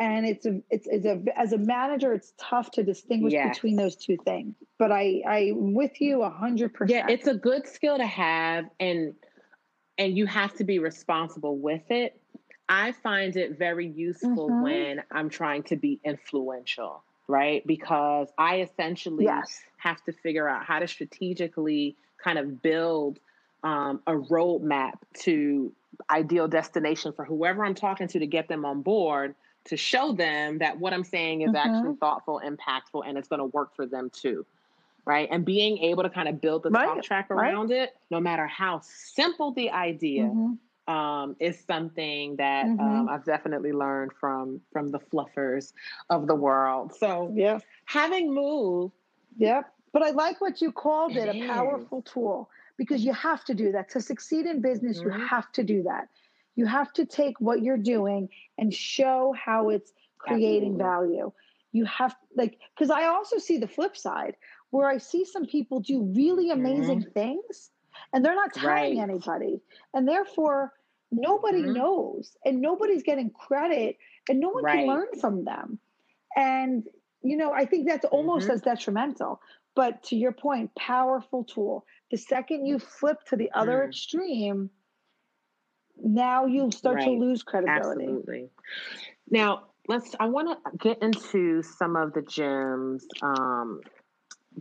And 0.00 0.24
it's 0.24 0.46
a 0.46 0.60
it's, 0.70 0.86
it's 0.86 1.04
a 1.04 1.20
as 1.36 1.52
a 1.52 1.58
manager, 1.58 2.12
it's 2.12 2.32
tough 2.38 2.70
to 2.72 2.84
distinguish 2.84 3.32
yes. 3.32 3.56
between 3.56 3.74
those 3.74 3.96
two 3.96 4.16
things. 4.24 4.54
But 4.78 4.92
I 4.92 5.22
I'm 5.26 5.74
with 5.74 6.00
you 6.00 6.22
a 6.22 6.30
hundred 6.30 6.72
percent. 6.72 7.08
Yeah, 7.08 7.12
it's 7.12 7.26
a 7.26 7.34
good 7.34 7.66
skill 7.66 7.98
to 7.98 8.06
have, 8.06 8.66
and 8.78 9.14
and 9.96 10.16
you 10.16 10.26
have 10.26 10.54
to 10.54 10.64
be 10.64 10.78
responsible 10.78 11.58
with 11.58 11.90
it. 11.90 12.20
I 12.68 12.92
find 12.92 13.36
it 13.36 13.58
very 13.58 13.86
useful 13.86 14.50
mm-hmm. 14.50 14.62
when 14.62 15.02
I'm 15.10 15.30
trying 15.30 15.62
to 15.64 15.76
be 15.76 16.00
influential 16.04 17.02
right? 17.28 17.64
Because 17.66 18.28
I 18.36 18.62
essentially 18.62 19.24
yes. 19.24 19.60
have 19.76 20.02
to 20.04 20.12
figure 20.12 20.48
out 20.48 20.64
how 20.64 20.80
to 20.80 20.88
strategically 20.88 21.94
kind 22.16 22.38
of 22.38 22.60
build 22.62 23.20
um, 23.62 24.00
a 24.06 24.12
roadmap 24.12 24.94
to 25.20 25.72
ideal 26.10 26.48
destination 26.48 27.12
for 27.12 27.24
whoever 27.24 27.64
I'm 27.64 27.74
talking 27.74 28.08
to 28.08 28.18
to 28.18 28.26
get 28.26 28.48
them 28.48 28.64
on 28.64 28.82
board 28.82 29.34
to 29.64 29.76
show 29.76 30.12
them 30.12 30.58
that 30.58 30.78
what 30.78 30.94
I'm 30.94 31.04
saying 31.04 31.42
is 31.42 31.48
mm-hmm. 31.48 31.56
actually 31.56 31.96
thoughtful, 31.96 32.40
impactful, 32.44 33.06
and 33.06 33.18
it's 33.18 33.28
going 33.28 33.40
to 33.40 33.46
work 33.46 33.76
for 33.76 33.84
them 33.84 34.10
too. 34.10 34.46
Right. 35.04 35.28
And 35.30 35.44
being 35.44 35.78
able 35.78 36.02
to 36.02 36.10
kind 36.10 36.28
of 36.28 36.40
build 36.40 36.62
the 36.62 36.70
right. 36.70 36.86
talk 36.86 37.02
track 37.02 37.30
around 37.30 37.70
right. 37.70 37.80
it, 37.80 37.96
no 38.10 38.20
matter 38.20 38.46
how 38.46 38.80
simple 38.82 39.52
the 39.52 39.70
idea, 39.70 40.24
mm-hmm 40.24 40.54
um, 40.88 41.36
is 41.38 41.62
something 41.66 42.36
that 42.36 42.66
mm-hmm. 42.66 42.80
um, 42.80 43.08
I've 43.08 43.24
definitely 43.24 43.72
learned 43.72 44.12
from 44.18 44.60
from 44.72 44.88
the 44.88 44.98
fluffers 44.98 45.72
of 46.10 46.26
the 46.26 46.34
world. 46.34 46.94
So 46.98 47.30
yeah, 47.34 47.58
having 47.84 48.34
moved, 48.34 48.94
yep. 49.36 49.72
But 49.92 50.02
I 50.02 50.10
like 50.10 50.40
what 50.40 50.60
you 50.60 50.72
called 50.72 51.16
it, 51.16 51.28
it 51.28 51.44
a 51.44 51.46
powerful 51.46 52.02
tool 52.02 52.50
because 52.76 53.04
you 53.04 53.12
have 53.12 53.44
to 53.44 53.54
do 53.54 53.72
that 53.72 53.90
to 53.90 54.00
succeed 54.00 54.46
in 54.46 54.60
business. 54.60 54.98
Mm-hmm. 54.98 55.20
You 55.20 55.26
have 55.26 55.52
to 55.52 55.62
do 55.62 55.82
that. 55.84 56.08
You 56.56 56.66
have 56.66 56.92
to 56.94 57.06
take 57.06 57.40
what 57.40 57.62
you're 57.62 57.76
doing 57.76 58.28
and 58.56 58.72
show 58.74 59.34
how 59.38 59.68
it's 59.68 59.92
creating 60.18 60.80
Absolutely. 60.80 61.16
value. 61.16 61.32
You 61.72 61.84
have 61.84 62.16
like 62.34 62.58
because 62.74 62.90
I 62.90 63.04
also 63.04 63.38
see 63.38 63.58
the 63.58 63.68
flip 63.68 63.96
side 63.96 64.36
where 64.70 64.88
I 64.88 64.98
see 64.98 65.24
some 65.24 65.46
people 65.46 65.80
do 65.80 66.02
really 66.14 66.50
amazing 66.50 67.02
mm-hmm. 67.02 67.10
things 67.10 67.70
and 68.12 68.24
they're 68.24 68.34
not 68.34 68.52
telling 68.52 68.98
right. 68.98 68.98
anybody. 68.98 69.60
And 69.94 70.06
therefore, 70.06 70.72
nobody 71.10 71.62
mm-hmm. 71.62 71.74
knows 71.74 72.36
and 72.44 72.60
nobody's 72.60 73.02
getting 73.02 73.30
credit 73.30 73.96
and 74.28 74.40
no 74.40 74.50
one 74.50 74.64
right. 74.64 74.78
can 74.78 74.86
learn 74.86 75.06
from 75.20 75.44
them. 75.44 75.78
And, 76.36 76.84
you 77.22 77.36
know, 77.36 77.52
I 77.52 77.64
think 77.64 77.88
that's 77.88 78.04
almost 78.06 78.44
mm-hmm. 78.44 78.54
as 78.54 78.60
detrimental. 78.62 79.40
But 79.74 80.02
to 80.04 80.16
your 80.16 80.32
point, 80.32 80.74
powerful 80.76 81.44
tool. 81.44 81.84
The 82.10 82.16
second 82.16 82.66
you 82.66 82.78
flip 82.78 83.18
to 83.28 83.36
the 83.36 83.50
other 83.52 83.78
mm. 83.78 83.88
extreme, 83.88 84.70
now 86.02 86.46
you 86.46 86.70
start 86.72 86.96
right. 86.96 87.04
to 87.04 87.10
lose 87.12 87.42
credibility. 87.42 88.04
Absolutely. 88.04 88.48
Now, 89.30 89.64
let's 89.88 90.14
i 90.20 90.26
want 90.26 90.48
to 90.48 90.76
get 90.76 91.02
into 91.02 91.62
some 91.62 91.96
of 91.96 92.12
the 92.12 92.22
gems 92.22 93.06
um, 93.22 93.80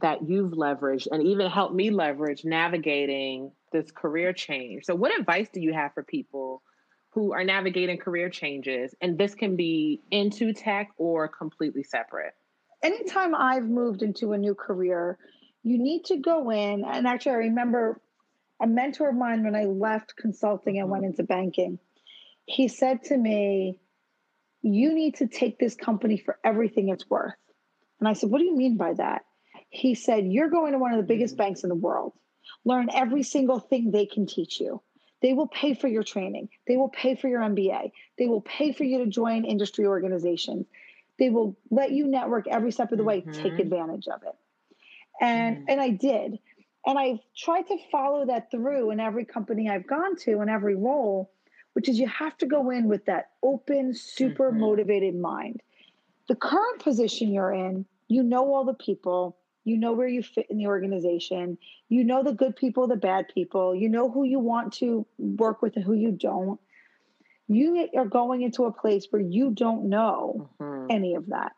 that 0.02 0.28
you've 0.28 0.52
leveraged 0.52 1.08
and 1.12 1.24
even 1.24 1.50
helped 1.50 1.74
me 1.74 1.90
leverage 1.90 2.46
navigating 2.46 3.52
this 3.72 3.92
career 3.92 4.34
change. 4.34 4.86
So, 4.86 4.96
what 4.96 5.18
advice 5.18 5.50
do 5.52 5.60
you 5.60 5.74
have 5.74 5.94
for 5.94 6.04
people 6.04 6.62
who 7.12 7.34
are 7.34 7.44
navigating 7.44 7.98
career 7.98 8.30
changes? 8.30 8.94
And 9.02 9.18
this 9.18 9.36
can 9.36 9.56
be 9.56 10.02
into 10.12 10.54
tech 10.54 10.90
or 10.98 11.28
completely 11.28 11.84
separate. 11.84 12.34
Anytime 12.84 13.34
I've 13.34 13.66
moved 13.66 14.04
into 14.04 14.34
a 14.34 14.38
new 14.38 14.54
career, 14.54 15.18
you 15.64 15.80
need 15.80 16.06
to 16.06 16.18
go 16.18 16.52
in. 16.52 16.86
And 16.86 17.08
actually, 17.08 17.32
I 17.32 17.36
remember 17.36 18.00
a 18.62 18.68
mentor 18.68 19.10
of 19.10 19.16
mine 19.16 19.44
when 19.44 19.56
I 19.56 19.66
left 19.66 20.16
consulting 20.16 20.80
and 20.80 20.90
went 20.90 21.04
mm-hmm. 21.04 21.12
into 21.12 21.24
banking. 21.24 21.80
He 22.46 22.68
said 22.68 23.04
to 23.06 23.18
me, 23.18 23.80
You 24.62 24.94
need 24.94 25.16
to 25.16 25.28
take 25.28 25.58
this 25.58 25.76
company 25.76 26.18
for 26.18 26.38
everything 26.44 26.90
it's 26.90 27.10
worth. 27.10 27.34
And 28.00 28.08
I 28.08 28.14
said, 28.14 28.30
What 28.30 28.40
do 28.40 28.46
you 28.46 28.56
mean 28.56 28.78
by 28.78 28.94
that? 28.94 29.24
He 29.70 29.96
said, 29.96 30.26
You're 30.28 30.50
going 30.50 30.74
to 30.74 30.80
one 30.80 30.92
of 30.92 30.98
the 30.98 31.04
biggest 31.04 31.36
mm. 31.36 31.40
banks 31.40 31.64
in 31.64 31.70
the 31.70 31.76
world. 31.76 32.14
Learn 32.66 32.90
every 32.94 33.24
single 33.24 33.60
thing 33.60 33.92
they 33.92 34.06
can 34.06 34.26
teach 34.26 34.60
you. 34.60 34.82
They 35.22 35.34
will 35.34 35.48
pay 35.48 35.74
for 35.74 35.88
your 35.88 36.04
training. 36.04 36.50
They 36.68 36.78
will 36.78 36.90
pay 36.90 37.16
for 37.16 37.28
your 37.28 37.42
MBA. 37.42 37.92
They 38.18 38.28
will 38.28 38.42
pay 38.42 38.72
for 38.72 38.84
you 38.84 39.00
to 39.00 39.08
join 39.08 39.46
industry 39.46 39.86
organizations. 39.86 40.68
They 41.18 41.30
will 41.30 41.58
let 41.72 41.92
you 41.92 42.08
network 42.08 42.48
every 42.48 42.72
step 42.72 42.92
of 42.92 43.00
the 43.00 43.04
way. 43.04 43.22
Mm-hmm. 43.22 43.42
Take 43.42 43.60
advantage 43.60 44.08
of 44.08 44.22
it. 44.24 44.36
And 45.20 45.58
mm 45.58 45.66
and 45.68 45.82
I 45.82 45.90
did. 45.90 46.40
And 46.86 46.98
I've 46.98 47.20
tried 47.36 47.64
to 47.64 47.78
follow 47.92 48.28
that 48.28 48.50
through 48.50 48.92
in 48.92 49.00
every 49.00 49.26
company 49.26 49.70
I've 49.70 49.88
gone 49.88 50.16
to 50.18 50.42
in 50.42 50.48
every 50.48 50.76
role 50.76 51.30
which 51.78 51.88
is 51.88 52.00
you 52.00 52.08
have 52.08 52.36
to 52.36 52.48
go 52.48 52.72
in 52.72 52.88
with 52.88 53.06
that 53.06 53.30
open, 53.44 53.94
super 53.94 54.50
mm-hmm. 54.50 54.62
motivated 54.62 55.14
mind. 55.14 55.62
The 56.28 56.34
current 56.34 56.82
position 56.82 57.32
you're 57.32 57.54
in, 57.54 57.86
you 58.08 58.24
know 58.24 58.52
all 58.52 58.66
the 58.66 58.74
people, 58.74 59.38
you 59.68 59.78
know 59.78 59.92
where 59.92 60.08
you 60.08 60.24
fit 60.24 60.48
in 60.50 60.58
the 60.58 60.68
organization, 60.68 61.58
you 61.90 62.06
know 62.06 62.24
the 62.24 62.32
good 62.32 62.56
people, 62.56 62.88
the 62.88 62.96
bad 62.96 63.26
people, 63.34 63.76
you 63.76 63.90
know 63.90 64.10
who 64.10 64.24
you 64.24 64.40
want 64.40 64.72
to 64.72 65.06
work 65.18 65.62
with 65.62 65.76
and 65.76 65.84
who 65.84 65.94
you 65.94 66.12
don't. 66.12 66.58
You 67.50 67.90
are 67.98 68.06
going 68.06 68.44
into 68.44 68.64
a 68.64 68.72
place 68.72 69.08
where 69.10 69.22
you 69.22 69.52
don't 69.52 69.90
know 69.90 70.50
mm-hmm. 70.62 70.88
any 70.90 71.16
of 71.16 71.28
that. 71.28 71.52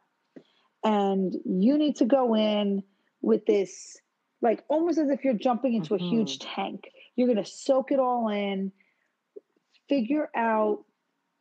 And 0.83 1.35
you 1.45 1.77
need 1.77 1.97
to 1.97 2.05
go 2.05 2.35
in 2.35 2.81
with 3.21 3.45
this, 3.45 3.99
like 4.41 4.63
almost 4.69 4.97
as 4.97 5.09
if 5.09 5.23
you're 5.23 5.33
jumping 5.35 5.75
into 5.75 5.93
mm-hmm. 5.93 6.03
a 6.03 6.09
huge 6.09 6.39
mm-hmm. 6.39 6.55
tank. 6.55 6.89
You're 7.15 7.27
going 7.27 7.43
to 7.43 7.49
soak 7.49 7.91
it 7.91 7.99
all 7.99 8.29
in, 8.29 8.71
figure 9.87 10.29
out 10.35 10.83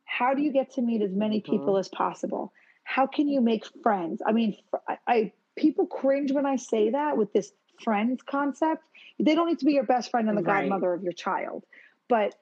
how 0.05 0.35
do 0.35 0.43
you 0.43 0.51
get 0.51 0.75
to 0.75 0.83
meet 0.83 1.01
as 1.01 1.13
many 1.13 1.41
mm-hmm. 1.41 1.51
people 1.51 1.77
as 1.79 1.87
possible? 1.87 2.53
How 2.83 3.07
can 3.07 3.27
you 3.27 3.41
make 3.41 3.63
friends? 3.81 4.21
I 4.23 4.33
mean, 4.33 4.55
I, 4.87 4.97
I 5.07 5.31
people 5.59 5.85
cringe 5.85 6.31
when 6.31 6.45
I 6.45 6.55
say 6.55 6.91
that 6.91 7.17
with 7.17 7.33
this 7.33 7.51
friends 7.83 8.21
concept. 8.21 8.83
They 9.19 9.35
don't 9.35 9.47
need 9.47 9.59
to 9.59 9.65
be 9.65 9.73
your 9.73 9.83
best 9.83 10.11
friend 10.11 10.29
and 10.29 10.37
the 10.37 10.43
right. 10.43 10.61
godmother 10.61 10.93
of 10.93 11.03
your 11.03 11.13
child, 11.13 11.65
but 12.07 12.35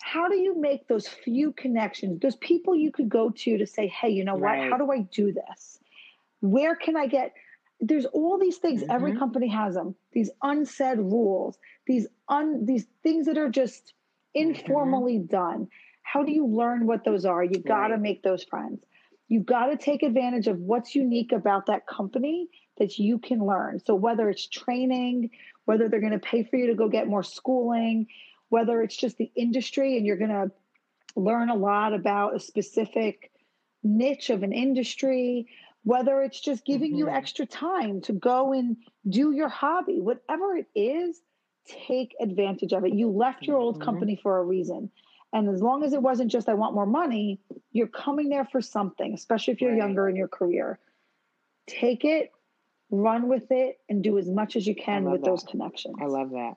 how 0.00 0.28
do 0.28 0.36
you 0.36 0.58
make 0.58 0.88
those 0.88 1.06
few 1.06 1.52
connections 1.52 2.20
those 2.20 2.36
people 2.36 2.74
you 2.74 2.90
could 2.90 3.08
go 3.08 3.30
to 3.30 3.58
to 3.58 3.66
say 3.66 3.86
hey 3.86 4.08
you 4.08 4.24
know 4.24 4.38
right. 4.38 4.60
what 4.60 4.70
how 4.70 4.76
do 4.78 4.90
i 4.90 5.00
do 5.12 5.32
this 5.32 5.78
where 6.40 6.74
can 6.74 6.96
i 6.96 7.06
get 7.06 7.34
there's 7.80 8.06
all 8.06 8.38
these 8.38 8.56
things 8.56 8.82
mm-hmm. 8.82 8.90
every 8.90 9.16
company 9.16 9.48
has 9.48 9.74
them 9.74 9.94
these 10.12 10.30
unsaid 10.42 10.98
rules 10.98 11.58
these 11.86 12.06
un 12.28 12.64
these 12.64 12.86
things 13.02 13.26
that 13.26 13.38
are 13.38 13.50
just 13.50 13.92
informally 14.34 15.18
mm-hmm. 15.18 15.26
done 15.26 15.68
how 16.02 16.22
do 16.22 16.32
you 16.32 16.46
learn 16.46 16.86
what 16.86 17.04
those 17.04 17.24
are 17.24 17.44
you 17.44 17.60
got 17.60 17.88
to 17.88 17.94
right. 17.94 18.02
make 18.02 18.22
those 18.22 18.42
friends 18.44 18.80
you 19.30 19.40
got 19.40 19.66
to 19.66 19.76
take 19.76 20.02
advantage 20.02 20.46
of 20.46 20.58
what's 20.58 20.94
unique 20.94 21.32
about 21.32 21.66
that 21.66 21.86
company 21.86 22.48
that 22.78 22.98
you 22.98 23.18
can 23.18 23.44
learn 23.44 23.80
so 23.84 23.94
whether 23.94 24.28
it's 24.28 24.46
training 24.46 25.30
whether 25.64 25.88
they're 25.88 26.00
going 26.00 26.12
to 26.12 26.18
pay 26.18 26.42
for 26.42 26.56
you 26.56 26.66
to 26.66 26.74
go 26.74 26.88
get 26.88 27.08
more 27.08 27.22
schooling 27.22 28.06
whether 28.50 28.82
it's 28.82 28.96
just 28.96 29.16
the 29.16 29.30
industry 29.34 29.96
and 29.96 30.04
you're 30.04 30.18
going 30.18 30.30
to 30.30 30.50
learn 31.16 31.48
a 31.48 31.56
lot 31.56 31.94
about 31.94 32.36
a 32.36 32.40
specific 32.40 33.30
niche 33.82 34.28
of 34.28 34.42
an 34.42 34.52
industry 34.52 35.46
whether 35.82 36.22
it's 36.22 36.40
just 36.40 36.64
giving 36.64 36.90
mm-hmm. 36.90 36.98
you 36.98 37.08
extra 37.08 37.46
time 37.46 38.00
to 38.02 38.12
go 38.12 38.52
and 38.52 38.76
do 39.08 39.32
your 39.32 39.48
hobby, 39.48 40.00
whatever 40.00 40.56
it 40.56 40.66
is, 40.74 41.20
take 41.86 42.14
advantage 42.20 42.72
of 42.72 42.84
it. 42.84 42.92
You 42.92 43.10
left 43.10 43.44
your 43.46 43.56
old 43.56 43.76
mm-hmm. 43.76 43.84
company 43.84 44.20
for 44.22 44.38
a 44.38 44.44
reason. 44.44 44.90
And 45.32 45.48
as 45.48 45.62
long 45.62 45.84
as 45.84 45.92
it 45.92 46.02
wasn't 46.02 46.30
just, 46.30 46.48
I 46.48 46.54
want 46.54 46.74
more 46.74 46.86
money, 46.86 47.40
you're 47.72 47.86
coming 47.86 48.28
there 48.28 48.44
for 48.44 48.60
something, 48.60 49.14
especially 49.14 49.54
if 49.54 49.60
you're 49.60 49.70
right. 49.70 49.78
younger 49.78 50.08
in 50.08 50.16
your 50.16 50.28
career. 50.28 50.78
Take 51.68 52.04
it, 52.04 52.32
run 52.90 53.28
with 53.28 53.50
it, 53.50 53.78
and 53.88 54.02
do 54.02 54.18
as 54.18 54.28
much 54.28 54.56
as 54.56 54.66
you 54.66 54.74
can 54.74 55.04
with 55.04 55.22
that. 55.22 55.30
those 55.30 55.44
connections. 55.44 55.94
I 56.00 56.06
love 56.06 56.30
that. 56.30 56.54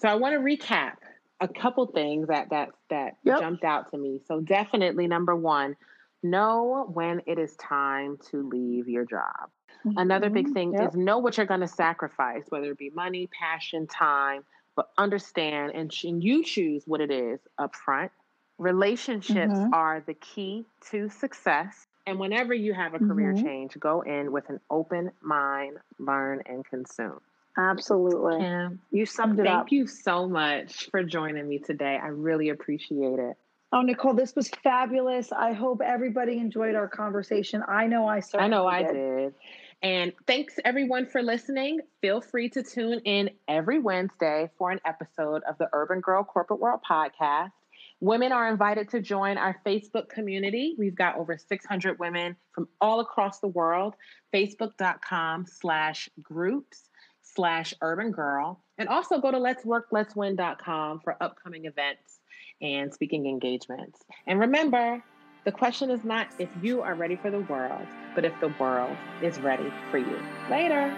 So 0.00 0.08
I 0.08 0.14
want 0.14 0.34
to 0.34 0.40
recap 0.40 0.94
a 1.40 1.48
couple 1.48 1.86
things 1.86 2.28
that 2.28 2.50
that 2.50 2.70
that 2.88 3.14
yep. 3.24 3.40
jumped 3.40 3.64
out 3.64 3.90
to 3.90 3.98
me. 3.98 4.20
So 4.26 4.40
definitely 4.40 5.06
number 5.06 5.36
one, 5.36 5.76
know 6.22 6.88
when 6.92 7.20
it 7.26 7.38
is 7.38 7.54
time 7.56 8.18
to 8.30 8.48
leave 8.48 8.88
your 8.88 9.04
job. 9.04 9.50
Mm-hmm. 9.84 9.98
Another 9.98 10.30
big 10.30 10.46
mm-hmm. 10.46 10.54
thing 10.54 10.72
yep. 10.74 10.90
is 10.90 10.94
know 10.94 11.18
what 11.18 11.36
you're 11.36 11.46
going 11.46 11.60
to 11.60 11.68
sacrifice, 11.68 12.44
whether 12.48 12.70
it 12.70 12.78
be 12.78 12.90
money, 12.90 13.28
passion, 13.38 13.86
time, 13.86 14.44
but 14.76 14.90
understand 14.98 15.72
and, 15.74 15.92
and 16.04 16.22
you 16.22 16.44
choose 16.44 16.82
what 16.86 17.00
it 17.00 17.10
is 17.10 17.40
up 17.58 17.74
front. 17.74 18.12
Relationships 18.58 19.54
mm-hmm. 19.54 19.74
are 19.74 20.02
the 20.06 20.14
key 20.14 20.64
to 20.90 21.08
success. 21.08 21.86
And 22.06 22.18
whenever 22.18 22.52
you 22.52 22.74
have 22.74 22.94
a 22.94 22.98
career 22.98 23.32
mm-hmm. 23.32 23.44
change, 23.44 23.78
go 23.78 24.02
in 24.02 24.32
with 24.32 24.48
an 24.48 24.60
open 24.70 25.12
mind, 25.20 25.78
learn 25.98 26.42
and 26.46 26.64
consume. 26.64 27.20
Absolutely. 27.56 28.38
Kim, 28.38 28.80
you 28.90 29.06
summed 29.06 29.38
it 29.38 29.44
thank 29.44 29.54
up. 29.54 29.60
Thank 29.62 29.72
you 29.72 29.86
so 29.86 30.26
much 30.26 30.88
for 30.90 31.02
joining 31.02 31.48
me 31.48 31.58
today. 31.58 31.98
I 32.02 32.08
really 32.08 32.48
appreciate 32.48 33.18
it. 33.18 33.36
Oh, 33.72 33.82
Nicole, 33.82 34.14
this 34.14 34.34
was 34.34 34.48
fabulous. 34.62 35.32
I 35.32 35.52
hope 35.52 35.80
everybody 35.84 36.38
enjoyed 36.38 36.74
our 36.74 36.88
conversation. 36.88 37.62
I 37.66 37.86
know 37.86 38.06
I 38.06 38.20
certainly 38.20 38.46
I 38.46 38.48
know 38.48 38.66
I 38.66 38.82
did. 38.82 38.92
did. 38.92 39.34
And 39.82 40.12
thanks 40.28 40.54
everyone 40.64 41.06
for 41.06 41.22
listening. 41.22 41.80
Feel 42.00 42.20
free 42.20 42.48
to 42.50 42.62
tune 42.62 43.00
in 43.04 43.30
every 43.48 43.80
Wednesday 43.80 44.48
for 44.56 44.70
an 44.70 44.78
episode 44.86 45.42
of 45.48 45.58
the 45.58 45.68
Urban 45.72 46.00
Girl 46.00 46.22
Corporate 46.22 46.60
World 46.60 46.80
podcast. 46.88 47.50
Women 47.98 48.30
are 48.30 48.48
invited 48.48 48.90
to 48.90 49.00
join 49.00 49.38
our 49.38 49.56
Facebook 49.66 50.08
community. 50.08 50.76
We've 50.78 50.94
got 50.94 51.16
over 51.16 51.36
600 51.36 51.98
women 51.98 52.36
from 52.52 52.68
all 52.80 53.00
across 53.00 53.40
the 53.40 53.48
world. 53.48 53.94
Facebook.com 54.32 55.46
slash 55.46 56.08
groups 56.22 56.88
slash 57.22 57.74
urban 57.80 58.12
girl. 58.12 58.60
And 58.78 58.88
also 58.88 59.20
go 59.20 59.32
to 59.32 59.38
let's 59.38 59.64
work, 59.64 59.88
let's 59.90 60.14
win.com 60.14 61.00
for 61.00 61.16
upcoming 61.20 61.64
events 61.64 62.20
and 62.60 62.92
speaking 62.94 63.26
engagements. 63.26 64.00
And 64.28 64.38
remember, 64.38 65.02
the 65.44 65.52
question 65.52 65.90
is 65.90 66.04
not 66.04 66.28
if 66.38 66.48
you 66.62 66.82
are 66.82 66.94
ready 66.94 67.16
for 67.16 67.30
the 67.30 67.40
world, 67.40 67.86
but 68.14 68.24
if 68.24 68.32
the 68.40 68.54
world 68.60 68.96
is 69.22 69.40
ready 69.40 69.72
for 69.90 69.98
you. 69.98 70.18
Later. 70.48 70.96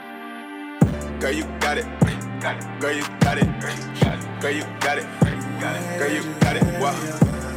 Girl, 1.18 1.32
you 1.32 1.44
got 1.60 1.78
it. 1.78 1.86
Girl, 2.78 2.92
you 2.92 3.04
got 3.20 3.38
it. 3.38 3.46
Girl, 3.60 3.72
you 3.72 3.82
got 4.00 4.18
it. 4.18 4.36
Girl, 4.40 4.52
you 4.52 4.64
got 4.80 4.98
it. 4.98 5.06
Girl, 5.98 6.12
you 6.12 6.22
got 6.40 6.56
it. 6.56 6.64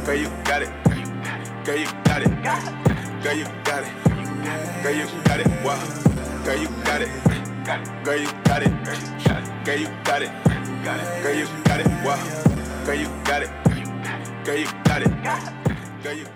Girl, 0.06 0.16
you 0.16 0.28
got 0.44 0.62
it. 0.62 0.70
Girl, 1.64 1.76
you 1.76 1.84
got 2.04 2.22
it. 2.22 2.28
Girl, 3.22 3.36
you 3.36 3.44
got 3.64 3.82
it. 3.82 3.88
Girl, 6.44 6.56
you 6.56 6.68
got 6.84 7.02
it. 7.02 7.18
Girl, 8.04 8.16
you 8.16 8.28
got 8.44 8.62
it. 8.62 8.70
Girl, 9.64 9.76
you 9.76 9.88
got 10.04 10.22
it. 10.22 10.30
Girl, 11.24 11.36
you 11.36 11.48
got 11.64 11.82
it. 11.82 11.90
Girl, 12.86 12.96
you 12.96 13.08
got 13.24 13.42
it. 13.42 13.50
Girl, 14.44 14.56
you 14.56 14.66
got 14.84 15.02
it. 15.02 15.10
Girl, 16.02 16.14
you 16.14 16.26